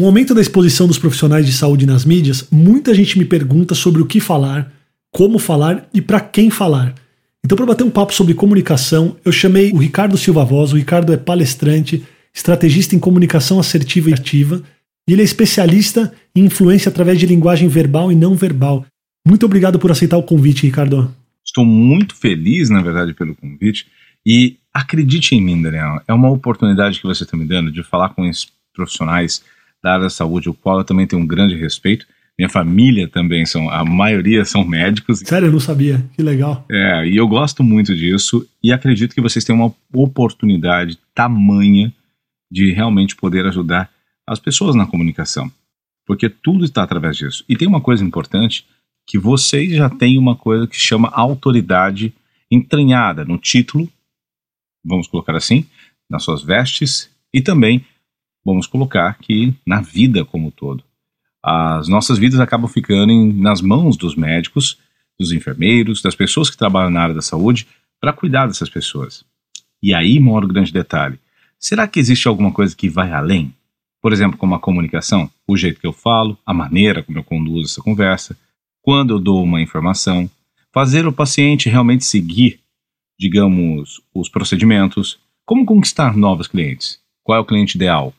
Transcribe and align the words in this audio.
Com 0.00 0.04
o 0.04 0.06
aumento 0.06 0.34
da 0.34 0.40
exposição 0.40 0.86
dos 0.86 0.96
profissionais 0.96 1.44
de 1.44 1.52
saúde 1.52 1.84
nas 1.84 2.06
mídias, 2.06 2.48
muita 2.50 2.94
gente 2.94 3.18
me 3.18 3.24
pergunta 3.26 3.74
sobre 3.74 4.00
o 4.00 4.06
que 4.06 4.18
falar, 4.18 4.72
como 5.12 5.38
falar 5.38 5.90
e 5.92 6.00
para 6.00 6.18
quem 6.18 6.48
falar. 6.48 6.94
Então, 7.44 7.54
para 7.54 7.66
bater 7.66 7.84
um 7.84 7.90
papo 7.90 8.14
sobre 8.14 8.32
comunicação, 8.32 9.18
eu 9.22 9.30
chamei 9.30 9.70
o 9.72 9.76
Ricardo 9.76 10.16
Silva 10.16 10.42
Voz. 10.42 10.72
O 10.72 10.76
Ricardo 10.76 11.12
é 11.12 11.18
palestrante, 11.18 12.02
estrategista 12.32 12.96
em 12.96 12.98
comunicação 12.98 13.60
assertiva 13.60 14.08
e 14.08 14.14
ativa, 14.14 14.62
e 15.06 15.12
ele 15.12 15.20
é 15.20 15.24
especialista 15.26 16.10
em 16.34 16.46
influência 16.46 16.88
através 16.88 17.18
de 17.18 17.26
linguagem 17.26 17.68
verbal 17.68 18.10
e 18.10 18.14
não 18.14 18.34
verbal. 18.34 18.86
Muito 19.28 19.44
obrigado 19.44 19.78
por 19.78 19.92
aceitar 19.92 20.16
o 20.16 20.22
convite, 20.22 20.62
Ricardo. 20.62 21.14
Estou 21.44 21.66
muito 21.66 22.16
feliz, 22.16 22.70
na 22.70 22.80
verdade, 22.80 23.12
pelo 23.12 23.34
convite. 23.34 23.86
E 24.24 24.56
acredite 24.72 25.34
em 25.34 25.42
mim, 25.42 25.60
Daniel, 25.60 26.00
é 26.08 26.14
uma 26.14 26.30
oportunidade 26.30 26.98
que 27.00 27.06
você 27.06 27.24
está 27.24 27.36
me 27.36 27.44
dando 27.44 27.70
de 27.70 27.82
falar 27.82 28.08
com 28.14 28.24
esses 28.24 28.46
profissionais 28.74 29.42
da 29.82 29.92
área 29.92 30.04
da 30.04 30.10
saúde, 30.10 30.48
o 30.48 30.54
qual 30.54 30.78
eu 30.78 30.84
também 30.84 31.06
tenho 31.06 31.22
um 31.22 31.26
grande 31.26 31.54
respeito. 31.54 32.06
Minha 32.38 32.48
família 32.48 33.06
também 33.06 33.44
são, 33.44 33.68
a 33.68 33.84
maioria 33.84 34.44
são 34.44 34.64
médicos. 34.64 35.18
Sério, 35.20 35.48
eu 35.48 35.52
não 35.52 35.60
sabia. 35.60 36.02
Que 36.14 36.22
legal. 36.22 36.64
É, 36.70 37.06
e 37.06 37.16
eu 37.16 37.28
gosto 37.28 37.62
muito 37.62 37.94
disso 37.94 38.48
e 38.62 38.72
acredito 38.72 39.14
que 39.14 39.20
vocês 39.20 39.44
têm 39.44 39.54
uma 39.54 39.74
oportunidade 39.92 40.98
tamanha 41.14 41.92
de 42.50 42.72
realmente 42.72 43.14
poder 43.14 43.46
ajudar 43.46 43.90
as 44.26 44.38
pessoas 44.38 44.74
na 44.74 44.86
comunicação. 44.86 45.50
Porque 46.06 46.28
tudo 46.28 46.64
está 46.64 46.82
através 46.82 47.16
disso. 47.16 47.44
E 47.48 47.56
tem 47.56 47.68
uma 47.68 47.80
coisa 47.80 48.04
importante 48.04 48.64
que 49.06 49.18
vocês 49.18 49.72
já 49.72 49.90
têm 49.90 50.18
uma 50.18 50.36
coisa 50.36 50.66
que 50.66 50.76
chama 50.76 51.08
autoridade 51.12 52.12
entranhada 52.50 53.24
no 53.24 53.38
título, 53.38 53.88
vamos 54.84 55.06
colocar 55.06 55.36
assim, 55.36 55.66
nas 56.08 56.24
suas 56.24 56.42
vestes 56.42 57.10
e 57.32 57.40
também 57.40 57.84
vamos 58.50 58.66
colocar 58.66 59.16
que 59.18 59.54
na 59.66 59.80
vida 59.80 60.24
como 60.24 60.48
um 60.48 60.50
todo. 60.50 60.84
As 61.42 61.88
nossas 61.88 62.18
vidas 62.18 62.38
acabam 62.40 62.68
ficando 62.68 63.12
em, 63.12 63.32
nas 63.32 63.60
mãos 63.60 63.96
dos 63.96 64.14
médicos, 64.14 64.78
dos 65.18 65.32
enfermeiros, 65.32 66.02
das 66.02 66.14
pessoas 66.14 66.50
que 66.50 66.56
trabalham 66.56 66.90
na 66.90 67.02
área 67.02 67.14
da 67.14 67.22
saúde 67.22 67.66
para 68.00 68.12
cuidar 68.12 68.46
dessas 68.46 68.68
pessoas. 68.68 69.24
E 69.82 69.94
aí 69.94 70.18
mora 70.18 70.44
o 70.44 70.48
grande 70.48 70.72
detalhe. 70.72 71.18
Será 71.58 71.86
que 71.86 72.00
existe 72.00 72.28
alguma 72.28 72.52
coisa 72.52 72.74
que 72.74 72.88
vai 72.88 73.12
além? 73.12 73.54
Por 74.00 74.12
exemplo, 74.12 74.38
como 74.38 74.54
a 74.54 74.60
comunicação, 74.60 75.30
o 75.46 75.56
jeito 75.56 75.80
que 75.80 75.86
eu 75.86 75.92
falo, 75.92 76.38
a 76.44 76.54
maneira 76.54 77.02
como 77.02 77.18
eu 77.18 77.24
conduzo 77.24 77.66
essa 77.66 77.82
conversa, 77.82 78.36
quando 78.82 79.14
eu 79.14 79.18
dou 79.18 79.42
uma 79.42 79.60
informação, 79.60 80.30
fazer 80.72 81.06
o 81.06 81.12
paciente 81.12 81.68
realmente 81.68 82.04
seguir, 82.04 82.60
digamos, 83.18 84.00
os 84.14 84.28
procedimentos, 84.28 85.18
como 85.44 85.66
conquistar 85.66 86.16
novos 86.16 86.46
clientes, 86.46 86.98
qual 87.22 87.38
é 87.38 87.40
o 87.40 87.44
cliente 87.44 87.76
ideal, 87.76 88.14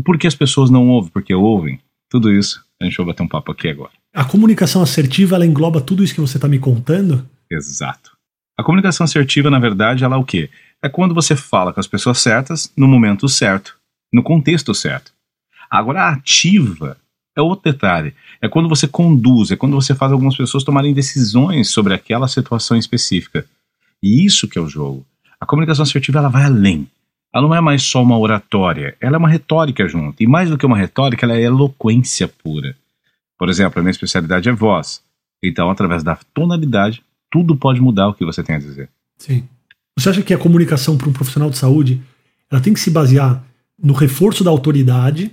o 0.00 0.02
porquê 0.02 0.26
as 0.26 0.34
pessoas 0.34 0.70
não 0.70 0.88
ouvem, 0.88 1.10
porque 1.10 1.34
ouvem. 1.34 1.78
Tudo 2.08 2.32
isso 2.32 2.64
a 2.80 2.86
gente 2.86 2.96
vai 2.96 3.06
bater 3.06 3.22
um 3.22 3.28
papo 3.28 3.52
aqui 3.52 3.68
agora. 3.68 3.90
A 4.14 4.24
comunicação 4.24 4.80
assertiva, 4.80 5.36
ela 5.36 5.44
engloba 5.44 5.78
tudo 5.78 6.02
isso 6.02 6.14
que 6.14 6.22
você 6.22 6.38
está 6.38 6.48
me 6.48 6.58
contando? 6.58 7.28
Exato. 7.52 8.12
A 8.58 8.62
comunicação 8.62 9.04
assertiva, 9.04 9.50
na 9.50 9.58
verdade, 9.58 10.02
ela 10.02 10.16
é 10.16 10.18
o 10.18 10.24
quê? 10.24 10.48
É 10.82 10.88
quando 10.88 11.14
você 11.14 11.36
fala 11.36 11.70
com 11.70 11.80
as 11.80 11.86
pessoas 11.86 12.18
certas, 12.18 12.72
no 12.74 12.88
momento 12.88 13.28
certo, 13.28 13.76
no 14.10 14.22
contexto 14.22 14.74
certo. 14.74 15.12
Agora, 15.70 16.04
a 16.04 16.12
ativa 16.14 16.96
é 17.36 17.42
outro 17.42 17.70
detalhe. 17.70 18.14
É 18.40 18.48
quando 18.48 18.70
você 18.70 18.88
conduz, 18.88 19.50
é 19.50 19.56
quando 19.56 19.74
você 19.74 19.94
faz 19.94 20.12
algumas 20.12 20.34
pessoas 20.34 20.64
tomarem 20.64 20.94
decisões 20.94 21.68
sobre 21.68 21.92
aquela 21.92 22.26
situação 22.26 22.74
específica. 22.74 23.44
E 24.02 24.24
isso 24.24 24.48
que 24.48 24.58
é 24.58 24.62
o 24.62 24.68
jogo. 24.68 25.04
A 25.38 25.44
comunicação 25.44 25.82
assertiva, 25.82 26.20
ela 26.20 26.30
vai 26.30 26.44
além 26.44 26.88
ela 27.32 27.46
não 27.46 27.54
é 27.54 27.60
mais 27.60 27.82
só 27.82 28.02
uma 28.02 28.18
oratória, 28.18 28.96
ela 29.00 29.16
é 29.16 29.18
uma 29.18 29.28
retórica 29.28 29.86
junto. 29.88 30.22
E 30.22 30.26
mais 30.26 30.50
do 30.50 30.58
que 30.58 30.66
uma 30.66 30.76
retórica, 30.76 31.24
ela 31.24 31.36
é 31.36 31.42
eloquência 31.42 32.28
pura. 32.28 32.76
Por 33.38 33.48
exemplo, 33.48 33.78
a 33.78 33.82
minha 33.82 33.92
especialidade 33.92 34.48
é 34.48 34.52
voz. 34.52 35.00
Então, 35.42 35.70
através 35.70 36.02
da 36.02 36.18
tonalidade, 36.34 37.02
tudo 37.30 37.56
pode 37.56 37.80
mudar 37.80 38.08
o 38.08 38.14
que 38.14 38.24
você 38.24 38.42
tem 38.42 38.56
a 38.56 38.58
dizer. 38.58 38.88
Sim. 39.16 39.44
Você 39.96 40.10
acha 40.10 40.22
que 40.22 40.34
a 40.34 40.38
comunicação 40.38 40.96
para 40.96 41.08
um 41.08 41.12
profissional 41.12 41.50
de 41.50 41.56
saúde, 41.56 42.02
ela 42.50 42.60
tem 42.60 42.74
que 42.74 42.80
se 42.80 42.90
basear 42.90 43.42
no 43.82 43.92
reforço 43.92 44.44
da 44.44 44.50
autoridade 44.50 45.30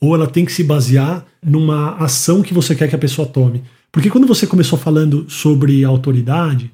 ou 0.00 0.14
ela 0.14 0.26
tem 0.26 0.44
que 0.44 0.52
se 0.52 0.64
basear 0.64 1.24
numa 1.42 1.96
ação 1.96 2.42
que 2.42 2.54
você 2.54 2.74
quer 2.74 2.88
que 2.88 2.94
a 2.94 2.98
pessoa 2.98 3.26
tome? 3.26 3.62
Porque 3.90 4.10
quando 4.10 4.26
você 4.26 4.46
começou 4.46 4.78
falando 4.78 5.28
sobre 5.28 5.84
autoridade, 5.84 6.70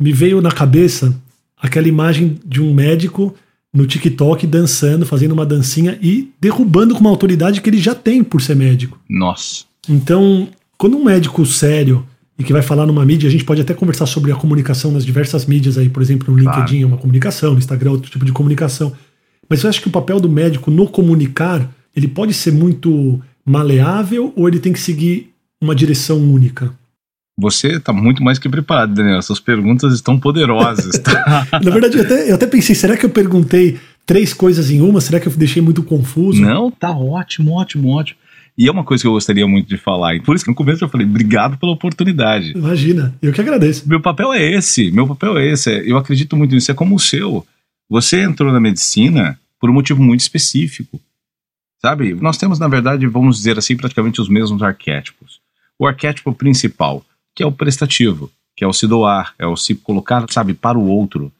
me 0.00 0.12
veio 0.12 0.40
na 0.40 0.50
cabeça 0.50 1.14
aquela 1.56 1.86
imagem 1.86 2.38
de 2.44 2.62
um 2.62 2.72
médico 2.72 3.34
no 3.74 3.86
TikTok 3.86 4.46
dançando, 4.46 5.04
fazendo 5.04 5.32
uma 5.32 5.44
dancinha 5.44 5.98
e 6.00 6.32
derrubando 6.40 6.94
com 6.94 7.00
uma 7.00 7.10
autoridade 7.10 7.60
que 7.60 7.68
ele 7.68 7.78
já 7.78 7.92
tem 7.92 8.22
por 8.22 8.40
ser 8.40 8.54
médico. 8.54 8.96
Nossa. 9.10 9.64
Então, 9.88 10.48
quando 10.78 10.96
um 10.96 11.04
médico 11.04 11.44
sério 11.44 12.06
e 12.38 12.44
que 12.44 12.52
vai 12.52 12.62
falar 12.62 12.86
numa 12.86 13.04
mídia, 13.04 13.28
a 13.28 13.32
gente 13.32 13.44
pode 13.44 13.60
até 13.60 13.74
conversar 13.74 14.06
sobre 14.06 14.30
a 14.30 14.36
comunicação 14.36 14.92
nas 14.92 15.04
diversas 15.04 15.44
mídias 15.44 15.76
aí, 15.76 15.88
por 15.88 16.02
exemplo, 16.02 16.32
no 16.32 16.38
LinkedIn 16.38 16.78
claro. 16.78 16.82
é 16.82 16.86
uma 16.86 16.96
comunicação, 16.96 17.52
no 17.52 17.58
Instagram 17.58 17.90
é 17.90 17.92
outro 17.92 18.10
tipo 18.10 18.24
de 18.24 18.32
comunicação. 18.32 18.92
Mas 19.48 19.62
eu 19.62 19.68
acho 19.68 19.82
que 19.82 19.88
o 19.88 19.92
papel 19.92 20.20
do 20.20 20.28
médico 20.28 20.70
no 20.70 20.86
comunicar, 20.86 21.68
ele 21.94 22.06
pode 22.06 22.32
ser 22.32 22.52
muito 22.52 23.20
maleável 23.44 24.32
ou 24.36 24.48
ele 24.48 24.60
tem 24.60 24.72
que 24.72 24.80
seguir 24.80 25.30
uma 25.60 25.74
direção 25.74 26.18
única? 26.18 26.72
Você 27.36 27.76
está 27.76 27.92
muito 27.92 28.22
mais 28.22 28.38
que 28.38 28.48
preparado, 28.48 28.94
Daniel. 28.94 29.20
Suas 29.20 29.40
perguntas 29.40 29.92
estão 29.92 30.18
poderosas. 30.18 30.98
Tá? 30.98 31.46
Na 31.62 31.70
verdade, 31.70 31.98
eu 31.98 32.04
até, 32.04 32.30
eu 32.30 32.34
até 32.36 32.46
pensei, 32.46 32.74
será 32.74 32.96
que 32.96 33.04
eu 33.04 33.10
perguntei 33.10 33.78
três 34.06 34.32
coisas 34.32 34.70
em 34.70 34.80
uma? 34.80 35.00
Será 35.00 35.18
que 35.18 35.26
eu 35.26 35.32
deixei 35.32 35.60
muito 35.60 35.82
confuso? 35.82 36.40
Não, 36.40 36.70
tá 36.70 36.90
ótimo, 36.90 37.52
ótimo, 37.52 37.88
ótimo. 37.90 38.18
E 38.56 38.68
é 38.68 38.70
uma 38.70 38.84
coisa 38.84 39.02
que 39.02 39.08
eu 39.08 39.12
gostaria 39.12 39.46
muito 39.48 39.68
de 39.68 39.76
falar. 39.76 40.20
Por 40.22 40.36
isso 40.36 40.44
que 40.44 40.50
no 40.50 40.54
começo 40.54 40.84
eu 40.84 40.88
falei, 40.88 41.04
obrigado 41.04 41.58
pela 41.58 41.72
oportunidade. 41.72 42.52
Imagina, 42.52 43.12
eu 43.20 43.32
que 43.32 43.40
agradeço. 43.40 43.88
Meu 43.88 44.00
papel 44.00 44.32
é 44.32 44.40
esse, 44.40 44.92
meu 44.92 45.08
papel 45.08 45.36
é 45.36 45.50
esse. 45.50 45.70
Eu 45.88 45.96
acredito 45.96 46.36
muito 46.36 46.54
nisso, 46.54 46.70
é 46.70 46.74
como 46.74 46.94
o 46.94 47.00
seu. 47.00 47.44
Você 47.90 48.22
entrou 48.22 48.52
na 48.52 48.60
medicina 48.60 49.38
por 49.58 49.68
um 49.68 49.72
motivo 49.72 50.00
muito 50.00 50.20
específico. 50.20 51.00
Sabe? 51.82 52.14
Nós 52.14 52.36
temos, 52.36 52.60
na 52.60 52.68
verdade, 52.68 53.06
vamos 53.08 53.38
dizer 53.38 53.58
assim, 53.58 53.76
praticamente 53.76 54.20
os 54.20 54.28
mesmos 54.28 54.62
arquétipos. 54.62 55.40
O 55.76 55.86
arquétipo 55.86 56.32
principal 56.32 57.04
que 57.34 57.42
é 57.42 57.46
o 57.46 57.52
prestativo, 57.52 58.30
que 58.56 58.64
é 58.64 58.66
o 58.66 58.72
se 58.72 58.86
doar, 58.86 59.34
é 59.38 59.46
o 59.46 59.56
se 59.56 59.74
colocar, 59.74 60.24
sabe, 60.30 60.54
para 60.54 60.78
o 60.78 60.86
outro. 60.86 61.32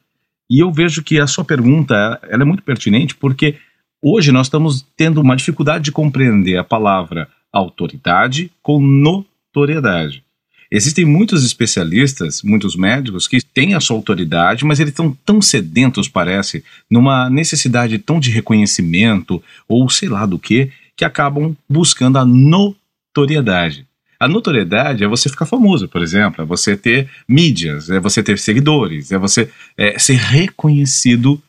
E 0.50 0.62
eu 0.62 0.70
vejo 0.70 1.02
que 1.02 1.18
a 1.18 1.26
sua 1.26 1.44
pergunta 1.44 2.20
ela 2.28 2.42
é 2.42 2.46
muito 2.46 2.62
pertinente 2.62 3.14
porque 3.14 3.56
hoje 4.02 4.32
nós 4.32 4.46
estamos 4.46 4.84
tendo 4.96 5.20
uma 5.20 5.36
dificuldade 5.36 5.84
de 5.84 5.92
compreender 5.92 6.58
a 6.58 6.64
palavra 6.64 7.28
autoridade 7.52 8.50
com 8.62 8.80
notoriedade. 8.80 10.24
Existem 10.70 11.04
muitos 11.04 11.44
especialistas, 11.44 12.42
muitos 12.42 12.74
médicos 12.74 13.28
que 13.28 13.40
têm 13.40 13.74
a 13.74 13.80
sua 13.80 13.96
autoridade, 13.96 14.64
mas 14.64 14.80
eles 14.80 14.90
estão 14.90 15.16
tão 15.24 15.40
sedentos, 15.40 16.08
parece, 16.08 16.64
numa 16.90 17.30
necessidade 17.30 17.96
tão 17.98 18.18
de 18.18 18.30
reconhecimento 18.30 19.42
ou 19.68 19.88
sei 19.88 20.08
lá 20.08 20.26
do 20.26 20.38
que, 20.38 20.72
que 20.96 21.04
acabam 21.04 21.56
buscando 21.68 22.18
a 22.18 22.24
notoriedade. 22.24 23.86
A 24.18 24.28
notoriedade 24.28 25.04
é 25.04 25.08
você 25.08 25.28
ficar 25.28 25.46
famoso, 25.46 25.88
por 25.88 26.02
exemplo, 26.02 26.42
é 26.42 26.44
você 26.44 26.76
ter 26.76 27.10
mídias, 27.28 27.90
é 27.90 27.98
você 27.98 28.22
ter 28.22 28.38
seguidores, 28.38 29.12
é 29.12 29.18
você 29.18 29.50
é, 29.76 29.98
ser 29.98 30.16
reconhecido 30.16 31.42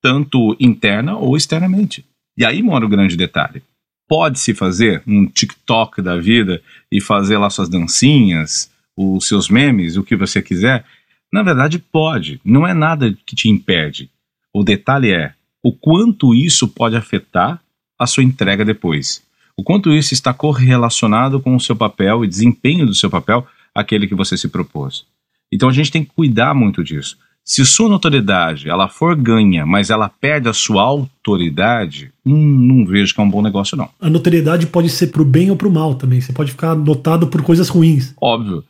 tanto 0.00 0.56
interna 0.60 1.16
ou 1.16 1.36
externamente. 1.36 2.04
E 2.36 2.44
aí 2.44 2.62
mora 2.62 2.84
o 2.84 2.88
grande 2.88 3.16
detalhe. 3.16 3.62
Pode-se 4.08 4.52
fazer 4.52 5.02
um 5.06 5.26
TikTok 5.26 6.02
da 6.02 6.18
vida 6.18 6.62
e 6.90 7.00
fazer 7.00 7.38
lá 7.38 7.48
suas 7.48 7.68
dancinhas, 7.68 8.70
os 8.96 9.26
seus 9.26 9.48
memes, 9.48 9.96
o 9.96 10.02
que 10.02 10.16
você 10.16 10.42
quiser? 10.42 10.84
Na 11.32 11.42
verdade, 11.42 11.78
pode. 11.78 12.40
Não 12.44 12.66
é 12.66 12.74
nada 12.74 13.16
que 13.24 13.34
te 13.34 13.48
impede. 13.48 14.10
O 14.52 14.62
detalhe 14.62 15.10
é 15.10 15.34
o 15.62 15.72
quanto 15.72 16.34
isso 16.34 16.68
pode 16.68 16.96
afetar 16.96 17.62
a 17.98 18.06
sua 18.06 18.22
entrega 18.22 18.64
depois 18.64 19.22
o 19.56 19.62
quanto 19.62 19.92
isso 19.92 20.14
está 20.14 20.32
correlacionado 20.32 21.40
com 21.40 21.54
o 21.54 21.60
seu 21.60 21.76
papel 21.76 22.24
e 22.24 22.28
desempenho 22.28 22.86
do 22.86 22.94
seu 22.94 23.10
papel, 23.10 23.46
aquele 23.74 24.06
que 24.06 24.14
você 24.14 24.36
se 24.36 24.48
propôs. 24.48 25.04
Então 25.52 25.68
a 25.68 25.72
gente 25.72 25.90
tem 25.90 26.04
que 26.04 26.10
cuidar 26.14 26.54
muito 26.54 26.82
disso. 26.82 27.16
Se 27.44 27.64
sua 27.66 27.88
notoriedade 27.88 28.68
ela 28.68 28.88
for 28.88 29.16
ganha, 29.16 29.66
mas 29.66 29.90
ela 29.90 30.08
perde 30.08 30.48
a 30.48 30.52
sua 30.52 30.82
autoridade, 30.82 32.12
hum, 32.24 32.34
não 32.34 32.86
vejo 32.86 33.12
que 33.12 33.20
é 33.20 33.24
um 33.24 33.30
bom 33.30 33.42
negócio 33.42 33.76
não. 33.76 33.88
A 34.00 34.08
notoriedade 34.08 34.66
pode 34.66 34.88
ser 34.88 35.08
para 35.08 35.22
o 35.22 35.24
bem 35.24 35.50
ou 35.50 35.56
para 35.56 35.66
o 35.66 35.72
mal 35.72 35.96
também. 35.96 36.20
Você 36.20 36.32
pode 36.32 36.52
ficar 36.52 36.74
notado 36.74 37.26
por 37.26 37.42
coisas 37.42 37.68
ruins. 37.68 38.14
Óbvio. 38.20 38.64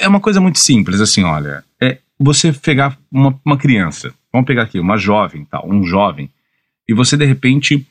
É 0.00 0.08
uma 0.08 0.18
coisa 0.18 0.40
muito 0.40 0.58
simples, 0.58 1.00
assim, 1.00 1.22
olha. 1.22 1.62
É 1.80 1.98
você 2.18 2.52
pegar 2.52 2.98
uma, 3.12 3.38
uma 3.44 3.56
criança, 3.56 4.12
vamos 4.32 4.46
pegar 4.46 4.62
aqui, 4.62 4.80
uma 4.80 4.96
jovem, 4.96 5.44
tal, 5.44 5.68
um 5.68 5.84
jovem, 5.84 6.28
e 6.88 6.94
você 6.94 7.16
de 7.16 7.24
repente 7.24 7.86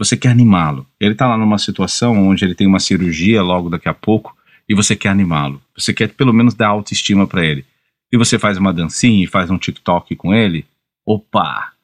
você 0.00 0.16
quer 0.16 0.30
animá-lo. 0.30 0.86
Ele 0.98 1.12
está 1.12 1.26
lá 1.26 1.36
numa 1.36 1.58
situação 1.58 2.26
onde 2.26 2.42
ele 2.42 2.54
tem 2.54 2.66
uma 2.66 2.80
cirurgia 2.80 3.42
logo 3.42 3.68
daqui 3.68 3.86
a 3.86 3.92
pouco 3.92 4.34
e 4.66 4.74
você 4.74 4.96
quer 4.96 5.10
animá-lo. 5.10 5.60
Você 5.76 5.92
quer 5.92 6.08
pelo 6.14 6.32
menos 6.32 6.54
dar 6.54 6.68
autoestima 6.68 7.26
para 7.26 7.44
ele. 7.44 7.66
E 8.10 8.16
você 8.16 8.38
faz 8.38 8.56
uma 8.56 8.72
dancinha 8.72 9.22
e 9.22 9.26
faz 9.26 9.50
um 9.50 9.58
TikTok 9.58 10.16
com 10.16 10.34
ele. 10.34 10.64
Opa, 11.04 11.74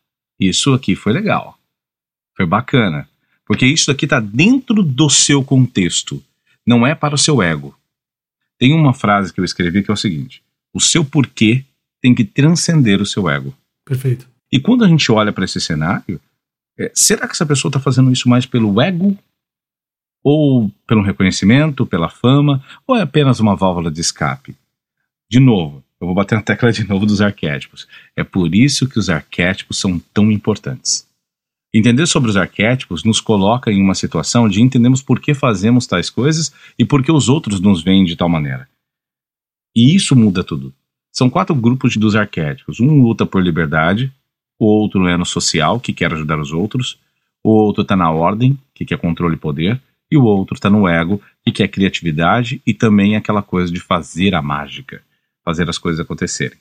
isso 0.41 0.73
aqui 0.73 0.97
foi 0.97 1.13
legal. 1.13 1.59
Foi 2.35 2.47
bacana. 2.47 3.07
Porque 3.45 3.67
isso 3.67 3.91
aqui 3.91 4.07
está 4.07 4.19
dentro 4.19 4.83
do 4.83 5.11
seu 5.11 5.45
contexto. 5.45 6.25
Não 6.67 6.87
é 6.87 6.95
para 6.95 7.15
o 7.15 7.19
seu 7.19 7.43
ego. 7.43 7.77
Tem 8.59 8.73
uma 8.73 8.95
frase 8.95 9.31
que 9.31 9.41
eu 9.41 9.45
escrevi 9.45 9.83
que 9.83 9.91
é 9.91 9.95
o 9.95 9.97
seguinte: 9.97 10.43
o 10.73 10.81
seu 10.81 11.05
porquê 11.05 11.63
tem 12.01 12.15
que 12.15 12.25
transcender 12.25 13.03
o 13.03 13.07
seu 13.07 13.29
ego. 13.29 13.55
Perfeito. 13.85 14.27
E 14.51 14.59
quando 14.59 14.87
a 14.87 14.89
gente 14.89 15.13
olha 15.13 15.35
para 15.35 15.45
esse 15.45 15.61
cenário, 15.61 16.19
é, 16.79 16.91
será 16.95 17.27
que 17.27 17.33
essa 17.33 17.47
pessoa 17.47 17.71
está 17.71 17.81
fazendo 17.81 18.13
isso 18.13 18.29
mais 18.29 18.47
pelo 18.47 18.81
ego? 18.81 19.17
Ou 20.23 20.71
pelo 20.87 21.03
reconhecimento, 21.03 21.87
pela 21.87 22.09
fama? 22.09 22.63
Ou 22.87 22.97
é 22.97 23.03
apenas 23.03 23.41
uma 23.41 23.57
válvula 23.57 23.91
de 23.91 24.01
escape? 24.01 24.57
De 25.31 25.41
novo, 25.41 25.85
eu 26.01 26.07
vou 26.07 26.15
bater 26.15 26.35
na 26.35 26.43
tecla 26.43 26.73
de 26.73 26.87
novo 26.87 27.07
dos 27.07 27.21
arquétipos. 27.21 27.87
É 28.15 28.23
por 28.23 28.55
isso 28.55 28.89
que 28.89 28.99
os 28.99 29.09
arquétipos 29.09 29.79
são 29.79 29.99
tão 30.13 30.31
importantes. 30.31 31.07
Entender 31.73 32.07
sobre 32.07 32.31
os 32.31 32.37
arquétipos 32.37 33.05
nos 33.05 33.21
coloca 33.21 33.71
em 33.71 33.83
uma 33.83 33.95
situação 33.95 34.49
de 34.49 34.63
entendermos 34.63 35.03
por 35.03 35.21
que 35.21 35.35
fazemos 35.35 35.87
tais 35.87 36.09
coisas 36.09 36.53
e 36.79 36.85
por 36.85 37.03
que 37.03 37.13
os 37.13 37.29
outros 37.29 37.61
nos 37.61 37.83
veem 37.83 38.05
de 38.05 38.17
tal 38.17 38.29
maneira. 38.29 38.69
E 39.75 39.95
isso 39.95 40.17
muda 40.17 40.43
tudo. 40.43 40.73
São 41.13 41.29
quatro 41.29 41.55
grupos 41.55 41.97
dos 41.97 42.15
arquétipos. 42.17 42.81
Um 42.81 43.03
luta 43.03 43.27
por 43.27 43.43
liberdade, 43.43 44.13
o 44.59 44.67
outro 44.67 45.07
é 45.07 45.17
no 45.17 45.27
social, 45.27 45.79
que 45.79 45.93
quer 45.93 46.13
ajudar 46.13 46.39
os 46.39 46.53
outros, 46.53 46.99
o 47.45 47.51
outro 47.51 47.83
está 47.83 47.95
na 47.95 48.11
ordem, 48.11 48.59
que 48.75 48.85
quer 48.85 48.99
controle 48.99 49.35
e 49.35 49.39
poder, 49.39 49.81
e 50.11 50.17
o 50.17 50.25
outro 50.25 50.55
está 50.55 50.71
no 50.71 50.89
ego, 50.89 51.21
que 51.45 51.53
quer 51.53 51.69
criatividade 51.69 52.61
e 52.67 52.73
também 52.73 53.17
aquela 53.17 53.43
coisa 53.43 53.73
de 53.73 53.81
fazer 53.81 54.35
a 54.35 54.43
mágica, 54.43 55.03
fazer 55.45 55.69
as 55.69 55.79
coisas 55.79 56.01
acontecerem. 56.01 56.59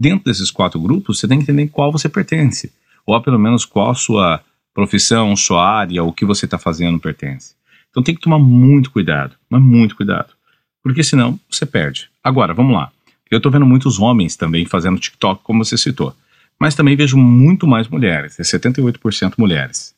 Dentro 0.00 0.24
desses 0.24 0.50
quatro 0.50 0.80
grupos, 0.80 1.18
você 1.18 1.26
tem 1.26 1.38
que 1.38 1.44
entender 1.44 1.68
qual 1.68 1.90
você 1.90 2.08
pertence, 2.08 2.72
ou 3.04 3.20
pelo 3.20 3.38
menos 3.38 3.64
qual 3.64 3.94
sua 3.94 4.40
profissão, 4.72 5.34
sua 5.34 5.66
área, 5.66 6.04
o 6.04 6.12
que 6.12 6.24
você 6.24 6.44
está 6.44 6.58
fazendo 6.58 7.00
pertence. 7.00 7.54
Então 7.90 8.02
tem 8.02 8.14
que 8.14 8.20
tomar 8.20 8.38
muito 8.38 8.90
cuidado, 8.90 9.34
mas 9.50 9.60
muito 9.60 9.96
cuidado, 9.96 10.34
porque 10.82 11.02
senão 11.02 11.38
você 11.50 11.66
perde. 11.66 12.08
Agora, 12.22 12.54
vamos 12.54 12.74
lá. 12.74 12.92
Eu 13.30 13.38
estou 13.38 13.50
vendo 13.50 13.66
muitos 13.66 13.98
homens 13.98 14.36
também 14.36 14.64
fazendo 14.64 15.00
TikTok, 15.00 15.42
como 15.42 15.64
você 15.64 15.76
citou 15.76 16.14
mas 16.60 16.74
também 16.74 16.96
vejo 16.96 17.16
muito 17.16 17.66
mais 17.66 17.88
mulheres, 17.88 18.38
é 18.38 18.42
78% 18.42 19.34
mulheres. 19.38 19.94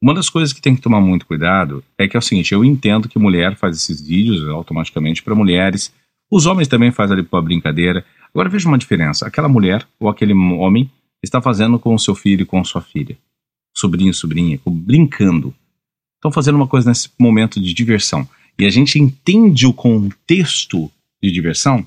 Uma 0.00 0.12
das 0.12 0.28
coisas 0.28 0.52
que 0.52 0.60
tem 0.60 0.76
que 0.76 0.82
tomar 0.82 1.00
muito 1.00 1.26
cuidado 1.26 1.82
é 1.96 2.06
que 2.06 2.16
é 2.16 2.18
o 2.18 2.22
seguinte, 2.22 2.52
eu 2.52 2.64
entendo 2.64 3.08
que 3.08 3.18
mulher 3.18 3.56
faz 3.56 3.76
esses 3.76 4.00
vídeos 4.00 4.46
automaticamente 4.48 5.22
para 5.22 5.34
mulheres, 5.34 5.92
os 6.30 6.46
homens 6.46 6.68
também 6.68 6.90
fazem 6.90 7.16
ali 7.16 7.22
para 7.22 7.40
brincadeira. 7.40 8.04
Agora 8.34 8.48
veja 8.48 8.68
uma 8.68 8.78
diferença, 8.78 9.26
aquela 9.26 9.48
mulher 9.48 9.86
ou 9.98 10.08
aquele 10.08 10.34
homem 10.34 10.90
está 11.22 11.40
fazendo 11.40 11.78
com 11.78 11.94
o 11.94 11.98
seu 11.98 12.14
filho 12.14 12.42
e 12.42 12.46
com 12.46 12.62
sua 12.64 12.82
filha, 12.82 13.16
sobrinho, 13.74 14.12
sobrinha, 14.12 14.60
brincando. 14.66 15.54
Estão 16.16 16.32
fazendo 16.32 16.56
uma 16.56 16.66
coisa 16.66 16.90
nesse 16.90 17.08
momento 17.18 17.60
de 17.60 17.72
diversão. 17.72 18.28
E 18.58 18.64
a 18.66 18.70
gente 18.70 18.98
entende 18.98 19.66
o 19.66 19.72
contexto 19.72 20.90
de 21.22 21.30
diversão, 21.30 21.86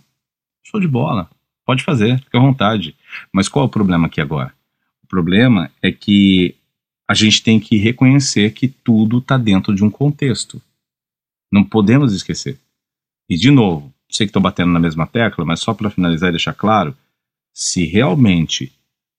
show 0.64 0.80
de 0.80 0.88
bola. 0.88 1.30
Pode 1.66 1.84
fazer, 1.84 2.20
fica 2.20 2.38
à 2.38 2.42
vontade. 2.42 2.96
Mas 3.32 3.48
qual 3.48 3.66
é 3.66 3.68
o 3.68 3.72
problema 3.72 4.08
aqui 4.08 4.22
agora? 4.22 4.54
O 5.04 5.08
problema 5.08 5.72
é 5.82 5.92
que 5.92 6.56
a 7.08 7.14
gente 7.14 7.42
tem 7.42 7.60
que 7.60 7.78
reconhecer 7.78 8.52
que 8.54 8.68
tudo 8.68 9.18
está 9.18 9.38
dentro 9.38 9.74
de 9.74 9.84
um 9.84 9.90
contexto. 9.90 10.62
Não 11.52 11.64
podemos 11.64 12.14
esquecer. 12.14 12.60
E, 13.28 13.36
de 13.36 13.50
novo, 13.50 13.92
sei 14.10 14.28
que 14.28 14.30
estou 14.30 14.42
batendo 14.42 14.72
na 14.72 14.80
mesma 14.80 15.08
tecla, 15.08 15.46
mas 15.46 15.60
só 15.60 15.74
para 15.74 15.90
finalizar 15.90 16.30
e 16.30 16.34
deixar 16.34 16.54
claro: 16.54 16.96
se 17.54 17.86
realmente 17.86 18.72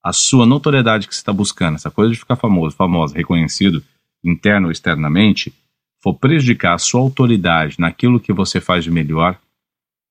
a 0.03 0.13
sua 0.13 0.45
notoriedade 0.45 1.07
que 1.07 1.13
você 1.13 1.21
está 1.21 1.33
buscando, 1.33 1.75
essa 1.75 1.91
coisa 1.91 2.11
de 2.11 2.19
ficar 2.19 2.35
famoso, 2.35 2.75
famosa, 2.75 3.15
reconhecido, 3.15 3.83
interno 4.23 4.67
ou 4.67 4.71
externamente, 4.71 5.53
for 6.01 6.13
prejudicar 6.15 6.73
a 6.73 6.79
sua 6.79 7.01
autoridade 7.01 7.75
naquilo 7.79 8.19
que 8.19 8.33
você 8.33 8.59
faz 8.59 8.83
de 8.83 8.89
melhor, 8.89 9.39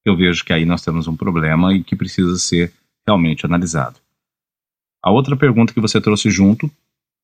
eu 0.05 0.17
vejo 0.17 0.45
que 0.45 0.53
aí 0.53 0.65
nós 0.65 0.83
temos 0.83 1.09
um 1.09 1.17
problema 1.17 1.75
e 1.75 1.83
que 1.83 1.97
precisa 1.97 2.37
ser 2.39 2.73
realmente 3.11 3.45
analisado. 3.45 3.99
A 5.03 5.11
outra 5.11 5.37
pergunta 5.37 5.75
que 5.75 5.81
você 5.81 6.01
trouxe 6.01 6.31
junto 6.31 6.71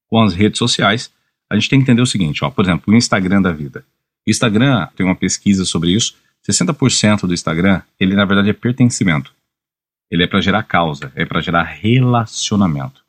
com 0.08 0.20
as 0.20 0.34
redes 0.34 0.58
sociais, 0.58 1.12
a 1.48 1.54
gente 1.54 1.68
tem 1.68 1.78
que 1.78 1.84
entender 1.84 2.02
o 2.02 2.06
seguinte, 2.06 2.44
ó, 2.44 2.50
por 2.50 2.64
exemplo, 2.64 2.92
o 2.92 2.96
Instagram 2.96 3.40
da 3.40 3.52
vida. 3.52 3.84
Instagram 4.26 4.88
tem 4.96 5.06
uma 5.06 5.14
pesquisa 5.14 5.64
sobre 5.64 5.92
isso, 5.92 6.16
60% 6.48 7.26
do 7.26 7.34
Instagram, 7.34 7.82
ele 7.98 8.14
na 8.14 8.24
verdade 8.24 8.50
é 8.50 8.52
pertencimento. 8.52 9.32
Ele 10.10 10.24
é 10.24 10.26
para 10.26 10.40
gerar 10.40 10.62
causa, 10.62 11.12
é 11.14 11.24
para 11.24 11.40
gerar 11.40 11.62
relacionamento. 11.62 13.04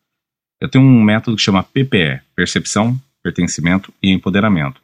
Eu 0.59 0.69
tenho 0.69 0.83
um 0.83 1.01
método 1.01 1.37
que 1.37 1.43
chama 1.43 1.63
PPE, 1.63 2.21
percepção, 2.35 2.99
pertencimento 3.21 3.93
e 4.01 4.11
empoderamento. 4.11 4.81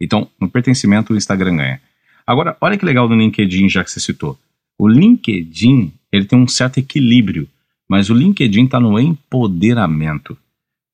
Então, 0.00 0.28
no 0.40 0.50
pertencimento 0.50 1.12
o 1.12 1.16
Instagram 1.16 1.56
ganha. 1.56 1.80
Agora, 2.26 2.56
olha 2.60 2.76
que 2.76 2.84
legal 2.84 3.08
do 3.08 3.14
LinkedIn, 3.14 3.68
já 3.68 3.84
que 3.84 3.90
você 3.90 4.00
citou. 4.00 4.38
O 4.78 4.88
LinkedIn, 4.88 5.92
ele 6.12 6.26
tem 6.26 6.38
um 6.38 6.46
certo 6.46 6.78
equilíbrio, 6.78 7.48
mas 7.88 8.10
o 8.10 8.14
LinkedIn 8.14 8.66
está 8.66 8.78
no 8.78 8.98
empoderamento. 9.00 10.34
O 10.34 10.38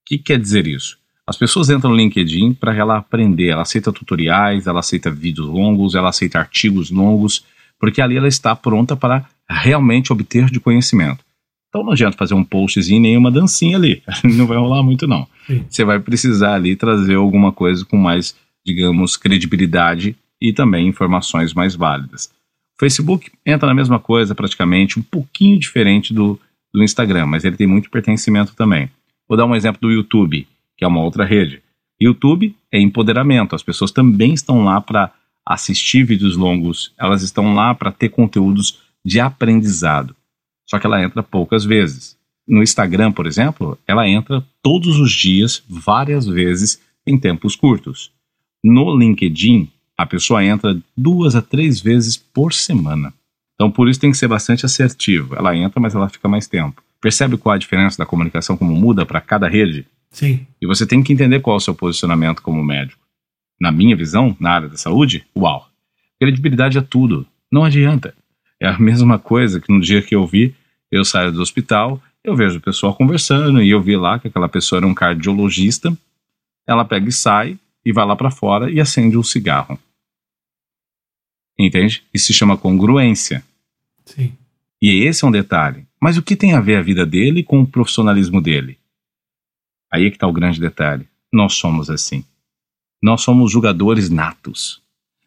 que 0.06 0.18
quer 0.18 0.38
dizer 0.38 0.66
isso? 0.66 0.96
As 1.26 1.36
pessoas 1.36 1.68
entram 1.68 1.90
no 1.90 1.96
LinkedIn 1.96 2.54
para 2.54 2.74
ela 2.74 2.96
aprender, 2.96 3.48
ela 3.48 3.62
aceita 3.62 3.92
tutoriais, 3.92 4.66
ela 4.66 4.80
aceita 4.80 5.10
vídeos 5.10 5.46
longos, 5.46 5.94
ela 5.94 6.08
aceita 6.08 6.38
artigos 6.38 6.90
longos, 6.90 7.44
porque 7.78 8.00
ali 8.00 8.16
ela 8.16 8.28
está 8.28 8.56
pronta 8.56 8.96
para 8.96 9.26
realmente 9.48 10.12
obter 10.12 10.46
de 10.46 10.58
conhecimento. 10.58 11.22
Então 11.68 11.84
não 11.84 11.92
adianta 11.92 12.16
fazer 12.16 12.32
um 12.32 12.42
postzinho 12.42 13.02
nem 13.02 13.16
uma 13.16 13.30
dancinha 13.30 13.76
ali, 13.76 14.02
não 14.24 14.46
vai 14.46 14.56
rolar 14.56 14.82
muito 14.82 15.06
não. 15.06 15.26
Sim. 15.46 15.64
Você 15.68 15.84
vai 15.84 16.00
precisar 16.00 16.54
ali 16.54 16.74
trazer 16.74 17.16
alguma 17.16 17.52
coisa 17.52 17.84
com 17.84 17.98
mais, 17.98 18.34
digamos, 18.64 19.16
credibilidade 19.16 20.16
e 20.40 20.52
também 20.52 20.88
informações 20.88 21.52
mais 21.52 21.74
válidas. 21.74 22.30
Facebook 22.78 23.30
entra 23.44 23.66
na 23.66 23.75
mesma 23.75 23.98
coisa 23.98 24.34
praticamente, 24.34 24.98
um 24.98 25.02
pouquinho 25.02 25.58
diferente 25.58 26.14
do, 26.14 26.38
do 26.73 26.82
Instagram, 26.82 27.26
mas 27.26 27.44
ele 27.44 27.56
tem 27.56 27.66
muito 27.66 27.90
pertencimento 27.90 28.54
também. 28.54 28.90
Vou 29.28 29.37
dar 29.37 29.47
um 29.47 29.54
exemplo 29.54 29.80
do 29.80 29.90
YouTube, 29.90 30.47
que 30.76 30.85
é 30.85 30.88
uma 30.88 31.02
outra 31.02 31.25
rede. 31.25 31.61
YouTube 32.00 32.54
é 32.70 32.80
empoderamento, 32.80 33.54
as 33.54 33.62
pessoas 33.62 33.90
também 33.90 34.32
estão 34.32 34.62
lá 34.62 34.80
para 34.80 35.12
assistir 35.44 36.04
vídeos 36.04 36.37
longos, 36.37 36.92
elas 36.99 37.23
estão 37.23 37.54
lá 37.54 37.75
para 37.75 37.90
ter 37.90 38.11
conteúdos 38.11 38.78
de 39.04 39.18
aprendizado. 39.18 40.14
Só 40.66 40.78
que 40.78 40.87
ela 40.87 41.02
entra 41.02 41.23
poucas 41.23 41.64
vezes. 41.64 42.16
No 42.47 42.62
Instagram, 42.62 43.12
por 43.12 43.26
exemplo, 43.26 43.78
ela 43.87 44.08
entra 44.08 44.44
todos 44.62 44.99
os 44.99 45.11
dias, 45.11 45.62
várias 45.68 46.26
vezes, 46.26 46.80
em 47.06 47.18
tempos 47.18 47.56
curtos. 47.56 48.12
No 48.62 48.97
LinkedIn, 48.97 49.68
a 49.99 50.07
pessoa 50.07 50.45
entra 50.45 50.78
duas 50.97 51.35
a 51.35 51.43
três 51.43 51.81
vezes 51.81 52.17
por 52.17 52.52
semana. 52.52 53.12
Então, 53.57 53.69
por 53.69 53.88
isso 53.88 53.99
tem 53.99 54.12
que 54.12 54.17
ser 54.17 54.28
bastante 54.28 54.64
assertivo. 54.64 55.35
Ela 55.35 55.57
entra, 55.57 55.81
mas 55.81 55.93
ela 55.93 56.09
fica 56.09 56.28
mais 56.28 56.47
tempo. 56.47 56.81
Percebe 57.00 57.37
qual 57.37 57.57
a 57.57 57.59
diferença 57.59 57.99
da 57.99 58.07
comunicação, 58.07 58.57
como 58.57 58.73
muda 58.73 59.05
para 59.05 59.21
cada 59.21 59.49
rede? 59.49 59.85
Sim. 60.12 60.47
E 60.62 60.67
você 60.67 60.87
tem 60.87 61.02
que 61.02 61.12
entender 61.12 61.40
qual 61.40 61.57
é 61.57 61.59
o 61.59 61.61
seu 61.61 61.75
posicionamento 61.75 62.40
como 62.40 62.62
médico. 62.62 63.00
Na 63.61 63.73
minha 63.73 63.97
visão, 63.97 64.37
na 64.38 64.52
área 64.52 64.69
da 64.69 64.76
saúde, 64.76 65.26
uau. 65.37 65.69
Credibilidade 66.21 66.78
é 66.78 66.81
tudo. 66.81 67.26
Não 67.50 67.64
adianta. 67.64 68.14
É 68.61 68.69
a 68.69 68.78
mesma 68.78 69.19
coisa 69.19 69.61
que 69.61 69.73
no 69.73 69.81
dia 69.81 70.00
que 70.00 70.14
eu 70.14 70.25
vi, 70.25 70.55
eu 70.93 71.05
saio 71.05 71.33
do 71.33 71.43
hospital, 71.43 72.00
eu 72.23 72.37
vejo 72.37 72.59
o 72.59 72.62
pessoal 72.62 72.95
conversando 72.95 73.61
e 73.61 73.71
eu 73.71 73.83
vi 73.83 73.97
lá 73.97 74.21
que 74.21 74.28
aquela 74.28 74.49
pessoa 74.49 74.78
era 74.78 74.87
um 74.87 74.95
cardiologista. 74.95 75.93
Ela 76.67 76.85
pega 76.85 77.09
e 77.09 77.12
sai 77.12 77.59
e 77.85 77.93
vai 77.93 78.07
lá 78.07 78.14
para 78.14 78.31
fora 78.31 78.71
e 78.71 78.81
acende 78.81 79.17
um 79.17 79.23
cigarro. 79.25 79.78
Entende? 81.58 82.04
Isso 82.14 82.26
se 82.26 82.34
chama 82.34 82.56
congruência. 82.56 83.44
Sim. 84.04 84.32
E 84.80 85.02
esse 85.04 85.24
é 85.24 85.28
um 85.28 85.32
detalhe. 85.32 85.86
Mas 86.00 86.16
o 86.16 86.22
que 86.22 86.36
tem 86.36 86.52
a 86.52 86.60
ver 86.60 86.76
a 86.76 86.82
vida 86.82 87.04
dele 87.04 87.42
com 87.42 87.60
o 87.60 87.66
profissionalismo 87.66 88.40
dele? 88.40 88.78
Aí 89.92 90.06
é 90.06 90.10
que 90.10 90.16
está 90.16 90.26
o 90.26 90.32
grande 90.32 90.60
detalhe. 90.60 91.08
Nós 91.32 91.54
somos 91.54 91.90
assim. 91.90 92.24
Nós 93.02 93.22
somos 93.22 93.50
julgadores 93.50 94.08
natos. 94.08 94.80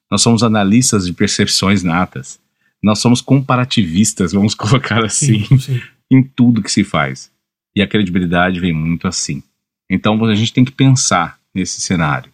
Nós 0.09 0.21
somos 0.21 0.43
analistas 0.43 1.05
de 1.05 1.13
percepções 1.13 1.83
natas. 1.83 2.39
Nós 2.81 2.99
somos 2.99 3.21
comparativistas, 3.21 4.31
vamos 4.31 4.55
colocar 4.55 5.03
assim, 5.03 5.45
sim, 5.45 5.59
sim. 5.59 5.81
em 6.09 6.23
tudo 6.23 6.63
que 6.63 6.71
se 6.71 6.83
faz. 6.83 7.31
E 7.75 7.81
a 7.81 7.87
credibilidade 7.87 8.59
vem 8.59 8.73
muito 8.73 9.07
assim. 9.07 9.43
Então 9.89 10.23
a 10.25 10.35
gente 10.35 10.53
tem 10.53 10.65
que 10.65 10.71
pensar 10.71 11.39
nesse 11.53 11.81
cenário, 11.81 12.31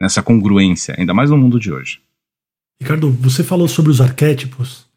nessa 0.00 0.22
congruência, 0.22 0.94
ainda 0.98 1.14
mais 1.14 1.30
no 1.30 1.38
mundo 1.38 1.58
de 1.58 1.72
hoje. 1.72 2.00
Ricardo, 2.80 3.10
você 3.20 3.44
falou 3.44 3.68
sobre 3.68 3.90
os 3.90 4.00
arquétipos 4.00 4.88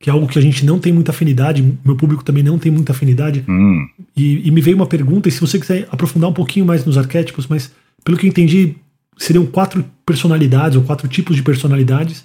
que 0.00 0.08
é 0.08 0.12
algo 0.12 0.26
que 0.26 0.38
a 0.38 0.42
gente 0.42 0.64
não 0.64 0.78
tem 0.78 0.94
muita 0.94 1.10
afinidade, 1.10 1.62
meu 1.84 1.94
público 1.94 2.24
também 2.24 2.42
não 2.42 2.58
tem 2.58 2.72
muita 2.72 2.92
afinidade. 2.92 3.44
Hum, 3.46 3.86
E, 4.16 4.48
e 4.48 4.50
me 4.50 4.62
veio 4.62 4.74
uma 4.74 4.86
pergunta, 4.86 5.28
e 5.28 5.32
se 5.32 5.38
você 5.38 5.58
quiser 5.58 5.86
aprofundar 5.90 6.30
um 6.30 6.32
pouquinho 6.32 6.64
mais 6.64 6.86
nos 6.86 6.96
arquétipos, 6.96 7.46
mas 7.46 7.70
pelo 8.02 8.16
que 8.16 8.26
eu 8.26 8.30
entendi, 8.30 8.76
seriam 9.18 9.44
quatro 9.44 9.84
personalidades 10.06 10.76
ou 10.78 10.82
quatro 10.84 11.06
tipos 11.06 11.36
de 11.36 11.42
personalidades. 11.42 12.24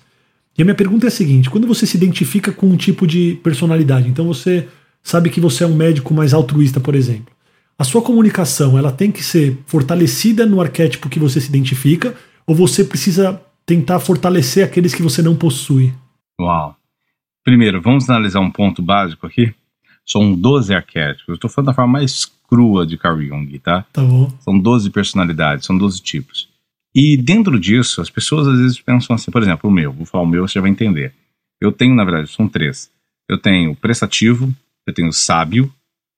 E 0.58 0.62
a 0.62 0.66
minha 0.66 0.74
pergunta 0.74 1.06
é 1.06 1.10
a 1.10 1.12
seguinte: 1.12 1.50
quando 1.50 1.68
você 1.68 1.86
se 1.86 1.98
identifica 1.98 2.50
com 2.54 2.68
um 2.68 2.78
tipo 2.78 3.06
de 3.06 3.38
personalidade, 3.44 4.08
então 4.08 4.26
você 4.26 4.70
sabe 5.04 5.30
que 5.30 5.42
você 5.42 5.66
é 5.66 5.68
um 5.68 5.76
médico 5.76 6.14
mais 6.14 6.34
altruísta, 6.34 6.80
por 6.80 6.96
exemplo. 6.96 7.36
A 7.78 7.84
sua 7.84 8.02
comunicação, 8.02 8.78
ela 8.78 8.92
tem 8.92 9.12
que 9.12 9.22
ser 9.22 9.58
fortalecida 9.66 10.46
no 10.46 10.62
arquétipo 10.62 11.10
que 11.10 11.20
você 11.20 11.42
se 11.42 11.50
identifica, 11.50 12.16
ou 12.48 12.56
você 12.56 12.86
precisa 12.86 13.42
tentar 13.66 14.00
fortalecer 14.00 14.64
aqueles 14.66 14.94
que 14.94 15.02
você 15.02 15.22
não 15.22 15.36
possui? 15.36 15.94
uau. 16.40 16.78
Primeiro, 17.44 17.82
vamos 17.82 18.10
analisar 18.10 18.40
um 18.40 18.52
ponto 18.52 18.82
básico 18.82 19.28
aqui. 19.28 19.54
São 20.06 20.34
12 20.36 20.74
arquétipos. 20.74 21.28
Eu 21.28 21.36
estou 21.36 21.50
falando 21.50 21.68
da 21.68 21.74
forma 21.74 21.94
mais 21.94 22.26
crua 22.48 22.86
de 22.86 22.98
Carl 22.98 23.22
Jung, 23.22 23.60
tá? 23.60 23.86
Tá 23.94 24.04
bom? 24.04 24.32
São 24.40 24.58
12 24.58 24.90
personalidades, 24.90 25.66
são 25.66 25.78
12 25.78 26.02
tipos. 26.02 26.50
E 26.94 27.18
dentro 27.18 27.60
disso, 27.60 28.02
as 28.02 28.10
pessoas 28.10 28.48
às 28.48 28.60
vezes 28.60 28.80
pensam 28.80 29.16
assim, 29.16 29.30
por 29.30 29.42
exemplo, 29.42 29.70
o 29.70 29.74
meu, 29.74 29.92
vou 29.92 30.06
falar 30.06 30.24
o 30.24 30.28
meu, 30.28 30.48
você 30.48 30.54
já 30.54 30.62
vai 30.62 30.72
entender. 30.72 31.14
Eu 31.60 31.72
tenho, 31.72 31.96
na 31.96 32.04
verdade, 32.04 32.32
são 32.32 32.48
três. 32.48 32.90
Eu 33.30 33.38
tenho 33.38 33.72
o 33.72 33.76
prestativo, 33.76 34.54
eu 34.88 34.94
tenho 34.94 35.10
o 35.10 35.14
sábio 35.14 35.72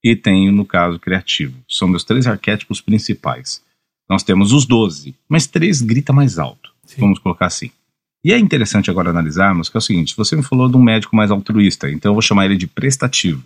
e 0.04 0.16
tenho, 0.16 0.52
no 0.52 0.66
caso, 0.66 0.98
o 0.98 1.00
criativo. 1.00 1.58
São 1.68 1.88
meus 1.88 2.04
três 2.04 2.28
arquétipos 2.28 2.80
principais. 2.80 3.64
Nós 4.10 4.24
temos 4.24 4.54
os 4.54 4.66
12, 4.66 5.16
mas 5.28 5.48
três 5.48 5.82
grita 5.82 6.14
mais 6.14 6.38
alto. 6.40 6.72
Sim. 6.88 7.02
Vamos 7.02 7.20
colocar 7.20 7.46
assim. 7.46 7.70
E 8.24 8.34
é 8.34 8.40
interessante 8.40 8.90
agora 8.90 9.12
analisarmos 9.12 9.70
que 9.70 9.78
é 9.78 9.80
o 9.80 9.82
seguinte: 9.82 10.16
você 10.18 10.36
me 10.36 10.44
falou 10.44 10.68
de 10.68 10.76
um 10.76 10.82
médico 10.82 11.16
mais 11.16 11.30
altruísta, 11.30 11.90
então 11.92 12.10
eu 12.10 12.14
vou 12.14 12.22
chamar 12.22 12.46
ele 12.46 12.58
de 12.58 12.66
prestativo. 12.66 13.44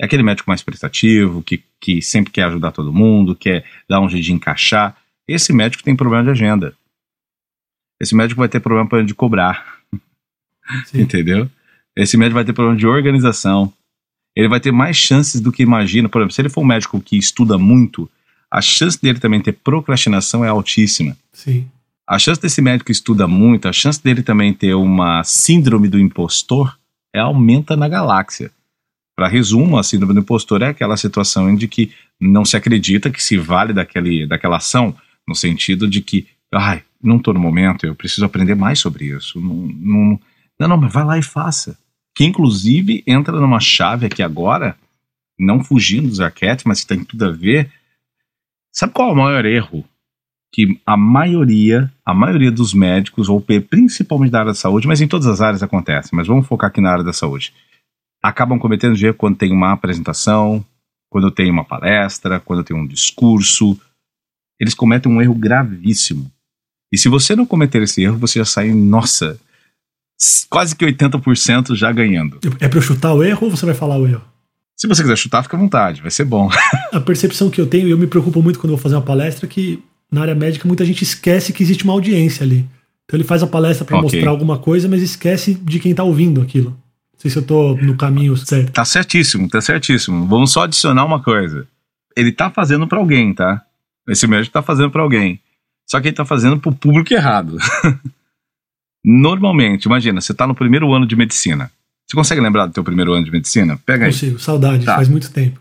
É 0.00 0.06
aquele 0.06 0.22
médico 0.22 0.50
mais 0.50 0.62
prestativo, 0.62 1.42
que, 1.42 1.62
que 1.80 2.02
sempre 2.02 2.32
quer 2.32 2.44
ajudar 2.44 2.72
todo 2.72 2.92
mundo, 2.92 3.36
quer 3.36 3.64
dar 3.88 4.00
um 4.00 4.08
jeito 4.08 4.24
de 4.24 4.32
encaixar. 4.32 4.96
Esse 5.28 5.52
médico 5.52 5.84
tem 5.84 5.94
problema 5.94 6.24
de 6.24 6.30
agenda. 6.30 6.74
Esse 8.00 8.16
médico 8.16 8.40
vai 8.40 8.48
ter 8.48 8.58
problema 8.58 9.04
de 9.04 9.14
cobrar, 9.14 9.78
entendeu? 10.92 11.48
Esse 11.94 12.16
médico 12.16 12.34
vai 12.34 12.44
ter 12.44 12.52
problema 12.52 12.76
de 12.76 12.86
organização. 12.86 13.72
Ele 14.34 14.48
vai 14.48 14.58
ter 14.58 14.72
mais 14.72 14.96
chances 14.96 15.40
do 15.40 15.52
que 15.52 15.62
imagina. 15.62 16.08
Por 16.08 16.20
exemplo, 16.20 16.34
se 16.34 16.40
ele 16.40 16.48
for 16.48 16.62
um 16.62 16.66
médico 16.66 17.00
que 17.00 17.16
estuda 17.16 17.56
muito, 17.56 18.10
a 18.50 18.60
chance 18.60 19.00
dele 19.00 19.20
também 19.20 19.40
ter 19.40 19.52
procrastinação 19.52 20.44
é 20.44 20.48
altíssima. 20.48 21.16
Sim. 21.32 21.68
A 22.12 22.18
chance 22.18 22.38
desse 22.38 22.60
médico 22.60 22.92
estuda 22.92 23.26
muito, 23.26 23.66
a 23.66 23.72
chance 23.72 24.02
dele 24.04 24.22
também 24.22 24.52
ter 24.52 24.74
uma 24.74 25.24
síndrome 25.24 25.88
do 25.88 25.98
impostor 25.98 26.78
é 27.10 27.18
aumenta 27.18 27.74
na 27.74 27.88
galáxia. 27.88 28.50
Para 29.16 29.28
resumo, 29.28 29.78
a 29.78 29.82
síndrome 29.82 30.12
do 30.12 30.20
impostor 30.20 30.60
é 30.60 30.68
aquela 30.68 30.98
situação 30.98 31.48
em 31.48 31.56
que 31.56 31.90
não 32.20 32.44
se 32.44 32.54
acredita 32.54 33.10
que 33.10 33.22
se 33.22 33.38
vale 33.38 33.72
daquele, 33.72 34.26
daquela 34.26 34.58
ação, 34.58 34.94
no 35.26 35.34
sentido 35.34 35.88
de 35.88 36.02
que, 36.02 36.26
ai, 36.52 36.82
não 37.02 37.16
estou 37.16 37.32
no 37.32 37.40
momento, 37.40 37.86
eu 37.86 37.94
preciso 37.94 38.26
aprender 38.26 38.56
mais 38.56 38.78
sobre 38.78 39.06
isso. 39.06 39.40
Não, 39.40 39.54
não, 39.54 40.20
não, 40.60 40.68
não, 40.68 40.76
mas 40.76 40.92
vai 40.92 41.04
lá 41.06 41.18
e 41.18 41.22
faça. 41.22 41.78
Que 42.14 42.24
inclusive 42.24 43.02
entra 43.06 43.40
numa 43.40 43.58
chave 43.58 44.04
aqui 44.04 44.22
agora, 44.22 44.76
não 45.38 45.64
fugindo 45.64 46.08
dos 46.08 46.20
arquétipos, 46.20 46.66
mas 46.66 46.80
que 46.82 46.88
tem 46.88 47.02
tudo 47.02 47.24
a 47.24 47.30
ver. 47.30 47.72
Sabe 48.70 48.92
qual 48.92 49.08
é 49.08 49.12
o 49.12 49.16
maior 49.16 49.46
erro 49.46 49.82
que 50.52 50.78
a 50.84 50.96
maioria, 50.96 51.90
a 52.04 52.12
maioria 52.12 52.52
dos 52.52 52.74
médicos, 52.74 53.28
ou 53.28 53.40
principalmente 53.40 54.30
da 54.30 54.40
área 54.40 54.52
da 54.52 54.54
saúde, 54.54 54.86
mas 54.86 55.00
em 55.00 55.08
todas 55.08 55.26
as 55.26 55.40
áreas 55.40 55.62
acontece, 55.62 56.14
mas 56.14 56.26
vamos 56.26 56.46
focar 56.46 56.68
aqui 56.68 56.80
na 56.80 56.90
área 56.90 57.02
da 57.02 57.12
saúde, 57.12 57.54
acabam 58.22 58.58
cometendo 58.58 58.94
erro 59.02 59.14
quando 59.14 59.36
tem 59.36 59.50
uma 59.50 59.72
apresentação, 59.72 60.64
quando 61.08 61.30
tem 61.30 61.50
uma 61.50 61.64
palestra, 61.64 62.38
quando 62.38 62.62
tem 62.62 62.76
um 62.76 62.86
discurso. 62.86 63.78
Eles 64.60 64.74
cometem 64.74 65.10
um 65.10 65.20
erro 65.20 65.34
gravíssimo. 65.34 66.30
E 66.92 66.98
se 66.98 67.08
você 67.08 67.34
não 67.34 67.46
cometer 67.46 67.82
esse 67.82 68.02
erro, 68.02 68.18
você 68.18 68.38
já 68.38 68.44
sai, 68.44 68.70
nossa, 68.72 69.40
quase 70.48 70.76
que 70.76 70.84
80% 70.84 71.74
já 71.74 71.90
ganhando. 71.90 72.38
É 72.60 72.68
pra 72.68 72.78
eu 72.78 72.82
chutar 72.82 73.14
o 73.14 73.24
erro 73.24 73.46
ou 73.46 73.50
você 73.50 73.64
vai 73.64 73.74
falar 73.74 73.96
o 73.96 74.06
erro? 74.06 74.22
Se 74.76 74.86
você 74.86 75.02
quiser 75.02 75.16
chutar, 75.16 75.42
fica 75.42 75.56
à 75.56 75.60
vontade, 75.60 76.02
vai 76.02 76.10
ser 76.10 76.24
bom. 76.24 76.50
A 76.92 77.00
percepção 77.00 77.48
que 77.48 77.60
eu 77.60 77.66
tenho, 77.66 77.88
e 77.88 77.90
eu 77.90 77.98
me 77.98 78.06
preocupo 78.06 78.42
muito 78.42 78.58
quando 78.58 78.72
eu 78.72 78.76
vou 78.76 78.82
fazer 78.82 78.96
uma 78.96 79.02
palestra, 79.02 79.46
é 79.46 79.48
que 79.48 79.82
na 80.12 80.20
área 80.22 80.34
médica 80.34 80.68
muita 80.68 80.84
gente 80.84 81.02
esquece 81.02 81.52
que 81.52 81.62
existe 81.62 81.84
uma 81.84 81.94
audiência 81.94 82.44
ali. 82.44 82.58
Então 83.04 83.16
ele 83.18 83.24
faz 83.24 83.42
a 83.42 83.46
palestra 83.46 83.84
para 83.84 83.96
Ok. 83.96 84.04
mostrar 84.04 84.30
alguma 84.30 84.58
coisa, 84.58 84.88
mas 84.88 85.02
esquece 85.02 85.54
de 85.54 85.80
quem 85.80 85.94
tá 85.94 86.04
ouvindo 86.04 86.40
aquilo. 86.40 86.70
Não 86.70 87.18
sei 87.20 87.30
se 87.30 87.36
eu 87.38 87.42
tô 87.42 87.74
no 87.76 87.96
caminho 87.96 88.36
certo. 88.36 88.72
Tá 88.72 88.84
certíssimo, 88.84 89.48
tá 89.48 89.60
certíssimo. 89.60 90.26
Vamos 90.26 90.52
só 90.52 90.62
adicionar 90.64 91.04
uma 91.04 91.20
coisa. 91.22 91.66
Ele 92.16 92.30
tá 92.30 92.50
fazendo 92.50 92.86
pra 92.86 92.98
alguém, 92.98 93.32
tá? 93.34 93.62
Esse 94.08 94.26
médico 94.26 94.52
tá 94.52 94.62
fazendo 94.62 94.90
pra 94.90 95.02
alguém. 95.02 95.40
Só 95.88 96.00
que 96.00 96.08
ele 96.08 96.16
tá 96.16 96.24
fazendo 96.24 96.58
pro 96.58 96.72
público 96.72 97.12
errado. 97.14 97.56
Normalmente, 99.04 99.84
imagina, 99.86 100.20
você 100.20 100.32
tá 100.32 100.46
no 100.46 100.54
primeiro 100.54 100.92
ano 100.92 101.06
de 101.06 101.16
medicina. 101.16 101.70
Você 102.06 102.16
consegue 102.16 102.40
lembrar 102.40 102.66
do 102.66 102.72
teu 102.72 102.84
primeiro 102.84 103.12
ano 103.12 103.24
de 103.24 103.30
medicina? 103.30 103.78
Pega 103.84 104.06
aí. 104.06 104.12
Consigo, 104.12 104.38
saudade, 104.38 104.84
Tá. 104.84 104.96
faz 104.96 105.08
muito 105.08 105.30
tempo. 105.30 105.60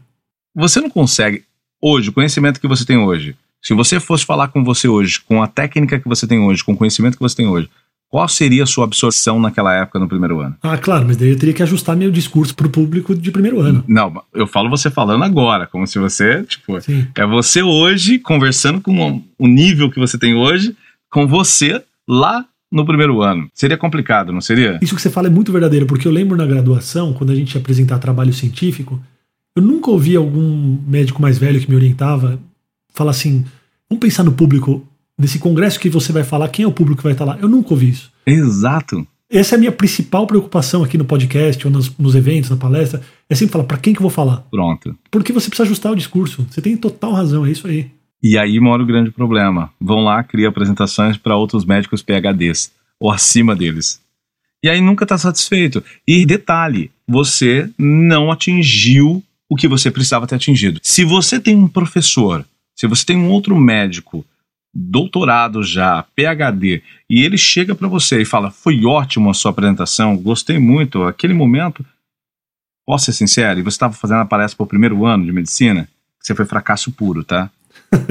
Você 0.55 0.79
não 0.81 0.89
consegue, 0.89 1.43
hoje, 1.81 2.10
o 2.10 2.13
conhecimento 2.13 2.60
que 2.60 2.67
você 2.67 2.86
tem 2.86 2.98
hoje, 2.98 3.36
se 3.62 3.74
você 3.74 4.00
fosse 4.00 4.25
falar 4.25 4.48
com 4.50 4.63
você 4.63 4.88
hoje, 4.88 5.22
com 5.22 5.41
a 5.41 5.48
técnica 5.48 6.00
que 6.00 6.08
você 6.08 6.25
tem 6.27 6.39
hoje, 6.39 6.63
com 6.63 6.74
o 6.74 6.77
conhecimento 6.77 7.15
que 7.15 7.22
você 7.24 7.36
tem 7.36 7.48
hoje, 7.48 7.70
qual 8.10 8.27
seria 8.27 8.63
a 8.63 8.65
sua 8.65 8.84
absorção 8.84 9.39
naquela 9.39 9.74
época 9.74 9.98
no 9.98 10.08
primeiro 10.08 10.41
ano? 10.41 10.56
Ah, 10.62 10.77
claro, 10.77 11.06
mas 11.08 11.15
daí 11.15 11.30
eu 11.30 11.38
teria 11.39 11.53
que 11.53 11.63
ajustar 11.63 11.96
meu 11.96 12.12
discurso 12.12 12.53
pro 12.53 12.70
público 12.70 13.15
de 13.15 13.32
primeiro 13.32 13.62
ano. 13.62 13.84
Não, 13.88 14.22
eu 14.34 14.46
falo 14.46 14.70
você 14.70 14.89
falando 14.91 15.24
agora, 15.24 15.65
como 15.65 15.88
se 15.88 15.98
você, 15.98 16.44
tipo, 16.44 16.82
Sim. 16.82 17.08
É 17.15 17.25
você 17.25 17.62
hoje 17.63 18.20
conversando 18.20 18.82
com 18.82 18.94
o- 19.18 19.24
o 19.39 19.48
nível 19.48 19.89
que 19.89 19.98
você 20.00 20.18
tem 20.18 20.36
hoje, 20.36 20.75
com 21.10 21.25
você 21.25 21.82
lá 22.08 22.46
no 22.70 22.86
primeiro 22.86 23.22
ano. 23.22 23.48
Seria 23.53 23.77
complicado, 23.77 24.34
não 24.34 24.41
seria? 24.41 24.77
Isso 24.82 24.96
que 24.96 25.01
você 25.01 25.10
fala 25.10 25.27
é 25.27 25.30
muito 25.32 25.51
verdadeiro, 25.51 25.86
porque 25.86 26.06
eu 26.08 26.12
lembro 26.12 26.36
na 26.36 26.46
graduação, 26.46 27.13
quando 27.13 27.32
a 27.32 27.36
gente 27.36 27.53
ia 27.56 27.62
apresentar 27.62 27.98
trabalho 28.00 28.34
científico, 28.34 29.01
eu 29.56 29.62
nunca 29.62 29.89
ouvi 29.91 30.15
algum 30.18 30.77
médico 30.86 31.22
mais 31.22 31.38
velho 31.38 31.60
que 31.62 31.70
me 31.70 31.75
orientava 31.77 32.38
falar 32.93 33.12
assim: 33.12 33.45
vamos 33.89 34.01
pensar 34.01 34.24
no 34.24 34.31
público, 34.31 34.86
nesse 35.17 35.39
congresso 35.39 35.79
que 35.79 35.89
você 35.89 36.12
vai 36.12 36.24
falar, 36.24 36.50
quem 36.50 36.63
é 36.63 36.67
o 36.67 36.71
público 36.71 36.98
que 36.98 37.03
vai 37.03 37.13
estar 37.13 37.25
lá? 37.25 37.38
Eu 37.41 37.48
nunca 37.48 37.74
ouvi 37.74 37.89
isso. 37.89 38.12
Exato. 38.25 39.05
Essa 39.29 39.55
é 39.55 39.57
a 39.57 39.60
minha 39.60 39.71
principal 39.71 40.27
preocupação 40.27 40.83
aqui 40.83 40.98
no 40.98 41.05
podcast 41.05 41.65
ou 41.65 41.71
nos, 41.71 41.98
nos 41.98 42.15
eventos, 42.15 42.50
na 42.50 42.57
palestra, 42.57 43.01
é 43.29 43.36
sempre 43.36 43.53
falar 43.53 43.63
para 43.63 43.77
quem 43.77 43.93
que 43.93 44.00
eu 44.00 44.03
vou 44.03 44.12
falar. 44.12 44.45
Pronto. 44.51 44.93
Porque 45.10 45.31
você 45.31 45.48
precisa 45.48 45.65
ajustar 45.65 45.93
o 45.93 45.95
discurso. 45.95 46.45
Você 46.50 46.62
tem 46.62 46.75
total 46.75 47.13
razão, 47.13 47.45
é 47.45 47.51
isso 47.51 47.65
aí. 47.65 47.89
E 48.21 48.38
aí 48.38 48.60
mora 48.60 48.83
o 48.83 48.86
grande 48.86 49.10
problema. 49.10 49.71
Vão 49.79 50.03
lá, 50.03 50.21
cria 50.21 50.50
apresentações 50.50 51.15
para 51.15 51.38
outros 51.38 51.63
médicos 51.63 52.03
PHDs, 52.03 52.74
ou 53.00 53.10
acima 53.10 53.55
deles. 53.55 54.01
E 54.63 54.69
aí 54.69 54.81
nunca 54.81 55.05
está 55.05 55.17
satisfeito. 55.17 55.81
E 56.05 56.25
detalhe, 56.25 56.91
você 57.07 57.69
não 57.77 58.31
atingiu 58.31 59.24
o 59.50 59.55
que 59.55 59.67
você 59.67 59.89
precisava 59.89 60.27
ter 60.27 60.36
atingido. 60.36 60.79
Se 60.83 61.03
você 61.03 61.39
tem 61.39 61.55
um 61.55 61.67
professor, 61.67 62.45
se 62.81 62.88
você 62.88 63.05
tem 63.05 63.15
um 63.15 63.29
outro 63.29 63.55
médico, 63.55 64.25
doutorado 64.73 65.61
já, 65.61 66.03
PhD, 66.15 66.81
e 67.07 67.23
ele 67.23 67.38
chega 67.38 67.75
para 67.75 67.88
você 67.88 68.23
e 68.23 68.25
fala: 68.25 68.50
Foi 68.50 68.83
ótimo 68.83 69.29
a 69.29 69.35
sua 69.35 69.51
apresentação, 69.51 70.17
gostei 70.17 70.57
muito, 70.57 71.03
aquele 71.03 71.31
momento. 71.31 71.85
Posso 72.83 73.05
ser 73.05 73.13
sincero, 73.13 73.59
e 73.59 73.61
você 73.61 73.75
estava 73.75 73.93
fazendo 73.93 74.21
a 74.21 74.25
palestra 74.25 74.57
para 74.57 74.63
o 74.63 74.67
primeiro 74.67 75.05
ano 75.05 75.23
de 75.23 75.31
medicina, 75.31 75.88
você 76.19 76.33
foi 76.33 76.43
fracasso 76.43 76.91
puro, 76.91 77.23
tá? 77.23 77.51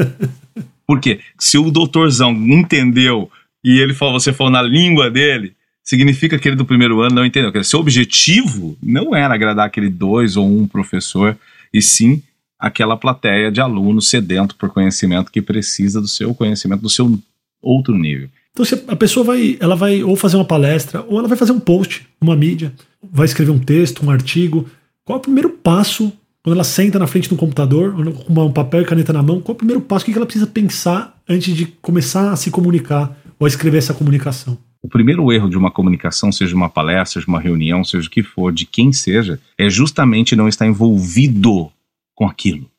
Por 0.86 1.00
quê? 1.00 1.18
Se 1.36 1.58
o 1.58 1.68
doutorzão 1.72 2.30
entendeu 2.30 3.28
e 3.64 3.80
ele 3.80 3.92
falou, 3.92 4.20
você 4.20 4.32
falou 4.32 4.52
na 4.52 4.62
língua 4.62 5.10
dele, 5.10 5.56
significa 5.82 6.38
que 6.38 6.48
ele 6.48 6.54
do 6.54 6.64
primeiro 6.64 7.00
ano 7.00 7.16
não 7.16 7.26
entendeu. 7.26 7.64
Seu 7.64 7.80
objetivo 7.80 8.78
não 8.80 9.16
era 9.16 9.34
agradar 9.34 9.66
aquele 9.66 9.90
dois 9.90 10.36
ou 10.36 10.46
um 10.46 10.64
professor, 10.68 11.36
e 11.74 11.82
sim 11.82 12.22
aquela 12.60 12.96
plateia 12.96 13.50
de 13.50 13.60
alunos 13.60 14.08
sedento 14.08 14.54
por 14.54 14.68
conhecimento 14.68 15.32
que 15.32 15.40
precisa 15.40 16.00
do 16.00 16.06
seu 16.06 16.34
conhecimento, 16.34 16.82
do 16.82 16.90
seu 16.90 17.18
outro 17.62 17.96
nível. 17.96 18.28
Então 18.52 18.66
a 18.88 18.96
pessoa 18.96 19.24
vai, 19.24 19.56
ela 19.58 19.74
vai 19.74 20.02
ou 20.02 20.14
fazer 20.14 20.36
uma 20.36 20.44
palestra, 20.44 21.04
ou 21.08 21.18
ela 21.18 21.28
vai 21.28 21.38
fazer 21.38 21.52
um 21.52 21.60
post 21.60 22.06
numa 22.20 22.36
mídia, 22.36 22.72
vai 23.02 23.24
escrever 23.24 23.50
um 23.50 23.58
texto, 23.58 24.04
um 24.04 24.10
artigo. 24.10 24.68
Qual 25.04 25.16
é 25.16 25.18
o 25.18 25.22
primeiro 25.22 25.48
passo 25.50 26.12
quando 26.42 26.54
ela 26.54 26.64
senta 26.64 26.98
na 26.98 27.06
frente 27.06 27.28
do 27.28 27.36
computador, 27.36 27.94
com 27.94 28.44
um 28.44 28.52
papel 28.52 28.82
e 28.82 28.84
caneta 28.84 29.12
na 29.12 29.22
mão? 29.22 29.40
Qual 29.40 29.54
é 29.54 29.56
o 29.56 29.58
primeiro 29.58 29.80
passo? 29.80 30.04
O 30.04 30.06
que 30.06 30.16
ela 30.16 30.26
precisa 30.26 30.46
pensar 30.46 31.18
antes 31.28 31.54
de 31.56 31.66
começar 31.66 32.32
a 32.32 32.36
se 32.36 32.50
comunicar 32.50 33.16
ou 33.38 33.46
a 33.46 33.48
escrever 33.48 33.78
essa 33.78 33.94
comunicação? 33.94 34.58
O 34.82 34.88
primeiro 34.88 35.30
erro 35.30 35.48
de 35.48 35.58
uma 35.58 35.70
comunicação, 35.70 36.32
seja 36.32 36.56
uma 36.56 36.68
palestra, 36.68 37.20
seja 37.20 37.26
uma 37.28 37.40
reunião, 37.40 37.84
seja 37.84 38.08
o 38.08 38.10
que 38.10 38.22
for, 38.22 38.50
de 38.50 38.64
quem 38.64 38.92
seja, 38.92 39.38
é 39.58 39.68
justamente 39.68 40.34
não 40.34 40.48
estar 40.48 40.66
envolvido 40.66 41.70
com 42.20 42.26
aquilo. 42.26 42.70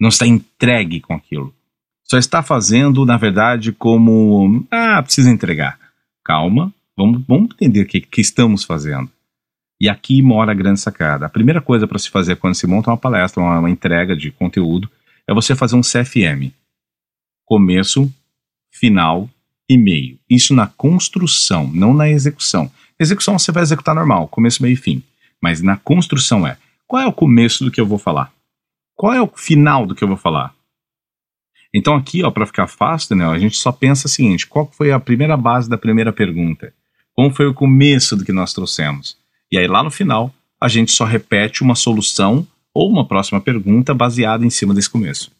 Não 0.00 0.08
está 0.08 0.26
entregue 0.26 1.00
com 1.00 1.14
aquilo. 1.14 1.54
Só 2.02 2.18
está 2.18 2.42
fazendo, 2.42 3.06
na 3.06 3.16
verdade, 3.16 3.70
como. 3.70 4.66
Ah, 4.68 5.00
precisa 5.00 5.30
entregar. 5.30 5.78
Calma, 6.24 6.74
vamos, 6.96 7.22
vamos 7.28 7.50
entender 7.52 7.82
o 7.82 7.86
que, 7.86 8.00
que 8.00 8.20
estamos 8.20 8.64
fazendo. 8.64 9.08
E 9.80 9.88
aqui 9.88 10.20
mora 10.20 10.50
a 10.50 10.54
grande 10.54 10.80
sacada. 10.80 11.26
A 11.26 11.28
primeira 11.28 11.60
coisa 11.60 11.86
para 11.86 11.98
se 11.98 12.10
fazer 12.10 12.36
quando 12.36 12.56
se 12.56 12.66
monta 12.66 12.90
uma 12.90 12.96
palestra, 12.96 13.40
uma, 13.40 13.60
uma 13.60 13.70
entrega 13.70 14.16
de 14.16 14.32
conteúdo, 14.32 14.90
é 15.28 15.32
você 15.32 15.54
fazer 15.54 15.76
um 15.76 15.80
CFM. 15.80 16.52
Começo, 17.46 18.12
final 18.72 19.30
e 19.68 19.78
meio. 19.78 20.18
Isso 20.28 20.54
na 20.54 20.66
construção, 20.66 21.70
não 21.72 21.94
na 21.94 22.08
execução. 22.08 22.68
Execução 22.98 23.38
você 23.38 23.52
vai 23.52 23.62
executar 23.62 23.94
normal, 23.94 24.26
começo, 24.26 24.60
meio 24.60 24.72
e 24.72 24.76
fim. 24.76 25.04
Mas 25.40 25.62
na 25.62 25.76
construção 25.76 26.44
é, 26.44 26.56
qual 26.88 27.00
é 27.00 27.06
o 27.06 27.12
começo 27.12 27.64
do 27.64 27.70
que 27.70 27.80
eu 27.80 27.86
vou 27.86 27.98
falar? 27.98 28.32
Qual 28.94 29.12
é 29.12 29.20
o 29.20 29.30
final 29.34 29.86
do 29.86 29.94
que 29.94 30.04
eu 30.04 30.08
vou 30.08 30.16
falar? 30.16 30.54
Então 31.74 31.94
aqui, 31.94 32.22
ó, 32.22 32.30
para 32.30 32.46
ficar 32.46 32.66
fácil, 32.66 33.16
né, 33.16 33.26
a 33.26 33.38
gente 33.38 33.56
só 33.56 33.72
pensa 33.72 34.06
o 34.06 34.10
seguinte, 34.10 34.46
qual 34.46 34.70
foi 34.70 34.92
a 34.92 35.00
primeira 35.00 35.36
base 35.36 35.68
da 35.68 35.78
primeira 35.78 36.12
pergunta? 36.12 36.72
Como 37.14 37.32
foi 37.32 37.46
o 37.46 37.54
começo 37.54 38.16
do 38.16 38.24
que 38.24 38.32
nós 38.32 38.52
trouxemos? 38.52 39.16
E 39.50 39.58
aí 39.58 39.66
lá 39.66 39.82
no 39.82 39.90
final, 39.90 40.32
a 40.60 40.68
gente 40.68 40.92
só 40.92 41.04
repete 41.04 41.62
uma 41.62 41.74
solução 41.74 42.46
ou 42.74 42.90
uma 42.90 43.06
próxima 43.06 43.40
pergunta 43.40 43.92
baseada 43.94 44.44
em 44.44 44.50
cima 44.50 44.74
desse 44.74 44.88
começo. 44.88 45.30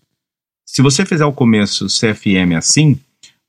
Se 0.66 0.82
você 0.82 1.04
fizer 1.04 1.24
o 1.24 1.32
começo 1.32 1.86
CFM 1.86 2.56
assim, 2.56 2.98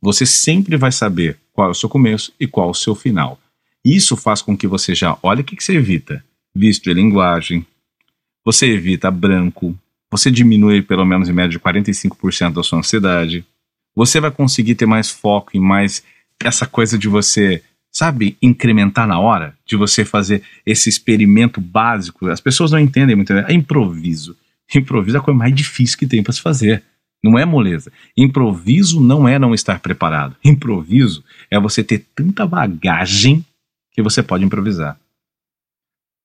você 0.01 0.25
sempre 0.25 0.75
vai 0.77 0.91
saber 0.91 1.39
qual 1.53 1.69
é 1.69 1.71
o 1.71 1.75
seu 1.75 1.87
começo 1.87 2.33
e 2.39 2.47
qual 2.47 2.67
é 2.67 2.71
o 2.71 2.75
seu 2.75 2.95
final. 2.95 3.39
Isso 3.83 4.15
faz 4.15 4.41
com 4.41 4.57
que 4.57 4.67
você 4.67 4.93
já 4.93 5.17
olhe 5.21 5.41
o 5.41 5.43
que, 5.43 5.55
que 5.55 5.63
você 5.63 5.75
evita. 5.75 6.23
Visto 6.55 6.89
e 6.89 6.93
linguagem, 6.93 7.65
você 8.45 8.67
evita 8.67 9.09
branco, 9.09 9.77
você 10.13 10.29
diminui 10.29 10.81
pelo 10.81 11.05
menos 11.05 11.27
em 11.27 11.33
média 11.33 11.49
de 11.49 11.59
45% 11.59 12.53
da 12.53 12.63
sua 12.63 12.79
ansiedade, 12.79 13.43
você 13.95 14.19
vai 14.19 14.29
conseguir 14.29 14.75
ter 14.75 14.85
mais 14.85 15.09
foco 15.09 15.51
e 15.53 15.59
mais 15.59 16.03
essa 16.43 16.67
coisa 16.67 16.97
de 16.97 17.07
você 17.07 17.63
sabe, 17.91 18.35
incrementar 18.41 19.07
na 19.07 19.19
hora, 19.19 19.55
de 19.65 19.75
você 19.75 20.03
fazer 20.03 20.41
esse 20.65 20.89
experimento 20.89 21.61
básico. 21.61 22.27
As 22.27 22.41
pessoas 22.41 22.71
não 22.71 22.79
entendem 22.79 23.15
muito. 23.15 23.31
É 23.31 23.53
improviso. 23.53 24.35
Improviso 24.73 25.17
é 25.17 25.19
a 25.19 25.23
coisa 25.23 25.37
mais 25.37 25.53
difícil 25.53 25.97
que 25.99 26.07
tem 26.07 26.23
para 26.23 26.33
se 26.33 26.41
fazer. 26.41 26.81
Não 27.23 27.37
é 27.37 27.45
moleza. 27.45 27.91
Improviso 28.17 28.99
não 28.99 29.27
é 29.27 29.37
não 29.37 29.53
estar 29.53 29.79
preparado. 29.79 30.35
Improviso 30.43 31.23
é 31.51 31.59
você 31.59 31.83
ter 31.83 32.05
tanta 32.15 32.47
bagagem 32.47 33.45
que 33.91 34.01
você 34.01 34.23
pode 34.23 34.43
improvisar. 34.43 34.97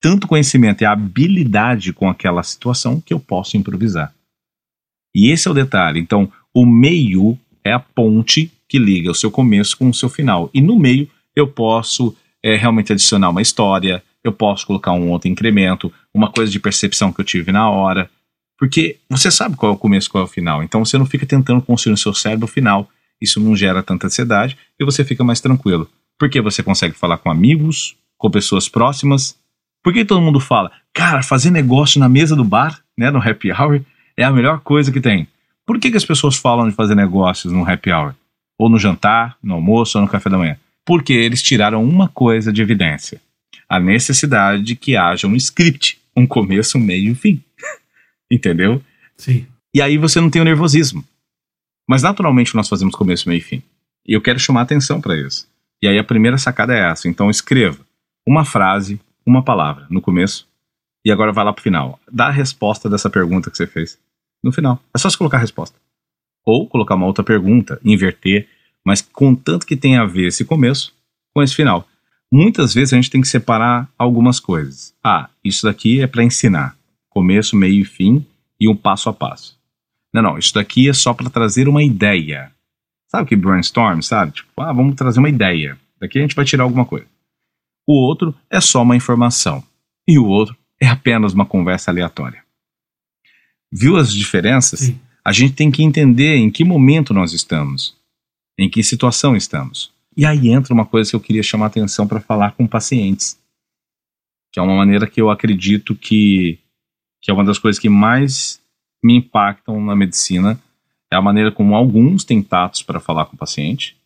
Tanto 0.01 0.29
conhecimento 0.29 0.83
e 0.83 0.87
habilidade 0.87 1.93
com 1.93 2.09
aquela 2.09 2.43
situação 2.43 3.01
que 3.01 3.13
eu 3.13 3.19
posso 3.19 3.57
improvisar. 3.57 4.15
E 5.15 5.31
esse 5.31 5.49
é 5.49 5.51
o 5.51 5.55
detalhe. 5.55 5.99
Então, 5.99 6.31
o 6.55 6.65
meio 6.65 7.39
é 7.65 7.73
a 7.73 7.81
ponte 7.81 8.53
que 8.69 8.79
liga 8.79 9.11
o 9.11 9.15
seu 9.15 9.31
começo 9.31 9.77
com 9.77 9.89
o 9.89 9.95
seu 9.95 10.09
final. 10.09 10.51
E 10.53 10.61
no 10.61 10.79
meio 10.79 11.09
eu 11.35 11.49
posso 11.49 12.15
é, 12.43 12.57
realmente 12.57 12.93
adicionar 12.93 13.31
uma 13.31 13.43
história, 13.43 14.03
eu 14.23 14.33
posso 14.33 14.67
colocar 14.67 14.93
um 14.93 15.11
outro 15.11 15.29
incremento, 15.29 15.93
uma 16.13 16.31
coisa 16.31 16.51
de 16.51 16.61
percepção 16.61 17.13
que 17.13 17.21
eu 17.21 17.25
tive 17.25 17.51
na 17.51 17.71
hora. 17.71 18.11
Porque 18.59 18.99
você 19.09 19.31
sabe 19.31 19.57
qual 19.57 19.73
é 19.73 19.75
o 19.75 19.79
começo 19.79 20.09
e 20.09 20.11
qual 20.11 20.23
é 20.23 20.27
o 20.27 20.31
final. 20.31 20.63
Então 20.63 20.85
você 20.85 20.99
não 20.99 21.07
fica 21.07 21.25
tentando 21.25 21.63
construir 21.63 21.93
no 21.93 21.99
seu 21.99 22.13
cérebro 22.13 22.47
o 22.47 22.51
final. 22.51 22.89
Isso 23.21 23.41
não 23.41 23.57
gera 23.57 23.83
tanta 23.83 24.07
ansiedade 24.07 24.57
e 24.79 24.85
você 24.85 25.05
fica 25.05 25.25
mais 25.25 25.41
tranquilo. 25.41 25.89
Porque 26.19 26.41
você 26.41 26.63
consegue 26.63 26.95
falar 26.95 27.19
com 27.19 27.31
amigos, 27.31 27.97
com 28.17 28.31
pessoas 28.31 28.69
próximas. 28.69 29.38
Por 29.89 29.95
que 29.95 30.05
todo 30.05 30.21
mundo 30.21 30.39
fala, 30.39 30.71
cara, 30.93 31.23
fazer 31.23 31.51
negócio 31.51 31.99
na 31.99 32.09
mesa 32.09 32.37
do 32.37 32.45
bar, 32.45 32.79
né, 32.97 33.11
no 33.11 33.19
happy 33.19 33.51
hour, 33.51 33.81
é 34.17 34.23
a 34.23 34.31
melhor 34.31 34.61
coisa 34.61 34.93
que 34.93 35.01
tem? 35.01 35.27
Por 35.65 35.79
que, 35.79 35.91
que 35.91 35.97
as 35.97 36.05
pessoas 36.05 36.37
falam 36.37 36.69
de 36.69 36.75
fazer 36.75 36.95
negócios 36.95 37.53
no 37.53 37.69
happy 37.69 37.91
hour? 37.91 38.15
Ou 38.59 38.69
no 38.69 38.79
jantar, 38.79 39.37
no 39.43 39.55
almoço 39.55 39.97
ou 39.97 40.05
no 40.05 40.11
café 40.11 40.29
da 40.29 40.37
manhã? 40.37 40.59
porque 40.89 41.13
eles 41.13 41.43
tiraram 41.43 41.85
uma 41.85 42.09
coisa 42.09 42.51
de 42.51 42.63
evidência: 42.63 43.21
a 43.69 43.79
necessidade 43.79 44.63
de 44.63 44.75
que 44.75 44.97
haja 44.97 45.27
um 45.27 45.37
script, 45.37 46.01
um 46.17 46.27
começo, 46.27 46.79
um 46.79 46.81
meio 46.81 47.09
e 47.09 47.11
um 47.11 47.15
fim. 47.15 47.45
Entendeu? 48.33 48.83
Sim. 49.15 49.47
E 49.75 49.83
aí 49.83 49.99
você 49.99 50.19
não 50.19 50.31
tem 50.31 50.41
o 50.41 50.47
nervosismo. 50.47 51.05
Mas 51.87 52.03
naturalmente 52.03 52.55
nós 52.55 52.71
fazemos 52.71 52.95
começo, 52.95 53.29
meio 53.29 53.39
e 53.39 53.43
fim. 53.43 53.63
E 54.07 54.15
eu 54.15 54.23
quero 54.23 54.39
chamar 54.39 54.63
atenção 54.63 54.99
para 54.99 55.15
isso. 55.15 55.47
E 55.83 55.87
aí 55.87 55.99
a 55.99 56.05
primeira 56.05 56.39
sacada 56.39 56.75
é 56.75 56.91
essa. 56.91 57.07
Então 57.07 57.29
escreva 57.29 57.79
uma 58.27 58.47
frase, 58.47 58.99
uma 59.29 59.43
palavra 59.43 59.87
no 59.91 60.01
começo 60.01 60.49
e 61.05 61.11
agora 61.11 61.33
vai 61.33 61.45
lá 61.45 61.53
pro 61.53 61.63
final. 61.63 62.01
Dá 62.11 62.29
a 62.29 62.33
resposta 62.33 62.89
dessa 62.89 63.11
pergunta 63.11 63.51
que 63.51 63.57
você 63.57 63.67
fez 63.67 63.99
no 64.43 64.53
final. 64.53 64.81
É 64.95 64.99
só 64.99 65.11
você 65.11 65.17
colocar 65.17 65.37
a 65.37 65.41
resposta. 65.41 65.77
Ou 66.45 66.67
colocar 66.67 66.95
uma 66.95 67.07
outra 67.07 67.23
pergunta, 67.23 67.79
inverter 67.85 68.49
mas 68.89 69.03
contanto 69.03 69.67
que 69.67 69.77
tenha 69.77 70.01
a 70.01 70.07
ver 70.07 70.29
esse 70.29 70.47
começo 70.47 70.95
com 71.35 71.43
esse 71.43 71.55
final. 71.55 71.87
Muitas 72.33 72.73
vezes 72.73 72.95
a 72.95 72.97
gente 72.97 73.11
tem 73.11 73.21
que 73.21 73.29
separar 73.29 73.87
algumas 73.99 74.41
coisas. 74.41 74.95
Ah, 75.05 75.29
isso 75.45 75.67
daqui 75.67 76.01
é 76.01 76.07
para 76.07 76.25
ensinar. 76.25 76.75
Começo, 77.11 77.55
meio 77.55 77.83
e 77.83 77.85
fim 77.85 78.25
e 78.59 78.67
um 78.67 78.75
passo 78.75 79.11
a 79.11 79.13
passo. 79.13 79.59
Não, 80.13 80.23
não, 80.23 80.39
isso 80.39 80.55
daqui 80.55 80.89
é 80.89 80.95
só 80.95 81.13
para 81.13 81.29
trazer 81.29 81.69
uma 81.69 81.83
ideia. 81.83 82.51
Sabe 83.09 83.29
que 83.29 83.37
brainstorm, 83.37 84.01
sabe? 84.01 84.33
Tipo, 84.33 84.63
ah, 84.63 84.73
vamos 84.73 84.95
trazer 84.95 85.19
uma 85.19 85.29
ideia. 85.29 85.79
Daqui 86.01 86.19
a 86.19 86.23
gente 86.23 86.35
vai 86.35 86.47
tirar 86.47 86.65
alguma 86.65 86.87
coisa. 86.87 87.07
O 87.89 87.95
outro 87.95 88.35
é 88.51 88.61
só 88.61 88.83
uma 88.83 88.95
informação. 88.95 89.65
E 90.07 90.19
o 90.19 90.27
outro 90.27 90.55
é 90.79 90.87
apenas 90.87 91.33
uma 91.33 91.47
conversa 91.47 91.91
aleatória. 91.91 92.45
Viu 93.73 93.97
as 93.97 94.13
diferenças? 94.13 94.81
Sim. 94.81 95.01
A 95.25 95.33
gente 95.33 95.55
tem 95.55 95.71
que 95.71 95.83
entender 95.83 96.37
em 96.37 96.51
que 96.51 96.65
momento 96.65 97.15
nós 97.15 97.33
estamos 97.33 97.97
em 98.59 98.69
que 98.69 98.83
situação 98.83 99.35
estamos. 99.37 99.91
E 100.15 100.27
aí 100.27 100.49
entra 100.49 100.75
uma 100.75 100.85
coisa 100.85 101.09
que 101.09 101.17
eu 101.17 101.21
queria 101.21 101.43
chamar 101.43 101.67
a 101.67 101.69
atenção 101.69 102.07
para 102.07 102.21
falar 102.21 102.53
com 102.53 102.67
pacientes, 102.67 103.39
que 104.53 104.59
é 104.59 104.63
uma 104.63 104.77
maneira 104.77 105.07
que 105.07 105.21
eu 105.21 105.31
acredito 105.31 105.95
que, 105.95 106.59
que 107.23 107.31
é 107.31 107.35
uma 107.35 107.45
das 107.45 107.59
coisas 107.59 107.79
que 107.79 107.89
mais 107.89 108.61
me 109.03 109.17
impactam 109.17 109.81
na 109.83 109.95
medicina, 109.95 110.61
é 111.11 111.17
a 111.17 111.23
maneira 111.23 111.53
como 111.53 111.75
alguns 111.75 112.25
têm 112.25 112.43
tatos 112.43 112.83
para 112.83 113.01
falar 113.01 113.27
com 113.27 113.37
o 113.37 113.39
paciente 113.39 113.97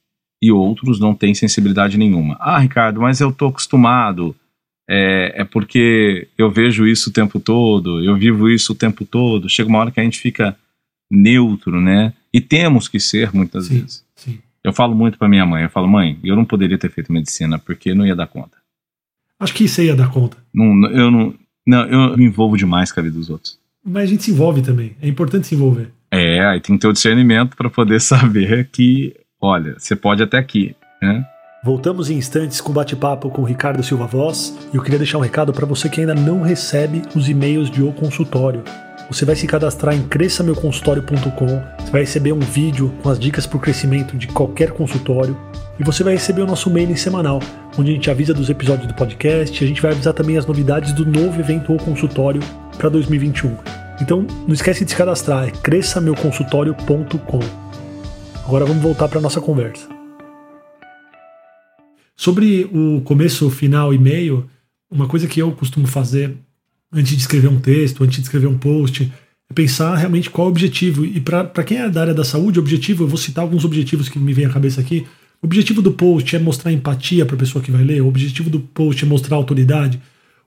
e 0.42 0.50
outros 0.50 0.98
não 0.98 1.14
têm 1.14 1.35
sensibilidade 1.35 1.96
nenhuma. 1.96 2.37
Ah, 2.40 2.59
Ricardo, 2.59 3.00
mas 3.00 3.20
eu 3.20 3.31
estou 3.31 3.48
acostumado, 3.48 4.35
é, 4.90 5.42
é 5.42 5.44
porque 5.44 6.28
eu 6.37 6.50
vejo 6.50 6.87
isso 6.87 7.11
o 7.11 7.12
tempo 7.12 7.38
todo, 7.38 8.02
eu 8.02 8.16
vivo 8.16 8.50
isso 8.50 8.72
o 8.72 8.76
tempo 8.76 9.05
todo. 9.05 9.48
Chega 9.48 9.68
uma 9.68 9.78
hora 9.78 9.92
que 9.92 10.00
a 10.00 10.05
gente 10.05 10.18
fica 10.18 10.57
neutro, 11.11 11.81
né? 11.81 12.12
E 12.33 12.40
temos 12.40 12.88
que 12.88 12.98
ser 12.98 13.33
muitas 13.33 13.66
sim, 13.66 13.81
vezes. 13.81 14.05
Sim. 14.16 14.38
Eu 14.64 14.72
falo 14.72 14.94
muito 14.94 15.16
para 15.18 15.28
minha 15.28 15.46
mãe, 15.46 15.62
eu 15.62 15.70
falo, 15.70 15.88
mãe, 15.88 16.18
eu 16.24 16.35
não 16.35 16.44
poderia 16.44 16.78
ter 16.78 16.90
feito 16.90 17.12
medicina 17.12 17.59
porque 17.59 17.94
não 17.94 18.07
ia 18.07 18.16
dar 18.16 18.26
conta. 18.26 18.57
Acho 19.38 19.55
que 19.55 19.64
isso 19.64 19.83
ia 19.83 19.94
dar 19.94 20.11
conta. 20.11 20.37
Não, 20.52 20.87
eu 20.87 21.11
não, 21.11 21.35
não, 21.66 21.85
eu 21.87 22.16
me 22.16 22.24
envolvo 22.24 22.57
demais 22.57 22.90
com 22.90 23.00
a 23.00 23.02
vida 23.02 23.16
dos 23.16 23.31
outros. 23.31 23.59
Mas 23.85 24.05
a 24.05 24.07
gente 24.07 24.22
se 24.22 24.31
envolve 24.31 24.62
também. 24.62 24.96
É 25.00 25.09
importante 25.09 25.46
se 25.46 25.55
envolver. 25.55 25.90
É, 26.11 26.44
aí 26.46 26.61
tem 26.61 26.76
que 26.76 26.83
ter 26.83 26.88
o 26.88 26.92
discernimento 26.92 27.57
para 27.57 27.68
poder 27.68 28.00
saber 28.00 28.68
que, 28.70 29.14
olha, 29.42 29.74
você 29.76 29.96
pode 29.96 30.22
até 30.22 30.38
aqui, 30.38 30.76
né? 31.02 31.26
Voltamos 31.64 32.11
em 32.11 32.16
instantes 32.16 32.61
com 32.61 32.72
bate-papo 32.72 33.31
com 33.31 33.44
Ricardo 33.44 33.85
Silva 33.85 34.07
Voz 34.07 34.57
e 34.72 34.76
eu 34.76 34.83
queria 34.83 34.98
deixar 34.98 35.18
um 35.18 35.20
recado 35.20 35.52
para 35.52 35.66
você 35.66 35.88
que 35.88 36.00
ainda 36.00 36.14
não 36.14 36.42
recebe 36.42 37.02
os 37.14 37.28
e-mails 37.28 37.70
de 37.70 37.83
O 37.83 37.92
Consultório. 37.92 38.64
Você 39.09 39.24
vai 39.24 39.37
se 39.37 39.46
cadastrar 39.46 39.94
em 39.94 40.02
cresçameuconsultório.com, 40.02 41.62
você 41.78 41.92
vai 41.92 42.00
receber 42.00 42.33
um 42.33 42.40
vídeo 42.40 42.92
com 43.02 43.11
as 43.11 43.18
dicas 43.18 43.46
para 43.46 43.59
o 43.59 43.61
crescimento 43.61 44.16
de 44.16 44.26
qualquer 44.28 44.72
consultório 44.72 45.37
e 45.78 45.85
você 45.85 46.02
vai 46.02 46.14
receber 46.14 46.42
o 46.42 46.46
nosso 46.46 46.70
mailing 46.70 46.96
semanal, 46.96 47.38
onde 47.78 47.90
a 47.90 47.94
gente 47.94 48.11
avisa 48.11 48.35
dos 48.35 48.50
episódios 48.50 48.88
do 48.88 48.94
podcast, 48.94 49.62
a 49.62 49.66
gente 49.66 49.83
vai 49.83 49.92
avisar 49.92 50.14
também 50.14 50.38
as 50.38 50.46
novidades 50.46 50.92
do 50.92 51.05
novo 51.05 51.38
evento 51.38 51.72
ou 51.72 51.78
consultório 51.78 52.40
para 52.76 52.88
2021. 52.88 53.57
Então, 54.00 54.26
não 54.46 54.55
esquece 54.55 54.85
de 54.85 54.90
se 54.90 54.96
cadastrar, 54.96 55.46
é 55.46 55.50
cresçameuconsultório.com. 55.50 57.62
Agora 58.44 58.64
vamos 58.66 58.83
voltar 58.83 59.09
para 59.09 59.20
nossa 59.20 59.40
conversa. 59.40 59.88
Sobre 62.16 62.68
o 62.72 63.00
começo, 63.02 63.48
final 63.50 63.94
e 63.94 63.98
meio, 63.98 64.48
uma 64.90 65.07
coisa 65.07 65.26
que 65.26 65.40
eu 65.40 65.52
costumo 65.52 65.87
fazer 65.87 66.35
antes 66.92 67.12
de 67.12 67.20
escrever 67.20 67.48
um 67.48 67.61
texto, 67.61 68.02
antes 68.05 68.16
de 68.16 68.22
escrever 68.22 68.48
um 68.48 68.59
post, 68.59 69.11
é 69.48 69.55
pensar 69.55 69.94
realmente 69.94 70.28
qual 70.28 70.46
é 70.46 70.48
o 70.48 70.50
objetivo. 70.50 71.05
E 71.05 71.20
para 71.20 71.64
quem 71.64 71.78
é 71.78 71.88
da 71.88 72.00
área 72.00 72.14
da 72.14 72.24
saúde, 72.24 72.59
o 72.59 72.62
objetivo, 72.62 73.05
eu 73.05 73.09
vou 73.09 73.16
citar 73.16 73.42
alguns 73.42 73.64
objetivos 73.64 74.09
que 74.09 74.18
me 74.18 74.35
vêm 74.35 74.46
à 74.46 74.50
cabeça 74.50 74.81
aqui. 74.81 75.07
O 75.40 75.46
objetivo 75.46 75.81
do 75.81 75.92
post 75.92 76.35
é 76.37 76.38
mostrar 76.38 76.72
empatia 76.72 77.24
para 77.24 77.37
a 77.37 77.38
pessoa 77.38 77.62
que 77.62 77.70
vai 77.70 77.83
ler, 77.83 78.00
o 78.00 78.09
objetivo 78.09 78.50
do 78.50 78.61
post 78.61 79.05
é 79.05 79.09
mostrar 79.09 79.37
autoridade, 79.37 80.00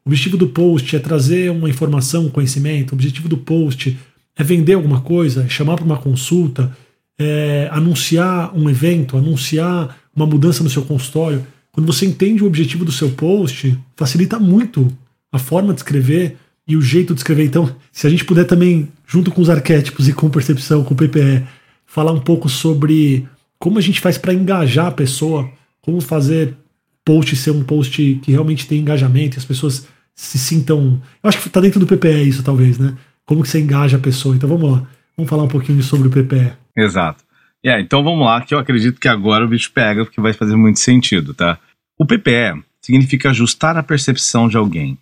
o 0.05 0.09
objetivo 0.09 0.37
do 0.37 0.47
post 0.47 0.95
é 0.95 0.99
trazer 0.99 1.51
uma 1.51 1.69
informação, 1.69 2.27
um 2.27 2.29
conhecimento, 2.29 2.91
o 2.91 2.95
objetivo 2.95 3.27
do 3.27 3.37
post 3.37 3.97
é 4.37 4.43
vender 4.43 4.73
alguma 4.73 5.01
coisa, 5.01 5.43
é 5.43 5.49
chamar 5.49 5.75
para 5.75 5.85
uma 5.85 5.97
consulta, 5.97 6.75
é 7.17 7.69
anunciar 7.71 8.55
um 8.55 8.69
evento, 8.69 9.17
anunciar 9.17 9.97
uma 10.15 10.25
mudança 10.25 10.63
no 10.63 10.69
seu 10.69 10.83
consultório. 10.83 11.45
Quando 11.71 11.87
você 11.87 12.05
entende 12.05 12.43
o 12.43 12.47
objetivo 12.47 12.85
do 12.85 12.91
seu 12.91 13.11
post, 13.11 13.77
facilita 13.95 14.39
muito 14.39 14.91
a 15.31 15.39
forma 15.39 15.73
de 15.73 15.79
escrever 15.79 16.37
e 16.67 16.75
o 16.75 16.81
jeito 16.81 17.13
de 17.13 17.19
escrever. 17.19 17.45
Então, 17.45 17.73
se 17.91 18.07
a 18.07 18.09
gente 18.09 18.25
puder 18.25 18.45
também, 18.45 18.89
junto 19.05 19.31
com 19.31 19.41
os 19.41 19.49
arquétipos 19.49 20.07
e 20.07 20.13
com 20.13 20.29
percepção, 20.29 20.83
com 20.83 20.95
PPE, 20.95 21.45
falar 21.85 22.11
um 22.11 22.19
pouco 22.19 22.49
sobre 22.49 23.27
como 23.59 23.77
a 23.77 23.81
gente 23.81 23.99
faz 23.99 24.17
para 24.17 24.33
engajar 24.33 24.87
a 24.87 24.91
pessoa, 24.91 25.49
como 25.81 26.01
fazer 26.01 26.55
post 27.03 27.35
ser 27.35 27.51
um 27.51 27.63
post 27.63 28.19
que 28.23 28.31
realmente 28.31 28.67
tem 28.67 28.79
engajamento 28.79 29.37
e 29.37 29.39
as 29.39 29.45
pessoas 29.45 29.87
se 30.15 30.39
sintam. 30.39 31.01
Eu 31.23 31.27
acho 31.27 31.39
que 31.39 31.49
tá 31.49 31.61
dentro 31.61 31.79
do 31.79 31.85
PPE 31.85 32.27
isso, 32.27 32.41
talvez, 32.41 32.79
né? 32.79 32.95
Como 33.25 33.43
que 33.43 33.49
você 33.49 33.59
engaja 33.59 33.97
a 33.97 33.99
pessoa. 33.99 34.35
Então 34.35 34.49
vamos 34.49 34.71
lá. 34.71 34.87
Vamos 35.15 35.29
falar 35.29 35.43
um 35.43 35.47
pouquinho 35.47 35.81
sobre 35.83 36.07
o 36.07 36.11
PPE. 36.11 36.64
Exato. 36.75 37.23
Yeah, 37.65 37.81
então 37.81 38.03
vamos 38.03 38.25
lá, 38.25 38.41
que 38.41 38.53
eu 38.53 38.59
acredito 38.59 38.99
que 38.99 39.07
agora 39.07 39.43
o 39.43 39.47
bicho 39.47 39.71
pega, 39.71 40.05
porque 40.05 40.21
vai 40.21 40.33
fazer 40.33 40.55
muito 40.55 40.79
sentido, 40.79 41.33
tá? 41.33 41.57
O 41.97 42.05
PPE 42.05 42.63
significa 42.81 43.31
ajustar 43.31 43.75
a 43.77 43.83
percepção 43.83 44.47
de 44.47 44.57
alguém 44.57 44.97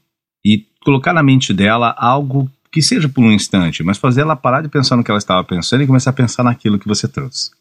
e 0.45 0.65
colocar 0.83 1.13
na 1.13 1.23
mente 1.23 1.53
dela 1.53 1.93
algo 1.97 2.49
que 2.71 2.81
seja 2.81 3.09
por 3.09 3.23
um 3.23 3.31
instante, 3.31 3.83
mas 3.83 3.97
fazer 3.97 4.21
ela 4.21 4.35
parar 4.35 4.61
de 4.61 4.69
pensar 4.69 4.95
no 4.95 5.03
que 5.03 5.11
ela 5.11 5.17
estava 5.17 5.43
pensando 5.43 5.83
e 5.83 5.87
começar 5.87 6.11
a 6.11 6.13
pensar 6.13 6.43
naquilo 6.43 6.79
que 6.79 6.87
você 6.87 7.07
trouxe. 7.07 7.51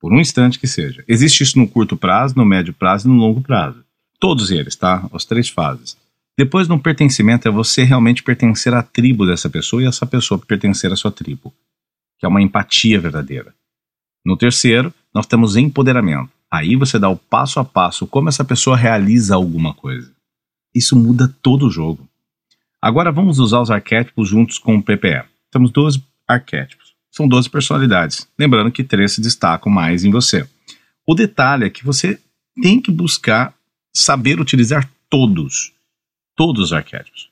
Por 0.00 0.12
um 0.12 0.18
instante 0.18 0.58
que 0.58 0.66
seja. 0.66 1.04
Existe 1.06 1.42
isso 1.42 1.58
no 1.58 1.68
curto 1.68 1.96
prazo, 1.96 2.34
no 2.36 2.44
médio 2.44 2.74
prazo 2.74 3.06
e 3.06 3.10
no 3.10 3.16
longo 3.16 3.40
prazo. 3.40 3.84
Todos 4.18 4.50
eles, 4.50 4.74
tá? 4.74 5.08
As 5.12 5.24
três 5.24 5.48
fases. 5.48 5.96
Depois, 6.36 6.66
no 6.66 6.80
pertencimento, 6.80 7.46
é 7.46 7.50
você 7.50 7.84
realmente 7.84 8.22
pertencer 8.22 8.74
à 8.74 8.82
tribo 8.82 9.26
dessa 9.26 9.50
pessoa 9.50 9.82
e 9.82 9.86
essa 9.86 10.06
pessoa 10.06 10.40
pertencer 10.40 10.90
à 10.92 10.96
sua 10.96 11.12
tribo, 11.12 11.52
que 12.22 12.26
é 12.26 12.28
uma 12.28 12.40
empatia 12.40 13.00
verdadeira. 13.00 13.52
No 14.24 14.36
terceiro, 14.36 14.94
nós 15.12 15.26
temos 15.26 15.56
empoderamento. 15.56 16.30
Aí 16.48 16.76
você 16.76 16.96
dá 16.96 17.08
o 17.08 17.16
passo 17.16 17.58
a 17.58 17.64
passo 17.64 18.06
como 18.06 18.28
essa 18.28 18.44
pessoa 18.44 18.76
realiza 18.76 19.34
alguma 19.34 19.74
coisa. 19.74 20.08
Isso 20.72 20.94
muda 20.94 21.34
todo 21.42 21.66
o 21.66 21.70
jogo. 21.70 22.08
Agora 22.80 23.10
vamos 23.10 23.40
usar 23.40 23.60
os 23.60 23.72
arquétipos 23.72 24.28
juntos 24.28 24.56
com 24.56 24.76
o 24.76 24.82
PPE. 24.82 25.24
Temos 25.50 25.72
12 25.72 26.00
arquétipos. 26.28 26.94
São 27.10 27.26
12 27.26 27.50
personalidades. 27.50 28.28
Lembrando 28.38 28.70
que 28.70 28.84
três 28.84 29.14
se 29.14 29.20
destacam 29.20 29.72
mais 29.72 30.04
em 30.04 30.12
você. 30.12 30.48
O 31.04 31.16
detalhe 31.16 31.64
é 31.64 31.70
que 31.70 31.84
você 31.84 32.20
tem 32.62 32.80
que 32.80 32.92
buscar 32.92 33.52
saber 33.92 34.38
utilizar 34.38 34.88
todos 35.10 35.72
todos 36.36 36.66
os 36.66 36.72
arquétipos. 36.72 37.31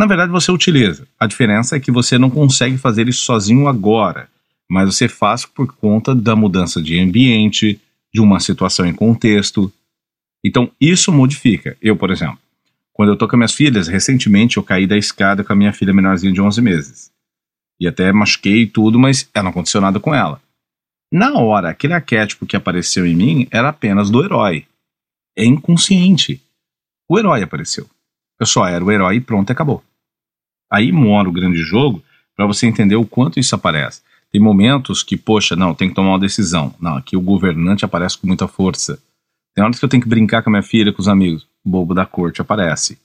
Na 0.00 0.06
verdade, 0.06 0.32
você 0.32 0.50
utiliza. 0.50 1.06
A 1.18 1.26
diferença 1.26 1.76
é 1.76 1.78
que 1.78 1.92
você 1.92 2.16
não 2.16 2.30
consegue 2.30 2.78
fazer 2.78 3.06
isso 3.06 3.20
sozinho 3.20 3.68
agora, 3.68 4.30
mas 4.66 4.94
você 4.94 5.06
faz 5.06 5.44
por 5.44 5.76
conta 5.76 6.14
da 6.14 6.34
mudança 6.34 6.80
de 6.80 6.98
ambiente, 6.98 7.78
de 8.10 8.18
uma 8.18 8.40
situação 8.40 8.86
em 8.86 8.94
contexto. 8.94 9.70
Então, 10.42 10.70
isso 10.80 11.12
modifica. 11.12 11.76
Eu, 11.82 11.98
por 11.98 12.10
exemplo, 12.10 12.38
quando 12.94 13.10
eu 13.10 13.16
tô 13.18 13.28
com 13.28 13.36
minhas 13.36 13.52
filhas, 13.52 13.88
recentemente 13.88 14.56
eu 14.56 14.62
caí 14.62 14.86
da 14.86 14.96
escada 14.96 15.44
com 15.44 15.52
a 15.52 15.56
minha 15.56 15.70
filha 15.70 15.92
menorzinha 15.92 16.32
de 16.32 16.40
11 16.40 16.62
meses. 16.62 17.10
E 17.78 17.86
até 17.86 18.10
machuquei 18.10 18.66
tudo, 18.66 18.98
mas 18.98 19.28
não 19.36 19.48
aconteceu 19.48 19.82
nada 19.82 20.00
com 20.00 20.14
ela. 20.14 20.40
Na 21.12 21.34
hora, 21.34 21.68
aquele 21.68 21.92
arquétipo 21.92 22.46
que 22.46 22.56
apareceu 22.56 23.04
em 23.04 23.14
mim 23.14 23.46
era 23.50 23.68
apenas 23.68 24.08
do 24.08 24.24
herói. 24.24 24.64
É 25.36 25.44
inconsciente. 25.44 26.42
O 27.06 27.18
herói 27.18 27.42
apareceu. 27.42 27.86
Eu 28.40 28.46
só 28.46 28.66
era 28.66 28.82
o 28.82 28.90
herói 28.90 29.16
e 29.16 29.20
pronto, 29.20 29.50
acabou. 29.50 29.84
Aí 30.70 30.92
mora 30.92 31.28
o 31.28 31.32
grande 31.32 31.62
jogo 31.62 32.02
para 32.36 32.46
você 32.46 32.66
entender 32.66 32.96
o 32.96 33.04
quanto 33.04 33.40
isso 33.40 33.54
aparece. 33.54 34.02
Tem 34.30 34.40
momentos 34.40 35.02
que, 35.02 35.16
poxa, 35.16 35.56
não, 35.56 35.74
tem 35.74 35.88
que 35.88 35.94
tomar 35.94 36.10
uma 36.10 36.18
decisão. 36.18 36.74
Não, 36.80 36.96
aqui 36.96 37.16
o 37.16 37.20
governante 37.20 37.84
aparece 37.84 38.16
com 38.16 38.26
muita 38.26 38.46
força. 38.46 39.02
Tem 39.54 39.64
horas 39.64 39.78
que 39.78 39.84
eu 39.84 39.88
tenho 39.88 40.02
que 40.02 40.08
brincar 40.08 40.42
com 40.42 40.50
a 40.50 40.52
minha 40.52 40.62
filha, 40.62 40.92
com 40.92 41.02
os 41.02 41.08
amigos. 41.08 41.42
O 41.64 41.70
bobo 41.70 41.92
da 41.92 42.06
corte 42.06 42.40
aparece. 42.40 42.98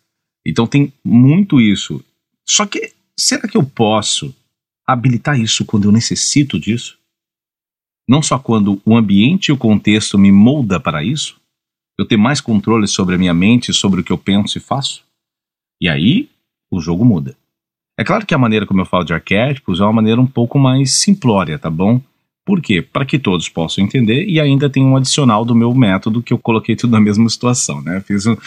Então 0.45 0.67
tem 0.67 0.93
muito 1.03 1.59
isso. 1.59 2.03
Só 2.47 2.65
que, 2.65 2.93
será 3.17 3.47
que 3.47 3.57
eu 3.57 3.63
posso 3.63 4.33
habilitar 4.85 5.39
isso 5.39 5.65
quando 5.65 5.85
eu 5.85 5.91
necessito 5.91 6.59
disso? 6.59 6.99
Não 8.07 8.21
só 8.21 8.37
quando 8.37 8.79
o 8.85 8.95
ambiente 8.95 9.47
e 9.47 9.51
o 9.51 9.57
contexto 9.57 10.19
me 10.19 10.31
molda 10.31 10.79
para 10.79 11.03
isso? 11.03 11.41
Eu 11.97 12.05
ter 12.05 12.17
mais 12.17 12.39
controle 12.39 12.87
sobre 12.87 13.15
a 13.15 13.17
minha 13.17 13.33
mente, 13.33 13.73
sobre 13.73 14.01
o 14.01 14.03
que 14.03 14.11
eu 14.11 14.17
penso 14.17 14.59
e 14.59 14.61
faço? 14.61 15.03
E 15.81 15.89
aí 15.89 16.29
o 16.69 16.79
jogo 16.79 17.03
muda. 17.03 17.35
É 17.97 18.03
claro 18.03 18.25
que 18.25 18.33
a 18.33 18.37
maneira 18.37 18.65
como 18.65 18.81
eu 18.81 18.85
falo 18.85 19.03
de 19.03 19.13
arquétipos 19.13 19.79
é 19.79 19.83
uma 19.83 19.93
maneira 19.93 20.19
um 20.19 20.27
pouco 20.27 20.59
mais 20.59 20.93
simplória, 20.93 21.57
tá 21.57 21.69
bom? 21.69 22.01
Por 22.45 22.61
quê? 22.61 22.79
Para 22.79 23.05
que 23.05 23.17
todos 23.17 23.49
possam 23.49 23.83
entender 23.83 24.25
e 24.25 24.39
ainda 24.39 24.69
tem 24.69 24.85
um 24.85 24.95
adicional 24.95 25.43
do 25.43 25.55
meu 25.55 25.73
método 25.73 26.21
que 26.21 26.31
eu 26.31 26.37
coloquei 26.37 26.75
tudo 26.75 26.91
na 26.91 26.99
mesma 26.99 27.27
situação, 27.27 27.81
né? 27.81 28.01
Fiz, 28.01 28.27
um, 28.27 28.37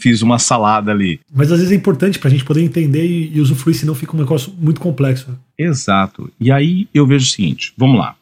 fiz 0.00 0.22
uma 0.22 0.38
salada 0.38 0.90
ali. 0.90 1.20
Mas 1.30 1.52
às 1.52 1.58
vezes 1.58 1.70
é 1.70 1.76
importante 1.76 2.18
para 2.18 2.28
a 2.28 2.30
gente 2.30 2.46
poder 2.46 2.62
entender 2.62 3.04
e, 3.04 3.36
e 3.36 3.40
usufruir, 3.40 3.76
senão 3.76 3.94
fica 3.94 4.16
um 4.16 4.20
negócio 4.20 4.54
muito 4.58 4.80
complexo. 4.80 5.38
Exato. 5.58 6.32
E 6.40 6.50
aí 6.50 6.88
eu 6.94 7.06
vejo 7.06 7.26
o 7.26 7.28
seguinte: 7.28 7.74
vamos 7.76 7.98
lá. 7.98 8.16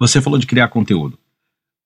Você 0.00 0.20
falou 0.20 0.40
de 0.40 0.46
criar 0.48 0.66
conteúdo. 0.66 1.16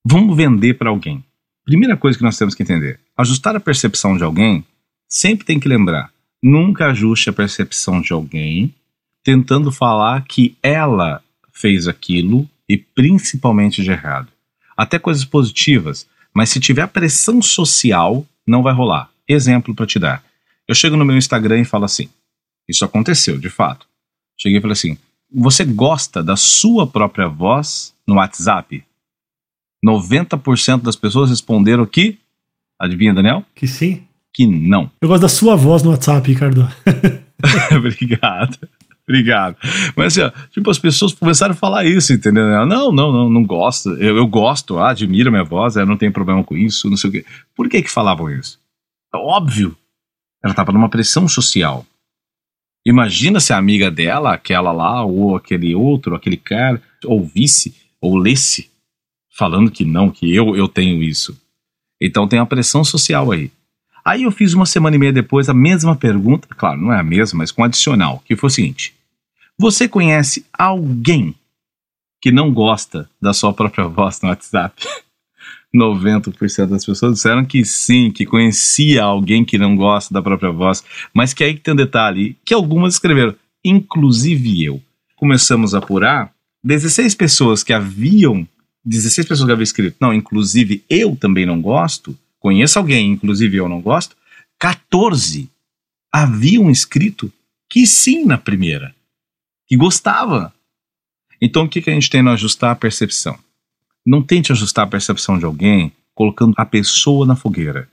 Vamos 0.03 0.35
vender 0.35 0.73
para 0.73 0.89
alguém. 0.89 1.23
Primeira 1.63 1.95
coisa 1.95 2.17
que 2.17 2.23
nós 2.23 2.37
temos 2.37 2.55
que 2.55 2.63
entender: 2.63 2.99
ajustar 3.15 3.55
a 3.55 3.59
percepção 3.59 4.17
de 4.17 4.23
alguém 4.23 4.65
sempre 5.07 5.45
tem 5.45 5.59
que 5.59 5.69
lembrar, 5.69 6.09
nunca 6.41 6.87
ajuste 6.87 7.29
a 7.29 7.33
percepção 7.33 8.01
de 8.01 8.13
alguém 8.13 8.73
tentando 9.23 9.71
falar 9.71 10.23
que 10.23 10.55
ela 10.63 11.21
fez 11.51 11.87
aquilo 11.87 12.49
e 12.69 12.77
principalmente 12.77 13.83
de 13.83 13.91
errado. 13.91 14.31
Até 14.75 14.99
coisas 14.99 15.25
positivas, 15.25 16.07
mas 16.33 16.49
se 16.49 16.59
tiver 16.59 16.87
pressão 16.87 17.41
social, 17.41 18.25
não 18.45 18.61
vai 18.61 18.73
rolar. 18.73 19.09
Exemplo 19.27 19.75
para 19.75 19.85
te 19.85 19.99
dar. 19.99 20.23
Eu 20.67 20.75
chego 20.75 20.95
no 20.95 21.03
meu 21.03 21.17
Instagram 21.17 21.59
e 21.59 21.65
falo 21.65 21.85
assim: 21.85 22.09
Isso 22.67 22.85
aconteceu, 22.85 23.37
de 23.37 23.49
fato. 23.49 23.87
Cheguei 24.37 24.59
e 24.59 24.61
falei 24.61 24.73
assim: 24.73 24.97
Você 25.33 25.65
gosta 25.65 26.23
da 26.23 26.35
sua 26.35 26.87
própria 26.87 27.27
voz 27.27 27.93
no 28.07 28.15
WhatsApp? 28.15 28.83
90% 29.85 30.83
das 30.83 30.95
pessoas 30.95 31.29
responderam 31.29 31.85
que. 31.85 32.17
Adivinha, 32.79 33.13
Daniel? 33.13 33.43
Que 33.55 33.67
sim 33.67 34.06
que 34.37 34.45
não. 34.45 34.91
Eu 35.01 35.07
gosto 35.07 35.23
da 35.23 35.27
sua 35.27 35.55
voz 35.55 35.81
no 35.81 35.89
WhatsApp, 35.89 36.31
Ricardo. 36.31 36.69
Obrigado. 37.75 38.55
Obrigado. 39.09 39.57
Mas 39.95 40.15
assim, 40.15 40.21
ó, 40.21 40.47
tipo, 40.51 40.69
as 40.69 40.77
pessoas 40.77 41.11
começaram 41.11 41.53
a 41.53 41.57
falar 41.57 41.85
isso, 41.85 42.13
entendeu? 42.13 42.45
Não, 42.67 42.91
não, 42.91 43.11
não, 43.11 43.29
não 43.31 43.43
gosto. 43.43 43.89
Eu, 43.95 44.15
eu 44.15 44.27
gosto, 44.27 44.77
ah, 44.77 44.91
admiro 44.91 45.29
a 45.29 45.31
minha 45.31 45.43
voz, 45.43 45.75
eu 45.75 45.87
não 45.87 45.97
tenho 45.97 46.13
problema 46.13 46.43
com 46.43 46.55
isso, 46.55 46.87
não 46.87 46.95
sei 46.95 47.09
o 47.09 47.13
quê. 47.13 47.25
Por 47.55 47.67
que 47.67 47.81
que 47.81 47.89
falavam 47.89 48.29
isso? 48.29 48.59
É 49.11 49.17
óbvio. 49.17 49.75
Ela 50.43 50.53
estava 50.53 50.71
numa 50.71 50.89
pressão 50.89 51.27
social. 51.27 51.83
Imagina 52.85 53.39
se 53.39 53.53
a 53.53 53.57
amiga 53.57 53.89
dela, 53.89 54.33
aquela 54.33 54.71
lá, 54.71 55.03
ou 55.03 55.35
aquele 55.35 55.73
outro, 55.73 56.13
aquele 56.13 56.37
cara, 56.37 56.79
ouvisse 57.05 57.75
ou 57.99 58.15
lesse 58.15 58.69
falando 59.35 59.71
que 59.71 59.83
não, 59.83 60.11
que 60.11 60.31
eu, 60.31 60.55
eu 60.55 60.67
tenho 60.67 61.01
isso. 61.01 61.35
Então 61.99 62.27
tem 62.27 62.37
a 62.37 62.45
pressão 62.45 62.83
social 62.83 63.31
aí. 63.31 63.49
Aí 64.07 64.23
eu 64.23 64.31
fiz 64.31 64.53
uma 64.53 64.65
semana 64.65 64.95
e 64.95 64.99
meia 64.99 65.11
depois 65.11 65.49
a 65.49 65.53
mesma 65.53 65.93
pergunta, 65.93 66.47
claro, 66.55 66.79
não 66.79 66.93
é 66.93 66.97
a 66.97 67.03
mesma, 67.03 67.39
mas 67.39 67.51
com 67.51 67.61
adicional, 67.61 68.23
que 68.25 68.37
foi 68.37 68.47
o 68.47 68.49
seguinte: 68.49 68.95
Você 69.59 69.85
conhece 69.85 70.45
alguém 70.57 71.35
que 72.21 72.31
não 72.31 72.53
gosta 72.53 73.09
da 73.21 73.33
sua 73.33 73.51
própria 73.51 73.85
voz 73.85 74.21
no 74.21 74.29
WhatsApp? 74.29 74.81
90% 75.75 76.67
das 76.67 76.85
pessoas 76.85 77.15
disseram 77.15 77.43
que 77.43 77.65
sim, 77.65 78.09
que 78.09 78.25
conhecia 78.25 79.03
alguém 79.03 79.43
que 79.43 79.57
não 79.57 79.75
gosta 79.75 80.13
da 80.13 80.21
própria 80.21 80.51
voz, 80.51 80.85
mas 81.13 81.33
que 81.33 81.43
aí 81.43 81.59
tem 81.59 81.73
um 81.73 81.77
detalhe, 81.77 82.37
que 82.45 82.53
algumas 82.53 82.93
escreveram, 82.93 83.35
inclusive 83.61 84.63
eu. 84.63 84.81
Começamos 85.17 85.75
a 85.75 85.79
apurar, 85.79 86.31
16 86.63 87.13
pessoas 87.13 87.61
que 87.61 87.73
haviam, 87.73 88.47
16 88.85 89.27
pessoas 89.27 89.45
que 89.45 89.51
haviam 89.51 89.63
escrito, 89.63 89.97
não, 89.99 90.13
inclusive 90.13 90.81
eu 90.89 91.13
também 91.17 91.45
não 91.45 91.61
gosto, 91.61 92.17
conheço 92.47 92.79
alguém, 92.79 93.11
inclusive 93.11 93.57
eu 93.57 93.67
não 93.67 93.81
gosto, 93.81 94.15
14 94.57 95.49
haviam 96.09 96.71
escrito 96.71 97.29
que 97.69 97.85
sim 97.85 98.23
na 98.23 98.37
primeira, 98.37 98.95
que 99.67 99.75
gostava. 99.75 100.53
Então 101.41 101.65
o 101.65 101.69
que, 101.69 101.81
que 101.81 101.89
a 101.89 101.93
gente 101.93 102.09
tem 102.09 102.21
no 102.21 102.29
ajustar 102.31 102.71
a 102.71 102.75
percepção? 102.75 103.37
Não 104.05 104.23
tente 104.23 104.53
ajustar 104.53 104.85
a 104.85 104.89
percepção 104.89 105.37
de 105.37 105.43
alguém 105.43 105.91
colocando 106.15 106.53
a 106.55 106.65
pessoa 106.65 107.25
na 107.25 107.35
fogueira. 107.35 107.89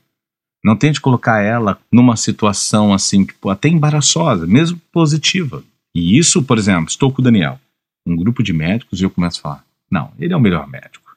Não 0.63 0.77
tente 0.77 1.01
colocar 1.01 1.41
ela 1.41 1.77
numa 1.91 2.15
situação 2.15 2.93
assim, 2.93 3.25
tipo, 3.25 3.49
até 3.49 3.67
embaraçosa, 3.67 4.47
mesmo 4.47 4.79
positiva. 4.89 5.65
E 5.93 6.17
isso, 6.17 6.41
por 6.41 6.57
exemplo, 6.57 6.87
estou 6.87 7.11
com 7.11 7.21
o 7.21 7.25
Daniel, 7.25 7.59
um 8.07 8.15
grupo 8.15 8.41
de 8.41 8.53
médicos, 8.53 9.01
e 9.01 9.03
eu 9.03 9.09
começo 9.09 9.39
a 9.39 9.41
falar: 9.41 9.65
não, 9.91 10.13
ele 10.17 10.33
é 10.33 10.37
o 10.37 10.39
melhor 10.39 10.65
médico. 10.65 11.13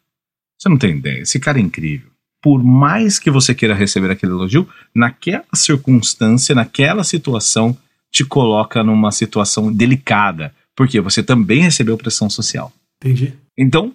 Você 0.59 0.69
não 0.69 0.77
tem 0.77 0.97
ideia, 0.97 1.21
esse 1.23 1.39
cara 1.39 1.61
é 1.61 1.63
incrível 1.63 2.18
por 2.41 2.63
mais 2.63 3.19
que 3.19 3.31
você 3.31 3.55
queira 3.55 3.75
receber 3.75 4.11
aquele 4.11 4.33
elogio, 4.33 4.69
naquela 4.95 5.45
circunstância, 5.55 6.55
naquela 6.55 7.05
situação, 7.05 7.77
te 8.11 8.25
coloca 8.25 8.83
numa 8.83 9.11
situação 9.13 9.73
delicada, 9.73 10.55
porque 10.77 11.01
você 11.01 11.23
também 11.23 11.61
recebeu 11.61 11.99
pressão 11.99 12.31
social. 12.31 12.73
Entendi. 13.03 13.35
Então, 13.57 13.95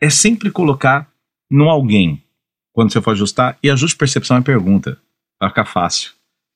é 0.00 0.10
sempre 0.10 0.50
colocar 0.50 1.08
no 1.50 1.68
alguém 1.68 2.22
quando 2.72 2.92
você 2.92 3.00
for 3.00 3.10
ajustar, 3.10 3.58
e 3.62 3.70
ajuste 3.70 3.96
percepção 3.96 4.38
é 4.38 4.40
pergunta, 4.40 4.98
vai 5.38 5.50
ficar 5.50 5.66
fácil. 5.66 6.12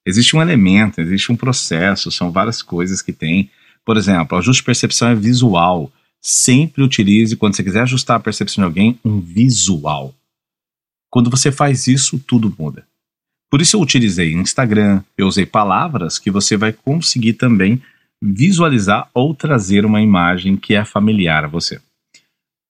Existe 0.06 0.34
um 0.34 0.42
elemento, 0.42 1.00
existe 1.00 1.30
um 1.30 1.36
processo, 1.36 2.10
são 2.10 2.30
várias 2.30 2.62
coisas 2.62 3.02
que 3.02 3.12
tem. 3.12 3.50
Por 3.84 3.96
exemplo, 3.96 4.38
ajuste 4.38 4.62
percepção 4.62 5.08
é 5.08 5.14
visual. 5.14 5.92
Sempre 6.22 6.82
utilize, 6.82 7.36
quando 7.36 7.54
você 7.54 7.62
quiser 7.62 7.82
ajustar 7.82 8.16
a 8.16 8.20
percepção 8.20 8.62
de 8.62 8.66
alguém, 8.66 8.98
um 9.04 9.20
visual. 9.20 10.14
Quando 11.10 11.30
você 11.30 11.50
faz 11.50 11.86
isso, 11.86 12.18
tudo 12.18 12.54
muda. 12.58 12.86
Por 13.50 13.60
isso 13.60 13.76
eu 13.76 13.80
utilizei 13.80 14.32
Instagram, 14.32 15.02
eu 15.16 15.26
usei 15.26 15.46
palavras 15.46 16.18
que 16.18 16.30
você 16.30 16.56
vai 16.56 16.72
conseguir 16.72 17.34
também 17.34 17.80
visualizar 18.20 19.08
ou 19.14 19.34
trazer 19.34 19.84
uma 19.84 20.00
imagem 20.00 20.56
que 20.56 20.74
é 20.74 20.84
familiar 20.84 21.44
a 21.44 21.48
você. 21.48 21.80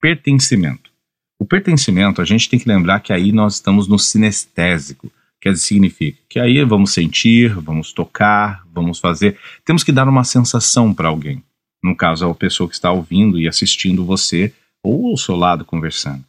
Pertencimento. 0.00 0.90
O 1.38 1.44
pertencimento, 1.44 2.20
a 2.20 2.24
gente 2.24 2.48
tem 2.48 2.58
que 2.58 2.68
lembrar 2.68 3.00
que 3.00 3.12
aí 3.12 3.32
nós 3.32 3.54
estamos 3.54 3.88
no 3.88 3.98
sinestésico, 3.98 5.10
que 5.40 5.54
significa 5.56 6.18
que 6.28 6.38
aí 6.38 6.62
vamos 6.64 6.92
sentir, 6.92 7.54
vamos 7.54 7.92
tocar, 7.92 8.64
vamos 8.72 8.98
fazer, 8.98 9.38
temos 9.64 9.84
que 9.84 9.92
dar 9.92 10.08
uma 10.08 10.24
sensação 10.24 10.92
para 10.92 11.08
alguém. 11.08 11.42
No 11.82 11.94
caso, 11.94 12.28
a 12.28 12.34
pessoa 12.34 12.68
que 12.68 12.74
está 12.74 12.90
ouvindo 12.90 13.38
e 13.38 13.46
assistindo 13.46 14.04
você 14.04 14.52
ou 14.82 15.08
ao 15.08 15.16
seu 15.16 15.36
lado 15.36 15.64
conversando. 15.64 16.24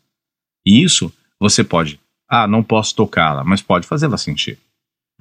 E 0.65 0.83
isso 0.83 1.11
você 1.39 1.63
pode, 1.63 1.99
ah, 2.27 2.47
não 2.47 2.63
posso 2.63 2.95
tocá-la, 2.95 3.43
mas 3.43 3.61
pode 3.61 3.87
fazê-la 3.87 4.17
sentir. 4.17 4.59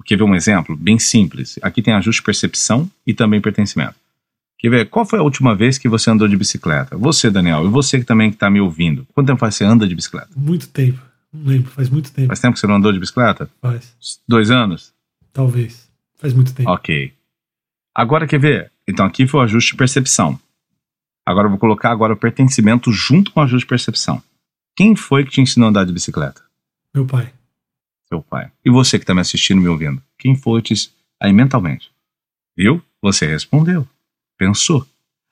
Quer 0.05 0.17
ver 0.17 0.23
um 0.23 0.35
exemplo 0.35 0.75
bem 0.75 0.99
simples? 0.99 1.59
Aqui 1.61 1.81
tem 1.81 1.93
ajuste 1.93 2.21
percepção 2.21 2.89
e 3.05 3.13
também 3.13 3.41
pertencimento. 3.41 3.95
Quer 4.57 4.69
ver? 4.69 4.89
Qual 4.89 5.05
foi 5.05 5.19
a 5.19 5.23
última 5.23 5.53
vez 5.53 5.77
que 5.77 5.89
você 5.89 6.09
andou 6.09 6.27
de 6.27 6.37
bicicleta? 6.37 6.97
Você, 6.97 7.29
Daniel, 7.29 7.65
e 7.65 7.69
você 7.69 7.99
que 7.99 8.05
também 8.05 8.29
está 8.29 8.49
me 8.49 8.59
ouvindo. 8.59 9.05
Quanto 9.13 9.27
tempo 9.27 9.39
faz 9.39 9.55
que 9.55 9.59
você 9.59 9.65
anda 9.65 9.87
de 9.87 9.93
bicicleta? 9.93 10.29
Muito 10.35 10.67
tempo. 10.69 10.99
Não 11.31 11.45
lembro, 11.45 11.69
faz 11.69 11.89
muito 11.89 12.11
tempo. 12.11 12.27
Faz 12.27 12.39
tempo 12.39 12.53
que 12.53 12.59
você 12.59 12.67
não 12.67 12.75
andou 12.75 12.91
de 12.91 12.99
bicicleta? 12.99 13.49
Faz. 13.61 13.93
Dois 14.27 14.49
anos? 14.49 14.93
Talvez. 15.33 15.87
Faz 16.15 16.33
muito 16.33 16.53
tempo. 16.53 16.69
Ok. 16.69 17.13
Agora 17.93 18.25
quer 18.25 18.39
ver? 18.39 18.71
Então 18.87 19.05
aqui 19.05 19.27
foi 19.27 19.41
o 19.41 19.43
ajuste 19.43 19.71
de 19.71 19.77
percepção. 19.77 20.39
Agora 21.25 21.47
eu 21.47 21.51
vou 21.51 21.59
colocar 21.59 21.91
agora 21.91 22.13
o 22.13 22.17
pertencimento 22.17 22.91
junto 22.91 23.31
com 23.31 23.39
o 23.39 23.43
ajuste 23.43 23.65
de 23.65 23.69
percepção. 23.69 24.23
Quem 24.77 24.95
foi 24.95 25.25
que 25.25 25.31
te 25.31 25.41
ensinou 25.41 25.65
a 25.65 25.69
andar 25.71 25.85
de 25.85 25.91
bicicleta? 25.91 26.41
Meu 26.95 27.05
pai. 27.05 27.33
Seu 28.07 28.21
pai. 28.21 28.49
E 28.63 28.69
você 28.69 28.97
que 28.97 29.03
está 29.03 29.13
me 29.13 29.19
assistindo, 29.19 29.59
me 29.59 29.67
ouvindo? 29.67 30.01
Quem 30.17 30.35
foi 30.35 30.61
te 30.61 30.73
aí 31.19 31.33
mentalmente? 31.33 31.91
Viu? 32.55 32.81
Você 33.01 33.25
respondeu 33.25 33.85
pensou. 34.37 34.85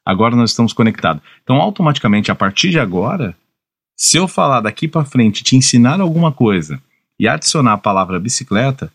Agora 0.06 0.36
nós 0.36 0.52
estamos 0.52 0.74
conectados. 0.74 1.24
Então, 1.44 1.58
automaticamente, 1.58 2.32
a 2.32 2.36
partir 2.36 2.72
de 2.72 2.80
agora, 2.80 3.36
se 3.96 4.18
eu 4.18 4.28
falar 4.28 4.62
daqui 4.62 4.88
para 4.88 5.06
frente, 5.06 5.44
te 5.44 5.56
ensinar 5.56 6.02
alguma 6.02 6.32
coisa 6.32 6.82
e 7.20 7.28
adicionar 7.28 7.74
a 7.74 7.78
palavra 7.78 8.20
bicicleta, 8.20 8.92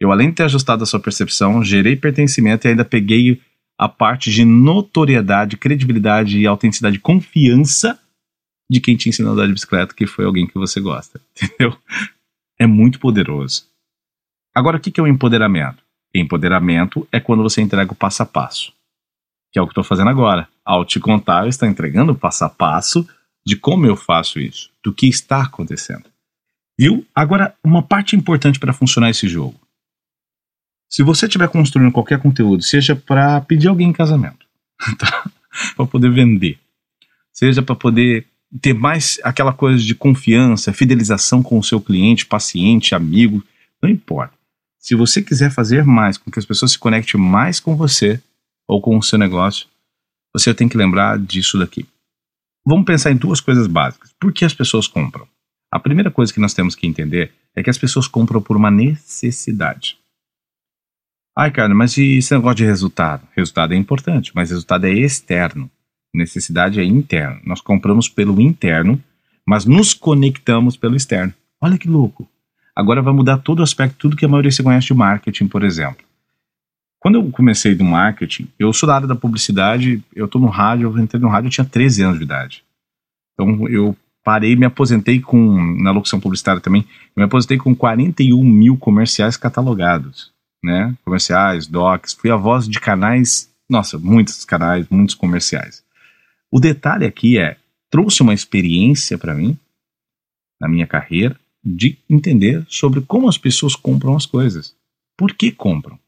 eu 0.00 0.12
além 0.12 0.28
de 0.28 0.36
ter 0.36 0.42
ajustado 0.44 0.82
a 0.82 0.86
sua 0.86 1.00
percepção, 1.00 1.64
gerei 1.64 1.96
pertencimento 1.96 2.66
e 2.66 2.70
ainda 2.70 2.84
peguei 2.84 3.40
a 3.78 3.88
parte 3.88 4.30
de 4.30 4.44
notoriedade, 4.44 5.56
credibilidade 5.56 6.38
e 6.38 6.46
autenticidade, 6.46 6.98
confiança 6.98 7.98
de 8.72 8.80
quem 8.80 8.96
te 8.96 9.08
ensinou 9.08 9.32
a 9.32 9.34
andar 9.34 9.46
de 9.46 9.52
bicicleta, 9.52 9.94
que 9.94 10.06
foi 10.06 10.24
alguém 10.24 10.46
que 10.46 10.54
você 10.54 10.80
gosta, 10.80 11.20
entendeu? 11.36 11.76
É 12.58 12.66
muito 12.66 12.98
poderoso. 12.98 13.66
Agora, 14.54 14.76
o 14.76 14.80
que 14.80 14.98
é 14.98 15.02
o 15.02 15.06
empoderamento? 15.06 15.82
Empoderamento 16.14 17.06
é 17.10 17.18
quando 17.18 17.42
você 17.42 17.60
entrega 17.62 17.92
o 17.92 17.96
passo 17.96 18.22
a 18.22 18.26
passo 18.26 18.72
que 19.52 19.58
é 19.58 19.62
o 19.62 19.66
que 19.66 19.72
estou 19.72 19.84
fazendo 19.84 20.08
agora. 20.08 20.48
Ao 20.64 20.84
te 20.84 20.98
contar, 20.98 21.44
eu 21.44 21.48
estou 21.48 21.68
entregando 21.68 22.12
o 22.12 22.18
passo 22.18 22.44
a 22.44 22.48
passo 22.48 23.06
de 23.44 23.54
como 23.54 23.84
eu 23.84 23.94
faço 23.94 24.40
isso, 24.40 24.70
do 24.82 24.92
que 24.92 25.06
está 25.06 25.42
acontecendo. 25.42 26.04
Viu? 26.78 27.06
Agora, 27.14 27.54
uma 27.62 27.82
parte 27.82 28.16
importante 28.16 28.58
para 28.58 28.72
funcionar 28.72 29.10
esse 29.10 29.28
jogo. 29.28 29.60
Se 30.88 31.02
você 31.02 31.26
estiver 31.26 31.48
construindo 31.48 31.92
qualquer 31.92 32.18
conteúdo, 32.18 32.62
seja 32.62 32.96
para 32.96 33.40
pedir 33.42 33.68
alguém 33.68 33.90
em 33.90 33.92
casamento, 33.92 34.46
tá? 34.98 35.30
para 35.76 35.86
poder 35.86 36.10
vender, 36.10 36.58
seja 37.32 37.62
para 37.62 37.74
poder 37.74 38.26
ter 38.60 38.74
mais 38.74 39.18
aquela 39.22 39.52
coisa 39.52 39.82
de 39.82 39.94
confiança, 39.94 40.72
fidelização 40.72 41.42
com 41.42 41.58
o 41.58 41.64
seu 41.64 41.80
cliente, 41.80 42.26
paciente, 42.26 42.94
amigo, 42.94 43.42
não 43.82 43.88
importa. 43.88 44.34
Se 44.78 44.94
você 44.94 45.22
quiser 45.22 45.50
fazer 45.50 45.84
mais 45.84 46.18
com 46.18 46.30
que 46.30 46.38
as 46.38 46.44
pessoas 46.44 46.72
se 46.72 46.78
conectem 46.78 47.20
mais 47.20 47.60
com 47.60 47.76
você, 47.76 48.20
ou 48.72 48.80
com 48.80 48.96
o 48.96 49.02
seu 49.02 49.18
negócio, 49.18 49.66
você 50.34 50.54
tem 50.54 50.68
que 50.68 50.76
lembrar 50.76 51.18
disso 51.18 51.58
daqui. 51.58 51.86
Vamos 52.64 52.86
pensar 52.86 53.10
em 53.10 53.16
duas 53.16 53.40
coisas 53.40 53.66
básicas. 53.66 54.12
Por 54.18 54.32
que 54.32 54.44
as 54.44 54.54
pessoas 54.54 54.88
compram? 54.88 55.26
A 55.70 55.78
primeira 55.78 56.10
coisa 56.10 56.32
que 56.32 56.40
nós 56.40 56.54
temos 56.54 56.74
que 56.74 56.86
entender 56.86 57.32
é 57.54 57.62
que 57.62 57.70
as 57.70 57.78
pessoas 57.78 58.06
compram 58.06 58.40
por 58.40 58.56
uma 58.56 58.70
necessidade. 58.70 59.98
Ai, 61.36 61.50
cara, 61.50 61.74
mas 61.74 61.96
e 61.96 62.18
esse 62.18 62.34
negócio 62.34 62.56
de 62.56 62.64
resultado? 62.64 63.26
Resultado 63.34 63.74
é 63.74 63.76
importante, 63.76 64.32
mas 64.34 64.50
resultado 64.50 64.86
é 64.86 64.92
externo. 64.92 65.70
Necessidade 66.14 66.80
é 66.80 66.84
interno. 66.84 67.40
Nós 67.44 67.60
compramos 67.60 68.08
pelo 68.08 68.40
interno, 68.40 69.02
mas 69.46 69.64
nos 69.64 69.94
conectamos 69.94 70.76
pelo 70.76 70.96
externo. 70.96 71.32
Olha 71.60 71.78
que 71.78 71.88
louco. 71.88 72.28
Agora 72.74 73.02
vai 73.02 73.12
mudar 73.12 73.38
todo 73.38 73.60
o 73.60 73.62
aspecto, 73.62 73.96
tudo 73.98 74.16
que 74.16 74.24
a 74.24 74.28
maioria 74.28 74.50
se 74.50 74.62
conhece 74.62 74.88
de 74.88 74.94
marketing, 74.94 75.46
por 75.46 75.62
exemplo. 75.62 76.04
Quando 76.98 77.16
eu 77.16 77.30
comecei 77.30 77.74
do 77.74 77.84
marketing, 77.84 78.48
eu 78.58 78.72
sou 78.72 78.86
da 78.86 78.94
área 78.94 79.08
da 79.08 79.14
publicidade, 79.14 80.02
eu 80.14 80.28
tô 80.28 80.38
no 80.38 80.46
rádio, 80.46 80.88
eu 80.88 81.02
entrei 81.02 81.20
no 81.20 81.28
rádio, 81.28 81.48
eu 81.48 81.50
tinha 81.50 81.64
13 81.64 82.02
anos 82.02 82.18
de 82.18 82.24
idade. 82.24 82.64
Então 83.34 83.68
eu 83.68 83.96
parei, 84.24 84.54
me 84.54 84.64
aposentei 84.64 85.20
com, 85.20 85.60
na 85.82 85.90
locução 85.90 86.20
publicitária 86.20 86.60
também, 86.60 86.86
me 87.16 87.24
aposentei 87.24 87.58
com 87.58 87.74
41 87.74 88.42
mil 88.44 88.76
comerciais 88.76 89.36
catalogados, 89.36 90.30
né? 90.62 90.94
Comerciais, 91.04 91.66
docs, 91.66 92.14
fui 92.14 92.30
a 92.30 92.36
voz 92.36 92.68
de 92.68 92.78
canais, 92.78 93.50
nossa, 93.68 93.98
muitos 93.98 94.44
canais, 94.44 94.86
muitos 94.88 95.14
comerciais. 95.14 95.82
O 96.52 96.60
detalhe 96.60 97.06
aqui 97.06 97.38
é, 97.38 97.56
trouxe 97.90 98.20
uma 98.20 98.34
experiência 98.34 99.16
para 99.16 99.34
mim, 99.34 99.58
na 100.60 100.68
minha 100.68 100.86
carreira, 100.86 101.40
de 101.64 101.98
entender 102.10 102.64
sobre 102.68 103.00
como 103.00 103.26
as 103.28 103.38
pessoas 103.38 103.74
compram 103.74 104.14
as 104.14 104.26
coisas. 104.26 104.76
Por 105.16 105.34
que 105.34 105.50
compram? 105.50 105.98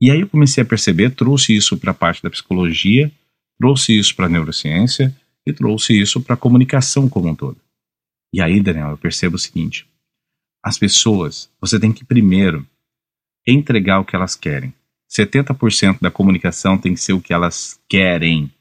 E 0.00 0.10
aí 0.10 0.20
eu 0.20 0.28
comecei 0.28 0.62
a 0.62 0.66
perceber, 0.66 1.14
trouxe 1.14 1.56
isso 1.56 1.76
para 1.78 1.92
a 1.92 1.94
parte 1.94 2.22
da 2.22 2.30
psicologia, 2.30 3.10
trouxe 3.58 3.96
isso 3.96 4.16
para 4.16 4.26
a 4.26 4.28
neurociência 4.28 5.14
e 5.46 5.52
trouxe 5.52 5.98
isso 5.98 6.20
para 6.20 6.34
a 6.34 6.38
comunicação 6.38 7.08
como 7.08 7.28
um 7.28 7.34
todo. 7.34 7.60
E 8.32 8.40
aí, 8.40 8.60
Daniel, 8.60 8.90
eu 8.90 8.98
percebo 8.98 9.36
o 9.36 9.38
seguinte: 9.38 9.88
as 10.62 10.76
pessoas, 10.76 11.50
você 11.60 11.78
tem 11.78 11.92
que 11.92 12.04
primeiro 12.04 12.66
entregar 13.46 14.00
o 14.00 14.04
que 14.04 14.16
elas 14.16 14.34
querem. 14.34 14.74
70% 15.10 16.00
da 16.00 16.10
comunicação 16.10 16.76
tem 16.76 16.94
que 16.94 17.00
ser 17.00 17.12
o 17.12 17.20
que 17.20 17.32
elas 17.32 17.80
querem. 17.88 18.52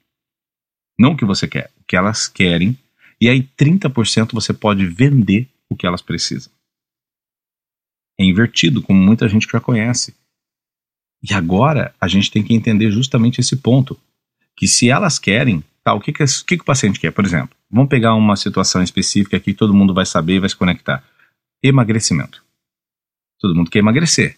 Não 0.98 1.12
o 1.12 1.18
que 1.18 1.26
você 1.26 1.48
quer, 1.48 1.72
o 1.80 1.84
que 1.84 1.96
elas 1.96 2.28
querem. 2.28 2.78
E 3.20 3.30
aí 3.30 3.44
30% 3.44 4.34
você 4.34 4.54
pode 4.54 4.86
vender 4.86 5.48
o 5.70 5.76
que 5.76 5.86
elas 5.86 6.02
precisam. 6.02 6.52
É 8.20 8.24
invertido, 8.24 8.82
como 8.82 9.00
muita 9.00 9.28
gente 9.28 9.48
já 9.50 9.60
conhece. 9.60 10.16
E 11.22 11.34
agora 11.34 11.94
a 12.00 12.08
gente 12.08 12.32
tem 12.32 12.44
que 12.44 12.54
entender 12.54 12.92
justamente 12.92 13.40
esse 13.40 13.56
ponto. 13.56 14.00
Que 14.56 14.68
se 14.68 14.90
elas 14.90 15.20
querem, 15.20 15.64
tá, 15.84 15.94
o 15.94 16.00
que, 16.00 16.12
que, 16.12 16.26
que, 16.26 16.58
que 16.58 16.62
o 16.62 16.66
paciente 16.66 17.00
quer? 17.00 17.12
Por 17.12 17.26
exemplo, 17.26 17.56
vamos 17.70 17.90
pegar 17.90 18.16
uma 18.16 18.36
situação 18.36 18.82
específica 18.82 19.40
que 19.40 19.54
todo 19.54 19.74
mundo 19.74 19.94
vai 19.94 20.06
saber 20.06 20.36
e 20.36 20.40
vai 20.40 20.50
se 20.50 20.56
conectar. 20.56 21.04
Emagrecimento. 21.62 22.44
Todo 23.40 23.56
mundo 23.56 23.70
quer 23.70 23.80
emagrecer. 23.80 24.38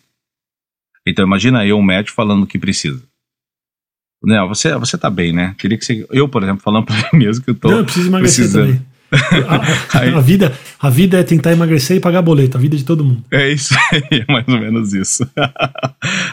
Então 1.07 1.25
imagina 1.25 1.65
eu, 1.65 1.77
um 1.77 1.83
médico, 1.83 2.15
falando 2.15 2.43
o 2.43 2.47
que 2.47 2.59
precisa. 2.59 3.01
Não, 4.23 4.47
você, 4.47 4.75
você 4.77 4.97
tá 4.97 5.09
bem, 5.09 5.31
né? 5.33 5.55
Queria 5.57 5.77
que 5.77 5.85
você. 5.85 6.05
Eu, 6.11 6.27
por 6.27 6.43
exemplo, 6.43 6.61
falando 6.61 6.85
pra 6.85 6.95
mim 7.13 7.19
mesmo 7.19 7.43
que 7.43 7.51
eu 7.51 7.55
tô. 7.55 7.69
Não, 7.69 7.77
eu 7.79 7.85
preciso 7.85 8.07
emagrecer 8.07 8.45
precisando. 8.45 8.67
também. 8.67 8.89
A, 9.91 10.19
a, 10.19 10.21
vida, 10.21 10.53
a 10.79 10.87
vida 10.87 11.17
é 11.17 11.23
tentar 11.23 11.51
emagrecer 11.51 11.97
e 11.97 11.99
pagar 11.99 12.21
boleto, 12.21 12.57
a 12.57 12.59
vida 12.61 12.77
de 12.77 12.83
todo 12.85 13.03
mundo. 13.03 13.23
É 13.31 13.49
isso 13.51 13.73
aí, 13.91 14.03
é 14.27 14.31
mais 14.31 14.47
ou 14.47 14.59
menos 14.59 14.93
isso. 14.93 15.27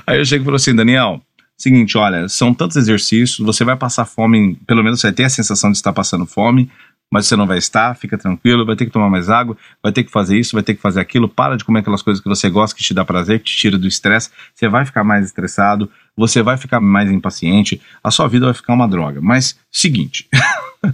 Aí 0.07 0.19
eu 0.19 0.25
chego 0.27 0.43
e 0.43 0.45
falo 0.45 0.57
assim, 0.57 0.75
Daniel, 0.75 1.23
seguinte, 1.57 1.97
olha, 1.97 2.29
são 2.29 2.53
tantos 2.53 2.77
exercícios, 2.77 3.39
você 3.39 3.65
vai 3.65 3.77
passar 3.77 4.05
fome, 4.05 4.59
pelo 4.67 4.85
menos 4.85 5.01
você 5.01 5.07
vai 5.07 5.15
ter 5.15 5.25
a 5.25 5.31
sensação 5.31 5.71
de 5.71 5.79
estar 5.79 5.95
passando 5.95 6.27
fome, 6.27 6.71
mas 7.13 7.27
você 7.27 7.37
não 7.37 7.47
vai 7.47 7.59
estar, 7.59 7.95
fica 7.95 8.19
tranquilo, 8.19 8.67
vai 8.67 8.77
ter 8.77 8.85
que 8.85 8.91
tomar 8.91 9.09
mais 9.09 9.31
água, 9.31 9.57
vai 9.83 9.93
ter 9.93 10.05
que 10.05 10.11
fazer 10.11 10.39
isso, 10.39 10.55
vai 10.55 10.63
ter 10.63 10.75
que 10.75 10.81
fazer 10.81 11.01
aquilo, 11.01 11.29
para 11.29 11.57
de 11.57 11.65
comer 11.65 11.81
aquelas 11.81 12.03
coisas 12.03 12.23
que 12.23 12.29
você 12.29 12.51
gosta, 12.51 12.77
que 12.77 12.83
te 12.83 12.93
dá 12.93 13.05
prazer, 13.05 13.39
que 13.39 13.47
te 13.47 13.57
tira 13.57 13.79
do 13.79 13.87
estresse, 13.87 14.31
você 14.55 14.69
vai 14.69 14.85
ficar 14.85 15.05
mais 15.05 15.25
estressado, 15.25 15.91
você 16.17 16.43
vai 16.43 16.57
ficar 16.57 16.81
mais 16.81 17.11
impaciente, 17.11 17.81
a 18.03 18.11
sua 18.11 18.29
vida 18.29 18.47
vai 18.47 18.55
ficar 18.55 18.73
uma 18.73 18.89
droga. 18.89 19.21
Mas, 19.21 19.59
seguinte, 19.71 20.29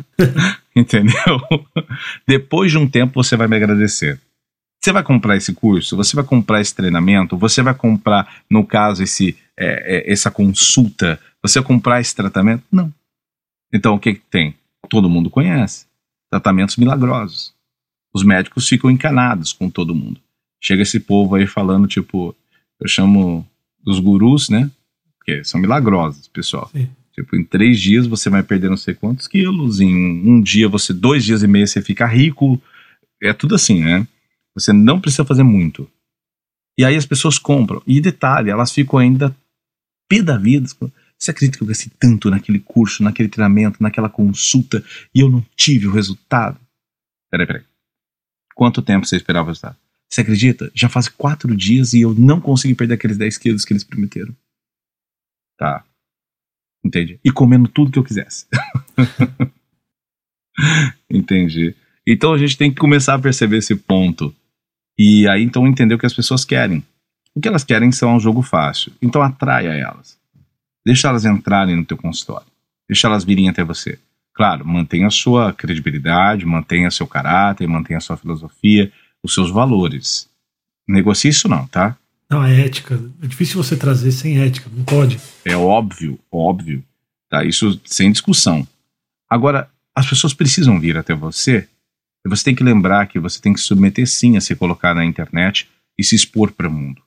entendeu? 0.77 1.15
Depois 2.27 2.71
de 2.71 2.79
um 2.79 2.89
tempo 2.89 3.23
você 3.23 3.37
vai 3.37 3.49
me 3.49 3.57
agradecer. 3.57 4.21
Você 4.83 4.93
vai 4.93 5.05
comprar 5.05 5.37
esse 5.37 5.53
curso? 5.53 5.97
Você 5.97 6.17
vai 6.17 6.25
comprar 6.25 6.61
esse 6.61 6.75
treinamento? 6.75 7.37
Você 7.39 7.63
vai 7.63 7.73
comprar, 7.73 8.43
no 8.51 8.67
caso, 8.67 9.03
esse, 9.03 9.39
é, 9.57 10.09
é, 10.09 10.13
essa 10.13 10.29
consulta? 10.29 11.21
Você 11.41 11.61
vai 11.61 11.67
comprar 11.69 12.01
esse 12.01 12.15
tratamento? 12.15 12.65
Não. 12.71 12.93
Então 13.73 13.95
o 13.95 13.99
que, 13.99 14.15
que 14.15 14.23
tem? 14.29 14.57
Todo 14.89 15.09
mundo 15.09 15.31
conhece. 15.31 15.87
Tratamentos 16.33 16.79
milagrosos. 16.79 17.53
Os 18.15 18.25
médicos 18.25 18.67
ficam 18.67 18.91
encanados 18.91 19.53
com 19.53 19.69
todo 19.69 19.95
mundo. 19.95 20.19
Chega 20.59 20.81
esse 20.81 20.99
povo 20.99 21.35
aí 21.35 21.47
falando, 21.47 21.87
tipo, 21.87 22.35
eu 22.81 22.89
chamo 22.89 23.47
dos 23.85 24.01
gurus, 24.01 24.49
né? 24.49 24.71
Porque 25.19 25.45
são 25.45 25.61
milagrosos, 25.61 26.29
pessoal. 26.29 26.71
Sim. 26.73 26.89
Tipo, 27.13 27.37
em 27.37 27.45
três 27.45 27.79
dias 27.79 28.07
você 28.07 28.31
vai 28.31 28.43
perder 28.43 28.71
não 28.71 28.79
sei 28.79 28.95
quantos 28.95 29.29
quilos, 29.29 29.79
em 29.79 29.95
um 29.95 30.41
dia 30.41 30.71
você, 30.71 30.95
dois 30.95 31.23
dias 31.23 31.43
e 31.43 31.47
meio 31.47 31.69
você 31.69 31.83
fica 31.83 32.07
rico. 32.07 32.59
É 33.23 33.35
tudo 33.35 33.55
assim, 33.55 33.85
né? 33.85 34.09
Você 34.55 34.73
não 34.73 34.99
precisa 34.99 35.27
fazer 35.27 35.43
muito. 35.43 35.87
E 36.79 36.85
aí 36.85 36.97
as 36.97 37.05
pessoas 37.05 37.39
compram. 37.39 37.83
E 37.87 38.01
detalhe, 38.01 38.49
elas 38.49 38.73
ficam 38.73 38.99
ainda 38.99 39.37
pé 40.09 40.23
da 40.23 40.39
vida. 40.39 40.67
Você 41.23 41.31
acredita 41.31 41.57
que 41.57 41.63
eu 41.63 41.69
gastei 41.69 41.89
tanto 42.01 42.29
naquele 42.29 42.59
curso, 42.59 43.01
naquele 43.01 43.29
treinamento, 43.29 43.81
naquela 43.81 44.09
consulta 44.09 44.85
e 45.15 45.21
eu 45.21 45.31
não 45.31 45.41
tive 45.55 45.87
o 45.87 45.93
resultado? 45.93 46.59
Peraí, 47.31 47.47
peraí. 47.47 47.63
Quanto 48.57 48.83
tempo 48.83 49.07
você 49.07 49.15
esperava 49.15 49.45
o 49.45 49.47
resultado? 49.47 49.77
Você 50.11 50.23
acredita? 50.23 50.73
Já 50.75 50.89
faz 50.89 51.07
quatro 51.07 51.57
dias 51.57 51.93
e 51.93 52.01
eu 52.01 52.13
não 52.13 52.41
consegui 52.41 52.75
perder 52.75 52.95
aqueles 52.95 53.17
10 53.17 53.39
quilos 53.39 53.65
que 53.65 53.73
eles 53.73 53.85
prometeram. 53.85 54.35
Tá. 55.57 55.85
Entendi. 56.85 57.21
E 57.25 57.31
comendo 57.31 57.69
tudo 57.69 57.93
que 57.93 58.01
eu 58.01 58.05
quisesse. 58.05 58.47
Entendi. 61.09 61.77
Então 62.05 62.35
a 62.35 62.39
gente 62.39 62.59
tem 62.59 62.69
que 62.69 62.81
começar 62.81 63.15
a 63.15 63.21
perceber 63.21 63.59
esse 63.59 63.77
ponto. 63.77 64.35
E 64.99 65.29
aí 65.29 65.45
então 65.45 65.69
entender 65.69 65.95
o 65.95 65.99
que 66.01 66.07
as 66.07 66.15
pessoas 66.15 66.45
querem. 66.45 66.85
O 67.33 67.41
que 67.41 67.47
elas 67.47 67.63
querem 67.63 67.93
são 67.93 68.17
um 68.17 68.21
jogo 68.21 68.43
fácil. 68.43 68.93
Então 69.01 69.23
atraia 69.23 69.69
elas. 69.69 70.21
Deixa 70.85 71.09
elas 71.09 71.25
entrarem 71.25 71.77
no 71.77 71.85
teu 71.85 71.97
consultório. 71.97 72.47
Deixa 72.89 73.07
elas 73.07 73.25
virem 73.25 73.49
até 73.49 73.63
você. 73.63 73.99
Claro, 74.35 74.67
mantenha 74.67 75.07
a 75.07 75.11
sua 75.11 75.53
credibilidade, 75.53 76.47
mantenha 76.47 76.91
seu 76.91 77.07
caráter, 77.07 77.69
mantenha 77.69 77.99
a 77.99 78.01
sua 78.01 78.17
filosofia, 78.17 78.91
os 79.23 79.35
seus 79.35 79.51
valores. 79.51 80.29
Negocie 80.89 81.31
isso 81.31 81.49
não, 81.49 81.67
tá? 81.67 81.97
Não, 82.31 82.43
é 82.43 82.63
ética. 82.63 82.99
É 83.23 83.27
difícil 83.27 83.63
você 83.63 83.77
trazer 83.77 84.11
sem 84.11 84.41
ética, 84.41 84.71
não 84.73 84.85
pode. 84.85 85.21
É 85.45 85.55
óbvio, 85.55 86.19
óbvio. 86.31 86.83
Tá? 87.29 87.45
Isso 87.45 87.81
sem 87.85 88.11
discussão. 88.11 88.67
Agora, 89.29 89.71
as 89.95 90.09
pessoas 90.09 90.33
precisam 90.33 90.81
vir 90.81 90.97
até 90.97 91.15
você 91.15 91.69
e 92.25 92.29
você 92.29 92.45
tem 92.45 92.55
que 92.55 92.65
lembrar 92.65 93.07
que 93.07 93.19
você 93.19 93.41
tem 93.41 93.53
que 93.53 93.61
submeter 93.61 94.07
sim 94.07 94.37
a 94.37 94.41
se 94.41 94.57
colocar 94.57 94.95
na 94.95 95.05
internet 95.05 95.69
e 95.99 96.03
se 96.03 96.15
expor 96.15 96.53
para 96.53 96.69
o 96.69 96.73
mundo. 96.73 97.03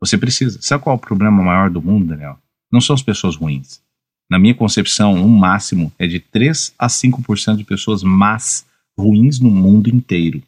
Você 0.00 0.16
precisa. 0.16 0.58
Sabe 0.60 0.82
qual 0.82 0.94
é 0.94 0.98
o 0.98 1.00
problema 1.00 1.42
maior 1.42 1.70
do 1.70 1.82
mundo, 1.82 2.06
Daniel? 2.06 2.38
Não 2.74 2.80
são 2.80 2.92
as 2.92 3.02
pessoas 3.02 3.36
ruins. 3.36 3.80
Na 4.28 4.36
minha 4.36 4.52
concepção, 4.52 5.14
um 5.14 5.28
máximo 5.28 5.92
é 5.96 6.08
de 6.08 6.18
3 6.18 6.74
a 6.76 6.88
5% 6.88 7.58
de 7.58 7.62
pessoas 7.62 8.02
más, 8.02 8.66
ruins 8.98 9.38
no 9.38 9.48
mundo 9.48 9.88
inteiro. 9.88 10.42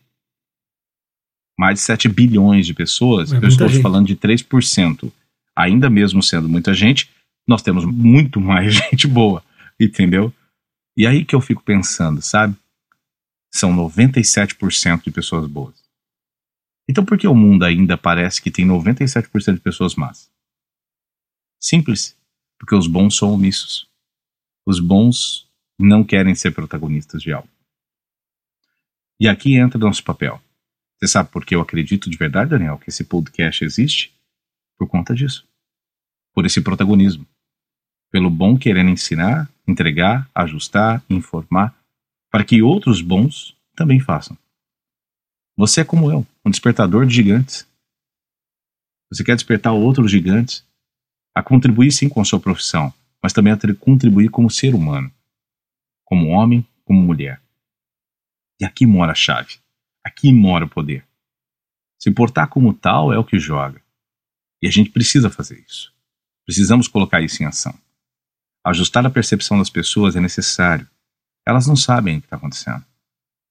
Mais 1.56 1.78
de 1.78 1.84
7 1.84 2.08
bilhões 2.08 2.66
de 2.66 2.74
pessoas, 2.74 3.32
é 3.32 3.36
eu 3.36 3.46
estou 3.46 3.68
gente. 3.68 3.80
falando 3.80 4.08
de 4.08 4.16
3%. 4.16 5.12
Ainda 5.54 5.88
mesmo 5.88 6.20
sendo 6.20 6.48
muita 6.48 6.74
gente, 6.74 7.08
nós 7.46 7.62
temos 7.62 7.84
muito 7.84 8.40
mais 8.40 8.74
gente 8.90 9.06
boa, 9.06 9.40
entendeu? 9.78 10.34
E 10.96 11.06
aí 11.06 11.24
que 11.24 11.36
eu 11.36 11.40
fico 11.40 11.62
pensando, 11.62 12.20
sabe? 12.20 12.56
São 13.54 13.72
97% 13.72 15.04
de 15.04 15.12
pessoas 15.12 15.48
boas. 15.48 15.76
Então 16.90 17.04
por 17.04 17.16
que 17.16 17.28
o 17.28 17.36
mundo 17.36 17.64
ainda 17.64 17.96
parece 17.96 18.42
que 18.42 18.50
tem 18.50 18.66
97% 18.66 19.54
de 19.54 19.60
pessoas 19.60 19.94
más? 19.94 20.28
Simples. 21.60 22.15
Porque 22.58 22.74
os 22.74 22.86
bons 22.86 23.16
são 23.16 23.32
omissos. 23.32 23.88
Os 24.66 24.80
bons 24.80 25.48
não 25.78 26.02
querem 26.02 26.34
ser 26.34 26.52
protagonistas 26.52 27.22
de 27.22 27.32
algo. 27.32 27.48
E 29.20 29.28
aqui 29.28 29.56
entra 29.56 29.78
nosso 29.78 30.02
papel. 30.02 30.40
Você 30.98 31.08
sabe 31.08 31.30
por 31.30 31.44
que 31.44 31.54
eu 31.54 31.60
acredito 31.60 32.08
de 32.08 32.16
verdade, 32.16 32.50
Daniel, 32.50 32.78
que 32.78 32.88
esse 32.88 33.04
podcast 33.04 33.64
existe? 33.64 34.14
Por 34.78 34.88
conta 34.88 35.14
disso. 35.14 35.46
Por 36.34 36.46
esse 36.46 36.60
protagonismo. 36.60 37.26
Pelo 38.10 38.30
bom 38.30 38.58
querendo 38.58 38.90
ensinar, 38.90 39.50
entregar, 39.66 40.28
ajustar, 40.34 41.02
informar, 41.08 41.74
para 42.30 42.44
que 42.44 42.62
outros 42.62 43.00
bons 43.00 43.56
também 43.74 44.00
façam. 44.00 44.36
Você 45.56 45.80
é 45.80 45.84
como 45.84 46.10
eu, 46.10 46.26
um 46.44 46.50
despertador 46.50 47.06
de 47.06 47.14
gigantes. 47.14 47.66
Você 49.10 49.24
quer 49.24 49.34
despertar 49.34 49.72
outros 49.72 50.10
gigantes 50.10 50.64
a 51.36 51.42
contribuir 51.42 51.92
sim 51.92 52.08
com 52.08 52.18
a 52.18 52.24
sua 52.24 52.40
profissão, 52.40 52.90
mas 53.22 53.30
também 53.30 53.52
a 53.52 53.58
contribuir 53.78 54.30
como 54.30 54.48
ser 54.48 54.74
humano, 54.74 55.12
como 56.02 56.28
homem, 56.28 56.66
como 56.82 57.02
mulher. 57.02 57.42
E 58.58 58.64
aqui 58.64 58.86
mora 58.86 59.12
a 59.12 59.14
chave. 59.14 59.58
Aqui 60.02 60.32
mora 60.32 60.64
o 60.64 60.68
poder. 60.68 61.04
Se 61.98 62.08
importar 62.08 62.46
como 62.46 62.72
tal 62.72 63.12
é 63.12 63.18
o 63.18 63.24
que 63.24 63.38
joga. 63.38 63.82
E 64.62 64.66
a 64.66 64.70
gente 64.70 64.88
precisa 64.88 65.28
fazer 65.28 65.62
isso. 65.68 65.92
Precisamos 66.46 66.88
colocar 66.88 67.20
isso 67.20 67.42
em 67.42 67.46
ação. 67.46 67.78
Ajustar 68.64 69.04
a 69.04 69.10
percepção 69.10 69.58
das 69.58 69.68
pessoas 69.68 70.16
é 70.16 70.20
necessário. 70.20 70.88
Elas 71.46 71.66
não 71.66 71.76
sabem 71.76 72.16
o 72.16 72.20
que 72.22 72.26
está 72.28 72.36
acontecendo. 72.36 72.82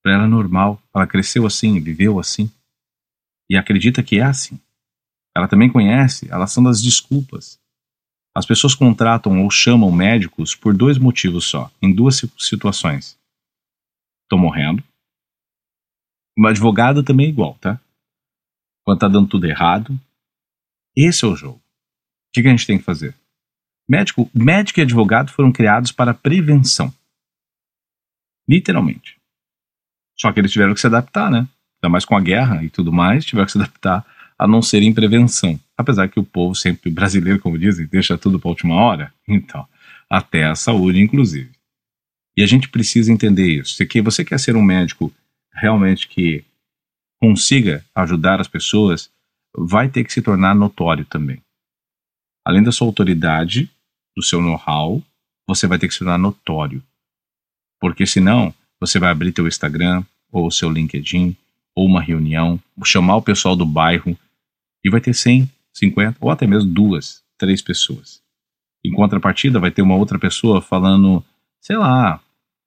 Para 0.02 0.14
ela 0.14 0.24
é 0.24 0.28
normal, 0.28 0.82
ela 0.92 1.06
cresceu 1.06 1.46
assim, 1.46 1.80
viveu 1.80 2.20
assim. 2.20 2.50
E 3.48 3.56
acredita 3.56 4.02
que 4.02 4.18
é 4.18 4.24
assim. 4.24 4.60
Ela 5.38 5.48
também 5.48 5.72
conhece, 5.72 6.28
elas 6.32 6.52
são 6.52 6.64
das 6.64 6.82
desculpas. 6.82 7.64
As 8.36 8.46
pessoas 8.46 8.76
contratam 8.76 9.42
ou 9.42 9.50
chamam 9.50 9.90
médicos 9.90 10.54
por 10.54 10.76
dois 10.76 10.98
motivos 10.98 11.46
só, 11.46 11.72
em 11.82 11.96
duas 11.96 12.26
situações. 12.38 13.18
Estou 14.24 14.38
morrendo. 14.38 14.84
O 16.38 16.46
advogado 16.46 17.02
também 17.02 17.28
é 17.28 17.30
igual, 17.30 17.54
tá? 17.56 17.80
Quando 18.84 19.00
tá 19.00 19.08
dando 19.08 19.30
tudo 19.30 19.46
errado. 19.46 19.98
Esse 20.94 21.24
é 21.24 21.28
o 21.30 21.36
jogo. 21.36 21.58
O 21.58 21.62
que, 22.34 22.46
a 22.46 22.52
gente 22.52 22.68
tem 22.68 22.78
que 22.78 22.84
fazer? 22.84 23.16
Médico, 23.88 24.30
médico 24.34 24.80
e 24.80 24.84
advogado 24.84 25.32
foram 25.32 25.52
criados 25.52 25.94
para 25.94 26.14
prevenção. 26.14 26.94
Literalmente. 28.50 29.18
Só 30.20 30.34
que 30.34 30.40
eles 30.42 30.52
tiveram 30.52 30.74
que 30.74 30.82
se 30.82 30.88
adaptar, 30.88 31.32
né? 31.32 31.48
Ainda 31.78 31.90
mais 31.90 32.04
com 32.04 32.18
a 32.18 32.22
guerra 32.22 32.64
e 32.64 32.70
tudo 32.70 32.92
mais, 32.92 33.24
tiveram 33.24 33.46
que 33.46 33.54
se 33.54 33.58
adaptar 33.58 34.06
a 34.38 34.46
não 34.46 34.62
ser 34.62 34.82
em 34.82 34.94
prevenção. 34.94 35.58
Apesar 35.78 36.08
que 36.08 36.20
o 36.20 36.24
povo 36.24 36.56
sempre 36.56 36.90
brasileiro, 36.90 37.40
como 37.40 37.60
dizem, 37.60 37.86
deixa 37.86 38.18
tudo 38.18 38.40
para 38.40 38.50
última 38.50 38.76
hora. 38.76 39.14
Então, 39.28 39.68
até 40.10 40.46
a 40.46 40.56
saúde, 40.56 41.02
inclusive. 41.02 41.52
E 42.38 42.44
a 42.44 42.48
gente 42.48 42.70
precisa 42.70 43.12
entender 43.12 43.48
isso. 43.48 43.76
Se 43.76 44.02
você 44.02 44.24
quer 44.24 44.40
ser 44.40 44.56
um 44.56 44.62
médico 44.62 45.12
realmente 45.54 46.08
que 46.08 46.44
consiga 47.20 47.84
ajudar 47.96 48.42
as 48.42 48.48
pessoas, 48.48 49.10
vai 49.58 49.90
ter 49.90 50.04
que 50.04 50.14
se 50.14 50.22
tornar 50.22 50.54
notório 50.54 51.06
também. 51.06 51.42
Além 52.46 52.62
da 52.62 52.72
sua 52.72 52.88
autoridade, 52.88 53.70
do 54.16 54.22
seu 54.22 54.42
know-how, 54.42 55.02
você 55.48 55.66
vai 55.66 55.80
ter 55.80 55.88
que 55.88 55.94
se 55.94 56.00
tornar 56.00 56.18
notório. 56.18 56.84
Porque 57.80 58.06
senão, 58.06 58.54
você 58.80 59.00
vai 59.00 59.12
abrir 59.12 59.32
teu 59.32 59.48
Instagram, 59.48 60.04
ou 60.32 60.52
seu 60.52 60.70
LinkedIn, 60.70 61.36
ou 61.74 61.86
uma 61.86 62.02
reunião, 62.02 62.60
chamar 62.84 63.18
o 63.18 63.22
pessoal 63.22 63.56
do 63.56 63.66
bairro, 63.66 64.18
e 64.84 64.90
vai 64.90 65.02
ter 65.02 65.14
100, 65.14 65.50
50, 65.76 66.18
ou 66.22 66.32
até 66.32 66.48
mesmo 66.48 66.72
duas, 66.72 67.22
três 67.38 67.62
pessoas. 67.62 68.22
Em 68.84 68.92
contrapartida, 68.92 69.60
vai 69.60 69.72
ter 69.72 69.82
uma 69.82 69.96
outra 69.96 70.18
pessoa 70.18 70.62
falando, 70.62 71.24
sei 71.60 71.76
lá, 71.76 72.20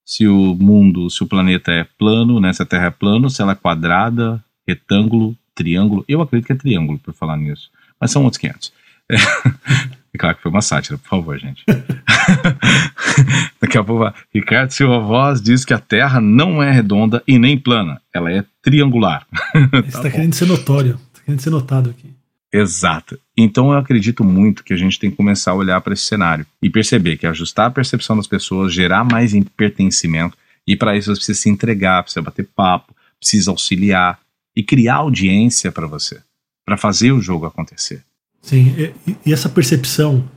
se 0.04 0.26
o 0.26 0.54
mundo, 0.54 1.10
se 1.10 1.22
o 1.22 1.26
planeta 1.26 1.72
é 1.72 1.84
plano, 1.84 2.40
né, 2.40 2.52
se 2.52 2.62
a 2.62 2.66
Terra 2.66 2.86
é 2.86 2.90
plano, 2.90 3.30
se 3.30 3.40
ela 3.40 3.52
é 3.52 3.54
quadrada, 3.54 4.42
retângulo, 4.66 5.36
triângulo. 5.54 6.04
Eu 6.06 6.20
acredito 6.20 6.46
que 6.46 6.52
é 6.52 6.56
triângulo, 6.56 6.98
por 6.98 7.14
falar 7.14 7.36
nisso. 7.36 7.70
Mas 8.00 8.10
são 8.10 8.24
outros 8.24 8.38
500. 8.38 8.72
É. 9.10 9.16
é 10.14 10.18
claro 10.18 10.36
que 10.36 10.42
foi 10.42 10.50
uma 10.50 10.62
sátira, 10.62 10.98
por 10.98 11.08
favor, 11.08 11.38
gente. 11.38 11.64
Daqui 13.60 13.78
a 13.78 13.84
pouco, 13.84 14.12
Ricardo 14.34 14.70
Silva 14.70 14.98
Voz 15.00 15.40
diz 15.40 15.64
que 15.64 15.74
a 15.74 15.78
Terra 15.78 16.20
não 16.20 16.62
é 16.62 16.70
redonda 16.70 17.22
e 17.26 17.38
nem 17.38 17.58
plana, 17.58 18.00
ela 18.12 18.30
é 18.30 18.44
triangular. 18.62 19.26
Você 19.72 19.88
está 19.88 20.02
tá 20.02 20.10
querendo 20.10 20.34
ser 20.34 20.46
notório, 20.46 20.98
está 21.12 21.24
querendo 21.24 21.40
ser 21.40 21.50
notado 21.50 21.90
aqui. 21.90 22.17
Exato. 22.52 23.18
Então 23.36 23.72
eu 23.72 23.78
acredito 23.78 24.24
muito 24.24 24.64
que 24.64 24.72
a 24.72 24.76
gente 24.76 24.98
tem 24.98 25.10
que 25.10 25.16
começar 25.16 25.50
a 25.50 25.54
olhar 25.54 25.80
para 25.80 25.92
esse 25.92 26.04
cenário 26.04 26.46
e 26.62 26.70
perceber 26.70 27.16
que 27.16 27.26
ajustar 27.26 27.66
a 27.66 27.70
percepção 27.70 28.16
das 28.16 28.26
pessoas, 28.26 28.72
gerar 28.72 29.04
mais 29.04 29.32
pertencimento, 29.56 30.36
e 30.66 30.76
para 30.76 30.96
isso 30.96 31.10
você 31.10 31.18
precisa 31.18 31.38
se 31.38 31.48
entregar, 31.48 32.02
precisa 32.02 32.22
bater 32.22 32.48
papo, 32.54 32.94
precisa 33.18 33.50
auxiliar 33.50 34.18
e 34.56 34.62
criar 34.62 34.96
audiência 34.96 35.70
para 35.70 35.86
você, 35.86 36.20
para 36.64 36.76
fazer 36.76 37.12
o 37.12 37.20
jogo 37.20 37.46
acontecer. 37.46 38.02
Sim, 38.40 38.74
e, 39.06 39.16
e 39.26 39.32
essa 39.32 39.48
percepção 39.48 40.28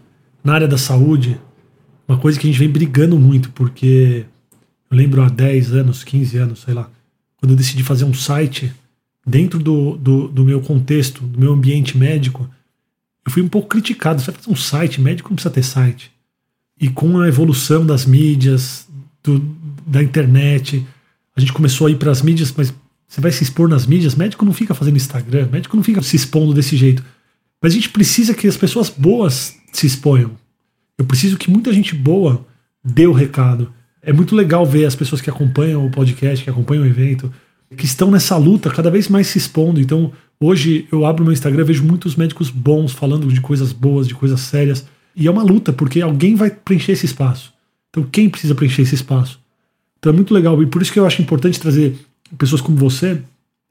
na 0.43 0.53
área 0.53 0.67
da 0.67 0.77
saúde, 0.77 1.39
uma 2.07 2.17
coisa 2.17 2.39
que 2.39 2.47
a 2.47 2.51
gente 2.51 2.59
vem 2.59 2.69
brigando 2.69 3.17
muito, 3.17 3.51
porque 3.51 4.25
eu 4.89 4.97
lembro 4.97 5.21
há 5.21 5.29
10 5.29 5.73
anos, 5.73 6.03
15 6.03 6.37
anos, 6.37 6.61
sei 6.61 6.73
lá, 6.73 6.89
quando 7.37 7.51
eu 7.51 7.57
decidi 7.57 7.83
fazer 7.83 8.05
um 8.05 8.13
site 8.13 8.73
dentro 9.25 9.59
do, 9.59 9.97
do, 9.97 10.27
do, 10.27 10.43
meu 10.43 10.61
contexto, 10.61 11.21
do 11.23 11.39
meu 11.39 11.53
ambiente 11.53 11.97
médico, 11.97 12.49
eu 13.25 13.31
fui 13.31 13.41
um 13.41 13.47
pouco 13.47 13.67
criticado. 13.67 14.21
Você 14.21 14.33
um 14.47 14.55
site, 14.55 14.99
médico 14.99 15.29
não 15.29 15.35
precisa 15.35 15.53
ter 15.53 15.63
site. 15.63 16.11
E 16.79 16.89
com 16.89 17.19
a 17.19 17.27
evolução 17.27 17.85
das 17.85 18.05
mídias, 18.05 18.87
do, 19.23 19.39
da 19.85 20.01
internet, 20.01 20.85
a 21.35 21.39
gente 21.39 21.53
começou 21.53 21.87
a 21.87 21.91
ir 21.91 21.97
para 21.97 22.11
as 22.11 22.21
mídias, 22.21 22.53
mas 22.57 22.73
você 23.07 23.21
vai 23.21 23.31
se 23.31 23.43
expor 23.43 23.69
nas 23.69 23.85
mídias, 23.85 24.15
médico 24.15 24.45
não 24.45 24.53
fica 24.53 24.73
fazendo 24.73 24.95
Instagram, 24.95 25.49
médico 25.51 25.75
não 25.75 25.83
fica 25.83 26.01
se 26.01 26.15
expondo 26.15 26.53
desse 26.53 26.75
jeito. 26.75 27.03
Mas 27.61 27.73
a 27.73 27.75
gente 27.75 27.89
precisa 27.89 28.33
que 28.33 28.47
as 28.47 28.57
pessoas 28.57 28.89
boas 28.89 29.55
se 29.71 29.85
exponham. 29.85 30.31
Eu 30.97 31.05
preciso 31.05 31.37
que 31.37 31.49
muita 31.49 31.71
gente 31.71 31.93
boa 31.93 32.45
dê 32.83 33.05
o 33.05 33.11
recado. 33.11 33.71
É 34.01 34.11
muito 34.11 34.35
legal 34.35 34.65
ver 34.65 34.85
as 34.85 34.95
pessoas 34.95 35.21
que 35.21 35.29
acompanham 35.29 35.85
o 35.85 35.91
podcast, 35.91 36.43
que 36.43 36.49
acompanham 36.49 36.83
o 36.83 36.87
evento, 36.87 37.31
que 37.75 37.85
estão 37.85 38.11
nessa 38.11 38.37
luta, 38.37 38.69
cada 38.69 38.89
vez 38.89 39.07
mais 39.07 39.27
se 39.27 39.37
expondo. 39.37 39.79
Então, 39.79 40.11
Hoje 40.43 40.87
eu 40.91 41.05
abro 41.05 41.23
meu 41.23 41.31
Instagram, 41.31 41.63
vejo 41.63 41.83
muitos 41.83 42.15
médicos 42.15 42.49
bons 42.49 42.91
falando 42.91 43.27
de 43.27 43.39
coisas 43.39 43.71
boas, 43.71 44.07
de 44.07 44.15
coisas 44.15 44.39
sérias. 44.41 44.83
E 45.15 45.27
é 45.27 45.31
uma 45.31 45.43
luta, 45.43 45.71
porque 45.71 46.01
alguém 46.01 46.33
vai 46.33 46.49
preencher 46.49 46.93
esse 46.93 47.05
espaço. 47.05 47.53
Então, 47.91 48.01
quem 48.11 48.27
precisa 48.27 48.55
preencher 48.55 48.81
esse 48.81 48.95
espaço? 48.95 49.39
Então, 49.99 50.11
é 50.11 50.15
muito 50.15 50.33
legal. 50.33 50.61
E 50.63 50.65
por 50.65 50.81
isso 50.81 50.91
que 50.91 50.97
eu 50.97 51.05
acho 51.05 51.21
importante 51.21 51.59
trazer 51.59 51.95
pessoas 52.39 52.59
como 52.59 52.75
você, 52.75 53.21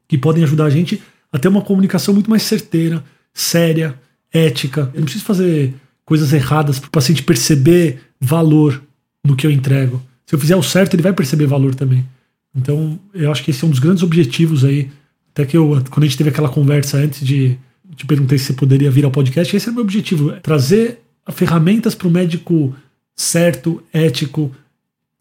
que 0.07 0.16
podem 0.16 0.44
ajudar 0.44 0.66
a 0.66 0.70
gente 0.70 1.03
a 1.32 1.40
ter 1.40 1.48
uma 1.48 1.61
comunicação 1.61 2.14
muito 2.14 2.30
mais 2.30 2.44
certeira, 2.44 3.03
séria, 3.34 3.98
ética. 4.32 4.92
Eu 4.94 5.01
não 5.01 5.07
preciso 5.07 5.24
fazer 5.24 5.74
coisas 6.05 6.32
erradas 6.32 6.78
para 6.78 6.86
o 6.86 6.92
paciente 6.92 7.24
perceber 7.24 7.98
valor 8.20 8.80
no 9.24 9.34
que 9.34 9.44
eu 9.44 9.51
entrego. 9.51 10.01
Se 10.24 10.36
eu 10.36 10.38
fizer 10.38 10.55
o 10.55 10.62
certo, 10.62 10.94
ele 10.94 11.03
vai 11.03 11.12
perceber 11.12 11.46
valor 11.46 11.74
também. 11.74 12.07
Então, 12.55 12.98
eu 13.14 13.30
acho 13.30 13.44
que 13.44 13.51
esse 13.51 13.64
é 13.64 13.66
um 13.66 13.70
dos 13.70 13.78
grandes 13.78 14.03
objetivos 14.03 14.64
aí. 14.64 14.90
Até 15.32 15.44
que 15.44 15.57
eu, 15.57 15.82
quando 15.90 16.05
a 16.05 16.07
gente 16.07 16.18
teve 16.18 16.30
aquela 16.30 16.48
conversa 16.48 16.98
antes 16.98 17.24
de 17.24 17.57
te 17.96 18.07
perguntei 18.07 18.38
se 18.38 18.46
você 18.46 18.53
poderia 18.55 18.90
vir 18.90 19.05
ao 19.05 19.11
podcast, 19.11 19.55
esse 19.55 19.68
é 19.68 19.72
o 19.72 19.74
meu 19.74 19.84
objetivo: 19.84 20.32
é 20.32 20.40
trazer 20.40 21.01
ferramentas 21.32 21.94
para 21.94 22.09
o 22.09 22.11
médico 22.11 22.74
certo, 23.14 23.82
ético 23.92 24.51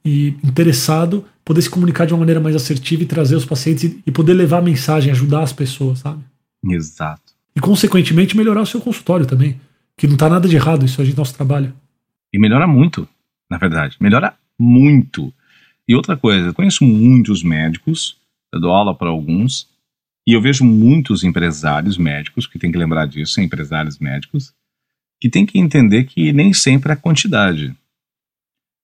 e 0.03 0.35
interessado 0.43 1.25
poder 1.43 1.61
se 1.63 1.69
comunicar 1.69 2.05
de 2.05 2.13
uma 2.13 2.19
maneira 2.19 2.39
mais 2.39 2.55
assertiva 2.55 3.01
e 3.01 3.07
trazer 3.07 3.35
os 3.35 3.43
pacientes 3.43 3.97
e 4.05 4.11
poder 4.11 4.33
levar 4.33 4.59
a 4.59 4.61
mensagem, 4.61 5.11
ajudar 5.11 5.41
as 5.41 5.51
pessoas, 5.51 5.99
sabe? 5.99 6.23
Exato. 6.63 7.33
E, 7.55 7.59
consequentemente, 7.59 8.37
melhorar 8.37 8.61
o 8.61 8.67
seu 8.67 8.79
consultório 8.79 9.25
também. 9.25 9.59
Que 9.97 10.05
não 10.05 10.13
está 10.13 10.29
nada 10.29 10.47
de 10.47 10.55
errado, 10.55 10.85
isso 10.85 11.01
é 11.01 11.05
nosso 11.05 11.33
trabalho. 11.33 11.73
E 12.31 12.39
melhora 12.39 12.67
muito, 12.67 13.07
na 13.49 13.57
verdade. 13.57 13.97
Melhora 13.99 14.35
muito. 14.59 15.33
E 15.89 15.95
outra 15.95 16.15
coisa, 16.15 16.49
eu 16.49 16.53
conheço 16.53 16.85
muitos 16.85 17.41
médicos, 17.41 18.15
eu 18.53 18.61
dou 18.61 18.71
aula 18.71 18.93
para 18.93 19.09
alguns, 19.09 19.67
e 20.27 20.33
eu 20.33 20.39
vejo 20.39 20.63
muitos 20.63 21.23
empresários 21.23 21.97
médicos, 21.97 22.45
que 22.45 22.59
tem 22.59 22.71
que 22.71 22.77
lembrar 22.77 23.07
disso, 23.07 23.41
empresários 23.41 23.97
médicos, 23.97 24.53
que 25.19 25.27
tem 25.27 25.47
que 25.47 25.57
entender 25.57 26.03
que 26.03 26.31
nem 26.31 26.53
sempre 26.53 26.91
é 26.91 26.95
quantidade. 26.95 27.75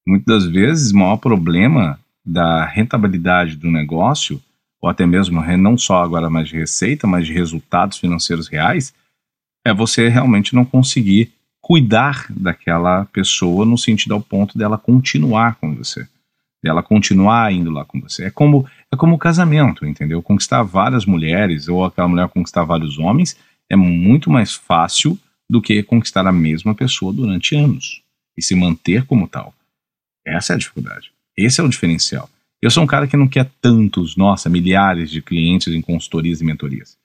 Muitas 0.04 0.42
das 0.42 0.52
vezes, 0.52 0.90
o 0.90 0.96
maior 0.96 1.18
problema 1.18 1.96
da 2.24 2.64
rentabilidade 2.64 3.54
do 3.54 3.70
negócio, 3.70 4.42
ou 4.82 4.90
até 4.90 5.06
mesmo 5.06 5.40
não 5.56 5.78
só 5.78 6.02
agora 6.02 6.28
mais 6.28 6.48
de 6.48 6.56
receita, 6.56 7.06
mas 7.06 7.24
de 7.24 7.32
resultados 7.32 7.98
financeiros 7.98 8.48
reais, 8.48 8.92
é 9.64 9.72
você 9.72 10.08
realmente 10.08 10.56
não 10.56 10.64
conseguir 10.64 11.32
cuidar 11.60 12.26
daquela 12.30 13.04
pessoa 13.04 13.64
no 13.64 13.78
sentido 13.78 14.14
ao 14.14 14.20
ponto 14.20 14.58
dela 14.58 14.76
continuar 14.76 15.54
com 15.54 15.72
você, 15.72 16.08
dela 16.66 16.82
continuar 16.82 17.52
indo 17.52 17.70
lá 17.70 17.84
com 17.84 18.00
você. 18.00 18.24
É 18.24 18.30
como 18.30 18.66
é 18.92 18.96
como 18.96 19.14
o 19.14 19.18
casamento, 19.18 19.86
entendeu? 19.86 20.20
Conquistar 20.20 20.64
várias 20.64 21.06
mulheres 21.06 21.68
ou 21.68 21.84
aquela 21.84 22.08
mulher 22.08 22.28
conquistar 22.28 22.64
vários 22.64 22.98
homens 22.98 23.36
é 23.70 23.76
muito 23.76 24.28
mais 24.30 24.54
fácil 24.54 25.18
do 25.48 25.62
que 25.62 25.82
conquistar 25.84 26.26
a 26.26 26.32
mesma 26.32 26.74
pessoa 26.74 27.12
durante 27.12 27.54
anos 27.54 28.02
e 28.36 28.42
se 28.42 28.54
manter 28.56 29.04
como 29.06 29.28
tal. 29.28 29.54
Essa 30.26 30.52
é 30.52 30.56
a 30.56 30.58
dificuldade. 30.58 31.12
Esse 31.36 31.60
é 31.60 31.64
o 31.64 31.68
diferencial. 31.68 32.28
Eu 32.60 32.70
sou 32.70 32.82
um 32.82 32.86
cara 32.86 33.06
que 33.06 33.16
não 33.16 33.28
quer 33.28 33.48
tantos, 33.60 34.16
nossa, 34.16 34.48
milhares 34.48 35.08
de 35.10 35.22
clientes 35.22 35.72
em 35.72 35.80
consultorias 35.80 36.40
e 36.40 36.44
mentorias. 36.44 36.98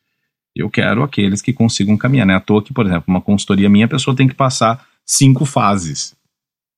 Eu 0.55 0.70
quero 0.70 1.03
aqueles 1.03 1.41
que 1.41 1.53
consigam 1.53 1.97
caminhar. 1.97 2.26
Não 2.26 2.34
é 2.34 2.38
à 2.38 2.39
toa 2.39 2.64
que, 2.64 2.74
por 2.74 2.86
exemplo, 2.86 3.03
uma 3.07 3.22
consultoria 3.22 3.70
minha, 3.70 3.86
a 3.86 3.89
pessoa 3.89 4.16
tem 4.16 4.28
que 4.28 4.34
passar 4.34 4.86
cinco 5.05 5.45
fases. 5.45 6.16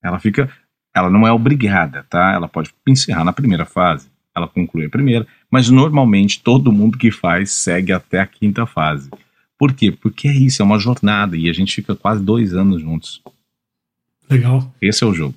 Ela 0.04 0.20
fica. 0.20 0.52
Ela 0.96 1.10
não 1.10 1.28
é 1.28 1.32
obrigada, 1.32 2.06
tá? 2.10 2.34
Ela 2.34 2.48
pode 2.48 2.72
encerrar 2.88 3.24
na 3.24 3.34
primeira 3.34 3.66
fase. 3.66 4.08
Ela 4.36 4.48
conclui 4.48 4.86
a 4.86 4.89
primeira, 4.89 5.28
mas 5.50 5.70
normalmente 5.70 6.41
todo 6.41 6.72
mundo 6.72 6.98
que 6.98 7.12
faz 7.12 7.52
segue 7.52 7.91
até 7.91 8.20
a 8.20 8.26
quinta 8.26 8.66
fase. 8.66 9.10
Por 9.58 9.74
quê? 9.74 9.91
Porque 9.91 10.28
é 10.28 10.34
isso, 10.34 10.62
é 10.62 10.66
uma 10.66 10.80
jornada 10.80 11.38
e 11.38 11.50
a 11.50 11.54
gente 11.54 11.76
fica 11.76 11.96
quase 11.96 12.24
dois 12.24 12.54
anos 12.54 12.82
juntos. 12.82 13.22
Legal. 14.30 14.74
Esse 14.82 15.04
é 15.04 15.08
o 15.08 15.14
jogo. 15.14 15.36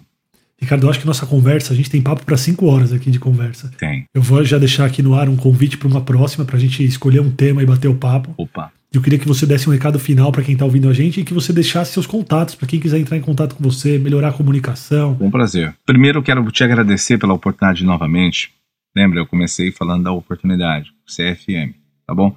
Ricardo, 0.58 0.86
eu 0.86 0.90
acho 0.90 1.00
que 1.00 1.06
nossa 1.06 1.26
conversa, 1.26 1.74
a 1.74 1.76
gente 1.76 1.90
tem 1.90 2.00
papo 2.00 2.24
para 2.24 2.36
cinco 2.36 2.66
horas 2.66 2.92
aqui 2.92 3.10
de 3.10 3.18
conversa. 3.18 3.70
Tem. 3.76 4.06
Eu 4.14 4.22
vou 4.22 4.42
já 4.42 4.56
deixar 4.56 4.86
aqui 4.86 5.02
no 5.02 5.14
ar 5.14 5.28
um 5.28 5.36
convite 5.36 5.76
para 5.76 5.86
uma 5.86 6.00
próxima, 6.00 6.46
para 6.46 6.56
a 6.56 6.58
gente 6.58 6.82
escolher 6.82 7.20
um 7.20 7.30
tema 7.30 7.62
e 7.62 7.66
bater 7.66 7.88
o 7.88 7.94
papo. 7.94 8.32
Opa. 8.38 8.72
Eu 8.92 9.02
queria 9.02 9.18
que 9.18 9.26
você 9.26 9.44
desse 9.44 9.68
um 9.68 9.72
recado 9.72 9.98
final 9.98 10.32
para 10.32 10.42
quem 10.42 10.54
está 10.54 10.64
ouvindo 10.64 10.88
a 10.88 10.92
gente 10.92 11.20
e 11.20 11.24
que 11.24 11.34
você 11.34 11.52
deixasse 11.52 11.92
seus 11.92 12.06
contatos 12.06 12.54
para 12.54 12.66
quem 12.66 12.80
quiser 12.80 12.98
entrar 12.98 13.16
em 13.16 13.20
contato 13.20 13.54
com 13.54 13.62
você, 13.62 13.98
melhorar 13.98 14.28
a 14.28 14.32
comunicação. 14.32 15.16
Com 15.16 15.30
prazer. 15.30 15.74
Primeiro, 15.84 16.18
eu 16.18 16.22
quero 16.22 16.50
te 16.50 16.64
agradecer 16.64 17.18
pela 17.18 17.34
oportunidade 17.34 17.84
novamente. 17.84 18.52
Lembra, 18.94 19.20
eu 19.20 19.26
comecei 19.26 19.70
falando 19.70 20.04
da 20.04 20.12
oportunidade, 20.12 20.92
CFM, 21.06 21.74
tá 22.06 22.14
bom? 22.14 22.34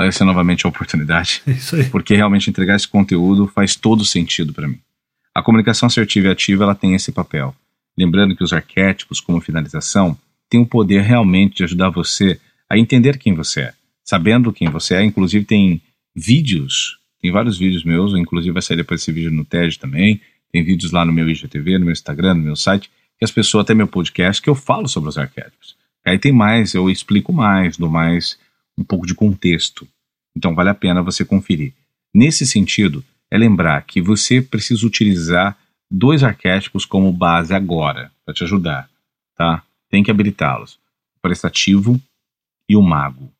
essa 0.00 0.24
é 0.24 0.26
novamente 0.26 0.66
a 0.66 0.68
oportunidade. 0.68 1.42
Isso 1.46 1.76
aí. 1.76 1.84
Porque 1.84 2.14
realmente 2.14 2.50
entregar 2.50 2.76
esse 2.76 2.88
conteúdo 2.88 3.46
faz 3.46 3.76
todo 3.76 4.04
sentido 4.04 4.52
para 4.52 4.66
mim. 4.66 4.78
A 5.34 5.42
comunicação 5.42 5.86
assertiva 5.86 6.28
e 6.28 6.30
ativa 6.30 6.64
ela 6.64 6.74
tem 6.74 6.94
esse 6.94 7.12
papel. 7.12 7.54
Lembrando 7.96 8.34
que 8.34 8.44
os 8.44 8.52
arquétipos, 8.52 9.20
como 9.20 9.40
finalização, 9.40 10.16
têm 10.48 10.60
o 10.60 10.66
poder 10.66 11.02
realmente 11.02 11.56
de 11.56 11.64
ajudar 11.64 11.90
você 11.90 12.38
a 12.68 12.78
entender 12.78 13.18
quem 13.18 13.34
você 13.34 13.60
é. 13.60 13.72
Sabendo 14.04 14.52
quem 14.52 14.68
você 14.68 14.94
é, 14.94 15.04
inclusive 15.04 15.44
tem 15.44 15.80
vídeos, 16.14 16.98
tem 17.20 17.30
vários 17.30 17.58
vídeos 17.58 17.84
meus, 17.84 18.14
inclusive 18.14 18.52
vai 18.52 18.62
sair 18.62 18.76
depois 18.76 19.00
esse 19.00 19.12
vídeo 19.12 19.30
no 19.30 19.44
TED 19.44 19.78
também, 19.78 20.20
tem 20.50 20.62
vídeos 20.62 20.92
lá 20.92 21.04
no 21.04 21.12
meu 21.12 21.28
IGTV, 21.28 21.78
no 21.78 21.86
meu 21.86 21.92
Instagram, 21.92 22.34
no 22.34 22.42
meu 22.42 22.56
site, 22.56 22.90
que 23.18 23.24
as 23.24 23.30
pessoas, 23.30 23.64
até 23.64 23.74
meu 23.74 23.86
podcast, 23.86 24.42
que 24.42 24.50
eu 24.50 24.54
falo 24.54 24.88
sobre 24.88 25.08
os 25.08 25.16
arquétipos. 25.16 25.76
Aí 26.04 26.18
tem 26.18 26.32
mais, 26.32 26.74
eu 26.74 26.90
explico 26.90 27.32
mais, 27.32 27.76
dou 27.76 27.88
mais 27.88 28.38
um 28.76 28.82
pouco 28.82 29.06
de 29.06 29.14
contexto. 29.14 29.86
Então 30.36 30.54
vale 30.54 30.70
a 30.70 30.74
pena 30.74 31.02
você 31.02 31.24
conferir. 31.24 31.72
Nesse 32.12 32.46
sentido, 32.46 33.04
é 33.30 33.38
lembrar 33.38 33.82
que 33.82 34.02
você 34.02 34.42
precisa 34.42 34.86
utilizar 34.86 35.56
dois 35.90 36.22
arquétipos 36.22 36.84
como 36.84 37.12
base 37.12 37.54
agora, 37.54 38.10
para 38.24 38.34
te 38.34 38.44
ajudar, 38.44 38.90
tá? 39.36 39.62
Tem 39.88 40.02
que 40.02 40.10
habilitá-los. 40.10 40.74
O 41.16 41.20
prestativo 41.22 42.00
e 42.68 42.74
o 42.74 42.82
mago. 42.82 43.30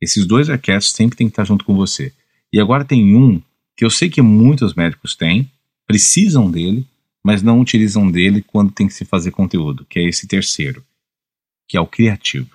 Esses 0.00 0.26
dois 0.26 0.48
arquétipos 0.48 0.92
sempre 0.92 1.16
tem 1.16 1.26
que 1.26 1.32
estar 1.32 1.44
junto 1.44 1.64
com 1.64 1.74
você. 1.74 2.12
E 2.52 2.60
agora 2.60 2.84
tem 2.84 3.16
um 3.16 3.40
que 3.76 3.84
eu 3.84 3.90
sei 3.90 4.10
que 4.10 4.20
muitos 4.20 4.74
médicos 4.74 5.16
têm, 5.16 5.50
precisam 5.86 6.50
dele, 6.50 6.86
mas 7.24 7.42
não 7.42 7.60
utilizam 7.60 8.10
dele 8.10 8.42
quando 8.42 8.72
tem 8.72 8.86
que 8.86 8.94
se 8.94 9.04
fazer 9.04 9.30
conteúdo, 9.30 9.86
que 9.88 9.98
é 9.98 10.08
esse 10.08 10.26
terceiro, 10.26 10.84
que 11.66 11.76
é 11.76 11.80
o 11.80 11.86
criativo. 11.86 12.50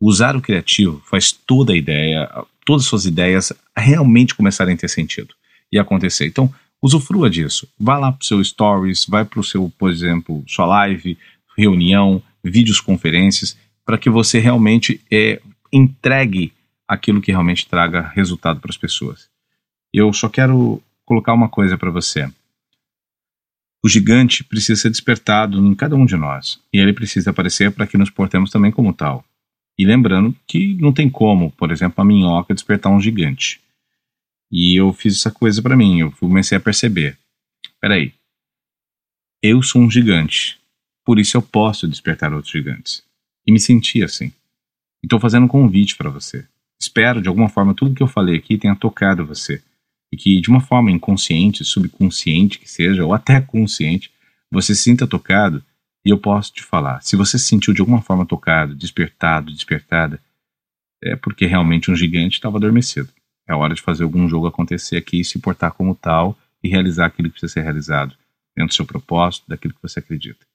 Usar 0.00 0.36
o 0.36 0.40
criativo 0.40 1.02
faz 1.04 1.32
toda 1.32 1.72
a 1.72 1.76
ideia, 1.76 2.30
todas 2.64 2.84
as 2.84 2.88
suas 2.88 3.04
ideias 3.04 3.52
realmente 3.76 4.34
começarem 4.34 4.74
a 4.74 4.78
ter 4.78 4.88
sentido 4.88 5.34
e 5.70 5.78
acontecer. 5.78 6.26
Então, 6.26 6.52
usufrua 6.80 7.28
disso. 7.28 7.68
Vá 7.78 7.98
lá 7.98 8.12
para 8.12 8.22
o 8.22 8.26
seu 8.26 8.42
stories, 8.42 9.06
vai 9.06 9.24
para 9.24 9.40
o 9.40 9.44
seu, 9.44 9.72
por 9.78 9.90
exemplo, 9.90 10.44
sua 10.46 10.66
live, 10.66 11.18
reunião, 11.56 12.22
vídeos, 12.44 12.80
conferências, 12.80 13.56
para 13.84 13.98
que 13.98 14.10
você 14.10 14.38
realmente 14.38 15.00
é, 15.10 15.40
entregue 15.72 16.52
aquilo 16.88 17.20
que 17.20 17.32
realmente 17.32 17.66
traga 17.66 18.08
resultado 18.14 18.60
para 18.60 18.70
as 18.70 18.76
pessoas. 18.76 19.28
Eu 19.92 20.12
só 20.12 20.28
quero 20.28 20.82
colocar 21.04 21.32
uma 21.32 21.48
coisa 21.48 21.78
para 21.78 21.90
você. 21.90 22.30
O 23.84 23.88
gigante 23.88 24.42
precisa 24.42 24.82
ser 24.82 24.90
despertado 24.90 25.58
em 25.58 25.74
cada 25.74 25.94
um 25.94 26.04
de 26.04 26.16
nós, 26.16 26.60
e 26.72 26.78
ele 26.78 26.92
precisa 26.92 27.30
aparecer 27.30 27.70
para 27.70 27.86
que 27.86 27.96
nos 27.96 28.10
portemos 28.10 28.50
também 28.50 28.72
como 28.72 28.92
tal. 28.92 29.24
E 29.78 29.86
lembrando 29.86 30.34
que 30.46 30.74
não 30.74 30.92
tem 30.92 31.08
como, 31.08 31.52
por 31.52 31.70
exemplo, 31.70 32.00
a 32.00 32.04
minhoca 32.04 32.54
despertar 32.54 32.90
um 32.90 33.00
gigante. 33.00 33.60
E 34.50 34.74
eu 34.74 34.92
fiz 34.92 35.16
essa 35.16 35.30
coisa 35.30 35.62
para 35.62 35.76
mim, 35.76 36.00
eu 36.00 36.12
comecei 36.12 36.56
a 36.56 36.60
perceber. 36.60 37.18
Peraí, 37.80 38.12
eu 39.42 39.62
sou 39.62 39.82
um 39.82 39.90
gigante, 39.90 40.58
por 41.04 41.18
isso 41.18 41.36
eu 41.36 41.42
posso 41.42 41.86
despertar 41.86 42.32
outros 42.32 42.50
gigantes. 42.50 43.04
E 43.46 43.52
me 43.52 43.60
senti 43.60 44.02
assim. 44.02 44.32
E 45.02 45.06
tô 45.06 45.20
fazendo 45.20 45.44
um 45.44 45.48
convite 45.48 45.96
para 45.96 46.10
você. 46.10 46.44
Espero, 46.80 47.22
de 47.22 47.28
alguma 47.28 47.48
forma, 47.48 47.74
tudo 47.74 47.94
que 47.94 48.02
eu 48.02 48.06
falei 48.06 48.36
aqui 48.36 48.58
tenha 48.58 48.76
tocado 48.76 49.26
você. 49.26 49.62
E 50.12 50.16
que, 50.16 50.40
de 50.40 50.48
uma 50.48 50.60
forma 50.60 50.90
inconsciente, 50.90 51.64
subconsciente 51.64 52.58
que 52.58 52.70
seja, 52.70 53.04
ou 53.04 53.12
até 53.12 53.40
consciente, 53.40 54.10
você 54.50 54.74
se 54.74 54.82
sinta 54.82 55.06
tocado 55.06 55.62
e 56.04 56.10
eu 56.10 56.18
posso 56.18 56.52
te 56.52 56.62
falar, 56.62 57.02
se 57.02 57.16
você 57.16 57.36
se 57.36 57.46
sentiu 57.46 57.74
de 57.74 57.80
alguma 57.80 58.00
forma 58.00 58.24
tocado, 58.24 58.76
despertado, 58.76 59.52
despertada, 59.52 60.20
é 61.02 61.16
porque 61.16 61.46
realmente 61.46 61.90
um 61.90 61.96
gigante 61.96 62.36
estava 62.36 62.58
adormecido. 62.58 63.08
É 63.48 63.54
hora 63.54 63.74
de 63.74 63.82
fazer 63.82 64.04
algum 64.04 64.28
jogo 64.28 64.46
acontecer 64.46 64.96
aqui, 64.96 65.24
se 65.24 65.40
portar 65.40 65.72
como 65.72 65.94
tal 65.94 66.38
e 66.62 66.68
realizar 66.68 67.06
aquilo 67.06 67.28
que 67.28 67.40
precisa 67.40 67.54
ser 67.54 67.62
realizado, 67.62 68.16
dentro 68.56 68.72
do 68.72 68.74
seu 68.74 68.86
propósito, 68.86 69.44
daquilo 69.48 69.74
que 69.74 69.82
você 69.82 69.98
acredita. 69.98 70.46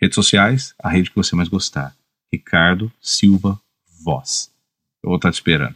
Redes 0.00 0.14
sociais, 0.14 0.74
a 0.78 0.88
rede 0.88 1.10
que 1.10 1.16
você 1.16 1.36
mais 1.36 1.48
gostar. 1.48 1.94
Ricardo 2.32 2.90
Silva 3.00 3.60
Voz. 4.02 4.53
Eu 5.04 5.08
vou 5.08 5.16
estar 5.16 5.30
te 5.30 5.34
esperando. 5.34 5.74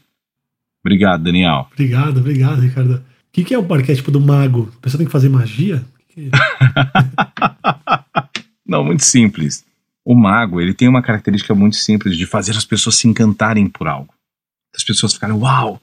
Obrigado, 0.83 1.23
Daniel. 1.23 1.69
Obrigado, 1.71 2.19
obrigado, 2.19 2.63
Ricardo. 2.63 2.95
O 2.95 3.03
que, 3.31 3.45
que 3.45 3.53
é 3.53 3.59
o 3.59 3.75
arquétipo 3.75 4.11
do 4.11 4.23
mago? 4.23 4.73
A 4.79 4.81
pessoa 4.81 4.97
tem 4.97 5.07
que 5.07 5.13
fazer 5.13 5.29
magia? 5.29 5.85
Que 6.09 6.15
que 6.15 6.29
é 6.29 6.31
Não, 8.67 8.83
muito 8.83 9.05
simples. 9.05 9.67
O 10.03 10.15
mago, 10.15 10.63
ele 10.63 10.73
tem 10.73 10.89
uma 10.89 11.03
característica 11.03 11.55
muito 11.55 11.77
simples 11.77 12.17
de 12.17 12.25
fazer 12.25 12.53
as 12.53 12.65
pessoas 12.65 12.97
se 12.97 13.07
encantarem 13.07 13.69
por 13.69 13.87
algo. 13.87 14.15
As 14.75 14.83
pessoas 14.83 15.13
ficarem, 15.13 15.37
uau, 15.37 15.79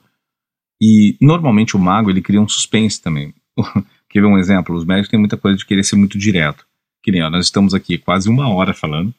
E 0.82 1.16
normalmente 1.20 1.76
o 1.76 1.78
mago 1.78 2.10
ele 2.10 2.20
cria 2.20 2.40
um 2.40 2.48
suspense 2.48 3.00
também. 3.00 3.32
Quer 4.10 4.22
ver 4.22 4.26
um 4.26 4.38
exemplo? 4.38 4.74
Os 4.74 4.84
médicos 4.84 5.08
têm 5.08 5.20
muita 5.20 5.36
coisa 5.36 5.56
de 5.56 5.64
querer 5.64 5.84
ser 5.84 5.94
muito 5.94 6.18
direto. 6.18 6.66
Que 7.00 7.12
nem 7.12 7.22
ó, 7.22 7.30
nós 7.30 7.44
estamos 7.44 7.74
aqui 7.74 7.96
quase 7.96 8.28
uma 8.28 8.48
hora 8.48 8.74
falando 8.74 9.14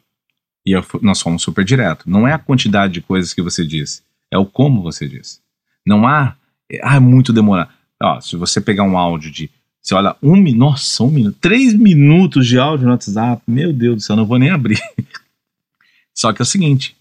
e 0.67 0.73
nós 1.01 1.21
fomos 1.21 1.41
super 1.41 1.63
direto. 1.63 2.09
Não 2.09 2.27
é 2.27 2.33
a 2.33 2.39
quantidade 2.39 2.95
de 2.95 3.01
coisas 3.01 3.33
que 3.33 3.41
você 3.41 3.65
disse, 3.65 4.01
é 4.31 4.37
o 4.37 4.45
como 4.45 4.81
você 4.81 5.07
disse. 5.07 5.39
Não 5.85 6.07
há, 6.07 6.35
ah, 6.83 6.95
é 6.95 6.99
muito 6.99 7.31
demorado. 7.31 7.71
Ó, 8.01 8.19
se 8.19 8.35
você 8.35 8.61
pegar 8.61 8.83
um 8.83 8.97
áudio 8.97 9.31
de, 9.31 9.49
você 9.81 9.95
olha 9.95 10.15
um 10.21 10.35
minuto, 10.35 10.57
nossa, 10.57 11.03
um 11.03 11.11
minuto, 11.11 11.37
três 11.39 11.73
minutos 11.73 12.45
de 12.45 12.59
áudio 12.59 12.85
no 12.85 12.91
WhatsApp, 12.91 13.41
meu 13.47 13.73
Deus 13.73 13.95
do 13.95 14.01
céu, 14.01 14.15
não 14.15 14.25
vou 14.25 14.37
nem 14.37 14.49
abrir. 14.49 14.79
Só 16.13 16.33
que 16.33 16.41
é 16.41 16.43
o 16.43 16.45
seguinte, 16.45 16.95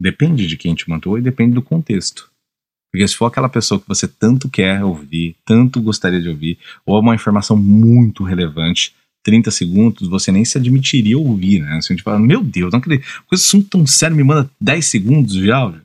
depende 0.00 0.46
de 0.46 0.56
quem 0.56 0.74
te 0.74 0.88
mandou 0.88 1.18
e 1.18 1.22
depende 1.22 1.54
do 1.54 1.62
contexto. 1.62 2.30
Porque 2.90 3.06
se 3.08 3.16
for 3.16 3.26
aquela 3.26 3.48
pessoa 3.48 3.80
que 3.80 3.88
você 3.88 4.06
tanto 4.06 4.50
quer 4.50 4.84
ouvir, 4.84 5.36
tanto 5.46 5.80
gostaria 5.80 6.20
de 6.20 6.28
ouvir, 6.28 6.58
ou 6.84 6.96
é 6.96 7.00
uma 7.00 7.14
informação 7.14 7.56
muito 7.56 8.22
relevante, 8.22 8.94
30 9.22 9.50
segundos, 9.50 10.08
você 10.08 10.30
nem 10.30 10.44
se 10.44 10.58
admitiria 10.58 11.16
ouvir, 11.16 11.60
né? 11.60 11.76
Assim, 11.76 11.94
a 11.94 11.96
gente 11.96 12.02
fala, 12.02 12.18
meu 12.18 12.42
Deus, 12.42 12.72
não 12.72 12.78
acredito, 12.78 13.06
coisa 13.26 13.42
assunto 13.42 13.68
tão 13.68 13.86
sério 13.86 14.16
me 14.16 14.24
manda 14.24 14.50
10 14.60 14.84
segundos 14.84 15.32
de 15.32 15.50
áudio. 15.50 15.80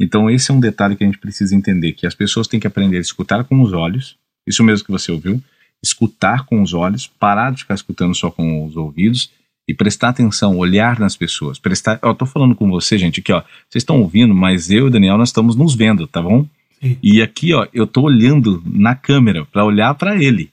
Então 0.00 0.28
esse 0.30 0.50
é 0.50 0.54
um 0.54 0.60
detalhe 0.60 0.96
que 0.96 1.04
a 1.04 1.06
gente 1.06 1.18
precisa 1.18 1.54
entender, 1.54 1.92
que 1.92 2.06
as 2.06 2.14
pessoas 2.14 2.48
têm 2.48 2.58
que 2.58 2.66
aprender 2.66 2.98
a 2.98 3.00
escutar 3.00 3.44
com 3.44 3.60
os 3.62 3.72
olhos, 3.72 4.16
isso 4.46 4.64
mesmo 4.64 4.84
que 4.84 4.90
você 4.90 5.12
ouviu, 5.12 5.42
escutar 5.82 6.44
com 6.44 6.62
os 6.62 6.72
olhos, 6.74 7.06
parar 7.06 7.52
de 7.52 7.60
ficar 7.62 7.74
escutando 7.74 8.14
só 8.14 8.30
com 8.30 8.64
os 8.66 8.76
ouvidos 8.76 9.30
e 9.68 9.74
prestar 9.74 10.10
atenção, 10.10 10.56
olhar 10.56 10.98
nas 10.98 11.16
pessoas, 11.16 11.58
prestar, 11.58 11.98
eu 12.02 12.14
tô 12.14 12.26
falando 12.26 12.54
com 12.54 12.68
você, 12.68 12.98
gente, 12.98 13.20
aqui 13.20 13.32
ó, 13.32 13.42
vocês 13.68 13.82
estão 13.82 14.00
ouvindo, 14.00 14.34
mas 14.34 14.70
eu 14.70 14.86
e 14.86 14.88
o 14.88 14.90
Daniel 14.90 15.18
nós 15.18 15.28
estamos 15.28 15.56
nos 15.56 15.74
vendo, 15.74 16.06
tá 16.06 16.20
bom? 16.20 16.46
Sim. 16.80 16.98
E 17.02 17.22
aqui 17.22 17.54
ó, 17.54 17.66
eu 17.72 17.86
tô 17.86 18.02
olhando 18.02 18.62
na 18.66 18.94
câmera 18.94 19.44
para 19.46 19.64
olhar 19.64 19.94
para 19.94 20.16
ele. 20.16 20.50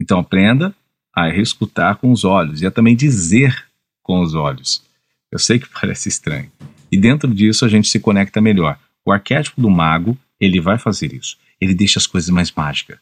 Então 0.00 0.18
aprenda 0.18 0.74
a 1.14 1.28
escutar 1.28 1.96
com 1.96 2.10
os 2.10 2.24
olhos 2.24 2.62
e 2.62 2.66
a 2.66 2.70
também 2.70 2.96
dizer 2.96 3.66
com 4.02 4.20
os 4.20 4.34
olhos. 4.34 4.82
Eu 5.30 5.38
sei 5.38 5.58
que 5.58 5.68
parece 5.80 6.08
estranho. 6.08 6.50
E 6.90 6.98
dentro 6.98 7.32
disso 7.32 7.64
a 7.64 7.68
gente 7.68 7.88
se 7.88 8.00
conecta 8.00 8.40
melhor. 8.40 8.78
O 9.04 9.12
arquétipo 9.12 9.60
do 9.60 9.70
mago, 9.70 10.16
ele 10.38 10.60
vai 10.60 10.78
fazer 10.78 11.12
isso. 11.12 11.36
Ele 11.60 11.74
deixa 11.74 11.98
as 11.98 12.06
coisas 12.06 12.30
mais 12.30 12.50
mágicas. 12.52 12.98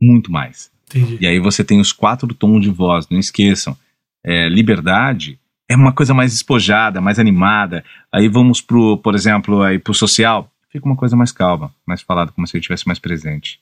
Muito 0.00 0.30
mais. 0.30 0.70
Entendi. 0.88 1.18
E 1.20 1.26
aí 1.26 1.38
você 1.38 1.62
tem 1.62 1.80
os 1.80 1.92
quatro 1.92 2.32
tons 2.34 2.62
de 2.62 2.70
voz, 2.70 3.08
não 3.08 3.18
esqueçam. 3.18 3.76
É, 4.24 4.48
liberdade 4.48 5.38
é 5.68 5.76
uma 5.76 5.92
coisa 5.92 6.14
mais 6.14 6.32
espojada, 6.32 7.00
mais 7.00 7.18
animada. 7.18 7.84
Aí 8.12 8.28
vamos 8.28 8.60
pro, 8.60 8.96
por 8.98 9.14
exemplo, 9.14 9.62
aí 9.62 9.78
pro 9.78 9.92
social, 9.92 10.50
fica 10.70 10.86
uma 10.86 10.96
coisa 10.96 11.14
mais 11.14 11.30
calma, 11.30 11.72
mais 11.86 12.00
falada, 12.00 12.32
como 12.32 12.46
se 12.46 12.56
ele 12.56 12.60
estivesse 12.60 12.86
mais 12.86 12.98
presente. 12.98 13.60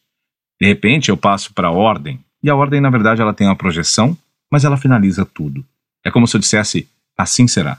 De 0.61 0.67
repente 0.67 1.09
eu 1.09 1.17
passo 1.17 1.53
para 1.53 1.71
ordem, 1.71 2.21
e 2.43 2.49
a 2.49 2.55
ordem, 2.55 2.81
na 2.81 2.91
verdade, 2.91 3.21
ela 3.21 3.35
tem 3.35 3.47
uma 3.47 3.57
projeção, 3.57 4.17
mas 4.51 4.65
ela 4.65 4.77
finaliza 4.77 5.25
tudo. 5.27 5.65
É 6.05 6.11
como 6.11 6.27
se 6.29 6.37
eu 6.37 6.41
dissesse: 6.41 6.89
assim 7.19 7.49
será. 7.49 7.79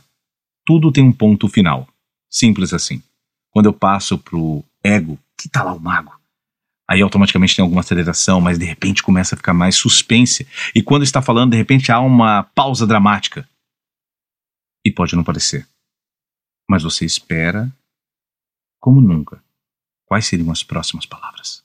Tudo 0.67 0.91
tem 0.91 1.01
um 1.01 1.13
ponto 1.13 1.47
final. 1.47 1.87
Simples 2.29 2.73
assim. 2.73 3.01
Quando 3.51 3.67
eu 3.67 3.73
passo 3.73 4.17
pro 4.17 4.65
ego, 4.83 5.17
que 5.37 5.47
tá 5.47 5.63
lá 5.63 5.73
o 5.73 5.79
mago. 5.79 6.19
Aí 6.89 7.01
automaticamente 7.01 7.55
tem 7.55 7.63
alguma 7.63 7.79
aceleração, 7.79 8.41
mas 8.41 8.59
de 8.59 8.65
repente 8.65 9.01
começa 9.01 9.33
a 9.33 9.37
ficar 9.37 9.53
mais 9.53 9.77
suspense. 9.77 10.45
E 10.75 10.83
quando 10.83 11.03
está 11.03 11.21
falando, 11.21 11.51
de 11.51 11.57
repente 11.57 11.89
há 11.89 12.01
uma 12.01 12.43
pausa 12.43 12.85
dramática. 12.85 13.49
E 14.85 14.91
pode 14.91 15.15
não 15.15 15.23
parecer. 15.23 15.65
Mas 16.69 16.83
você 16.83 17.05
espera 17.05 17.73
como 18.77 18.99
nunca. 18.99 19.41
Quais 20.05 20.27
seriam 20.27 20.51
as 20.51 20.63
próximas 20.63 21.05
palavras? 21.05 21.63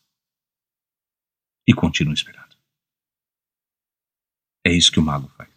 E 1.67 1.75
continua 1.75 2.15
esperando. 2.15 2.57
É 4.65 4.73
isso 4.73 4.93
que 4.93 5.01
o 5.01 5.03
mago 5.03 5.29
faz. 5.37 5.52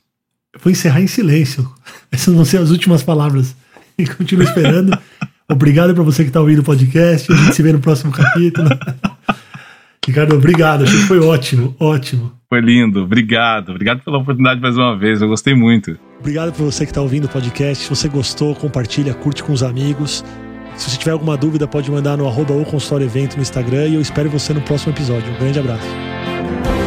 Eu 0.56 0.62
vou 0.64 0.72
encerrar 0.72 1.02
em 1.02 1.08
silêncio. 1.08 1.70
Essas 2.12 2.34
vão 2.34 2.46
ser 2.46 2.58
as 2.58 2.72
últimas 2.72 3.04
palavras. 3.04 3.56
E 3.98 4.08
continuo 4.08 4.44
esperando. 4.44 4.98
obrigado 5.48 5.94
para 5.94 6.04
você 6.04 6.24
que 6.24 6.30
está 6.30 6.40
ouvindo 6.40 6.60
o 6.60 6.64
podcast. 6.64 7.32
A 7.32 7.36
gente 7.36 7.56
se 7.56 7.62
vê 7.62 7.74
no 7.74 7.80
próximo 7.80 8.12
capítulo. 8.12 8.70
Ricardo, 10.08 10.36
obrigado. 10.36 10.84
Achei 10.84 11.00
que 11.00 11.08
foi 11.08 11.20
ótimo, 11.20 11.76
ótimo. 11.80 12.32
Foi 12.48 12.62
lindo, 12.62 13.04
obrigado. 13.04 13.70
Obrigado 13.70 14.04
pela 14.04 14.20
oportunidade 14.20 14.62
mais 14.62 14.78
uma 14.78 14.98
vez. 14.98 15.22
Eu 15.22 15.28
gostei 15.28 15.56
muito. 15.56 15.98
Obrigado 16.20 16.54
por 16.54 16.64
você 16.64 16.86
que 16.86 16.92
está 16.92 17.02
ouvindo 17.02 17.26
o 17.26 17.30
podcast. 17.30 17.84
Se 17.84 17.90
você 17.90 18.08
gostou, 18.08 18.56
compartilha, 18.56 19.14
curte 19.14 19.44
com 19.44 19.52
os 19.52 19.64
amigos. 19.64 20.24
Se 20.78 20.90
você 20.90 20.98
tiver 20.98 21.12
alguma 21.12 21.36
dúvida, 21.36 21.68
pode 21.68 21.90
mandar 21.90 22.18
no 22.18 22.28
arroba 22.28 22.54
ou 22.54 22.64
consultório 22.66 23.06
evento 23.06 23.36
no 23.36 23.42
Instagram 23.42 23.88
e 23.88 23.96
eu 23.96 24.02
espero 24.02 24.30
você 24.30 24.54
no 24.54 24.62
próximo 24.62 24.94
episódio. 24.94 25.32
Um 25.34 25.40
grande 25.40 25.60
abraço. 25.60 26.85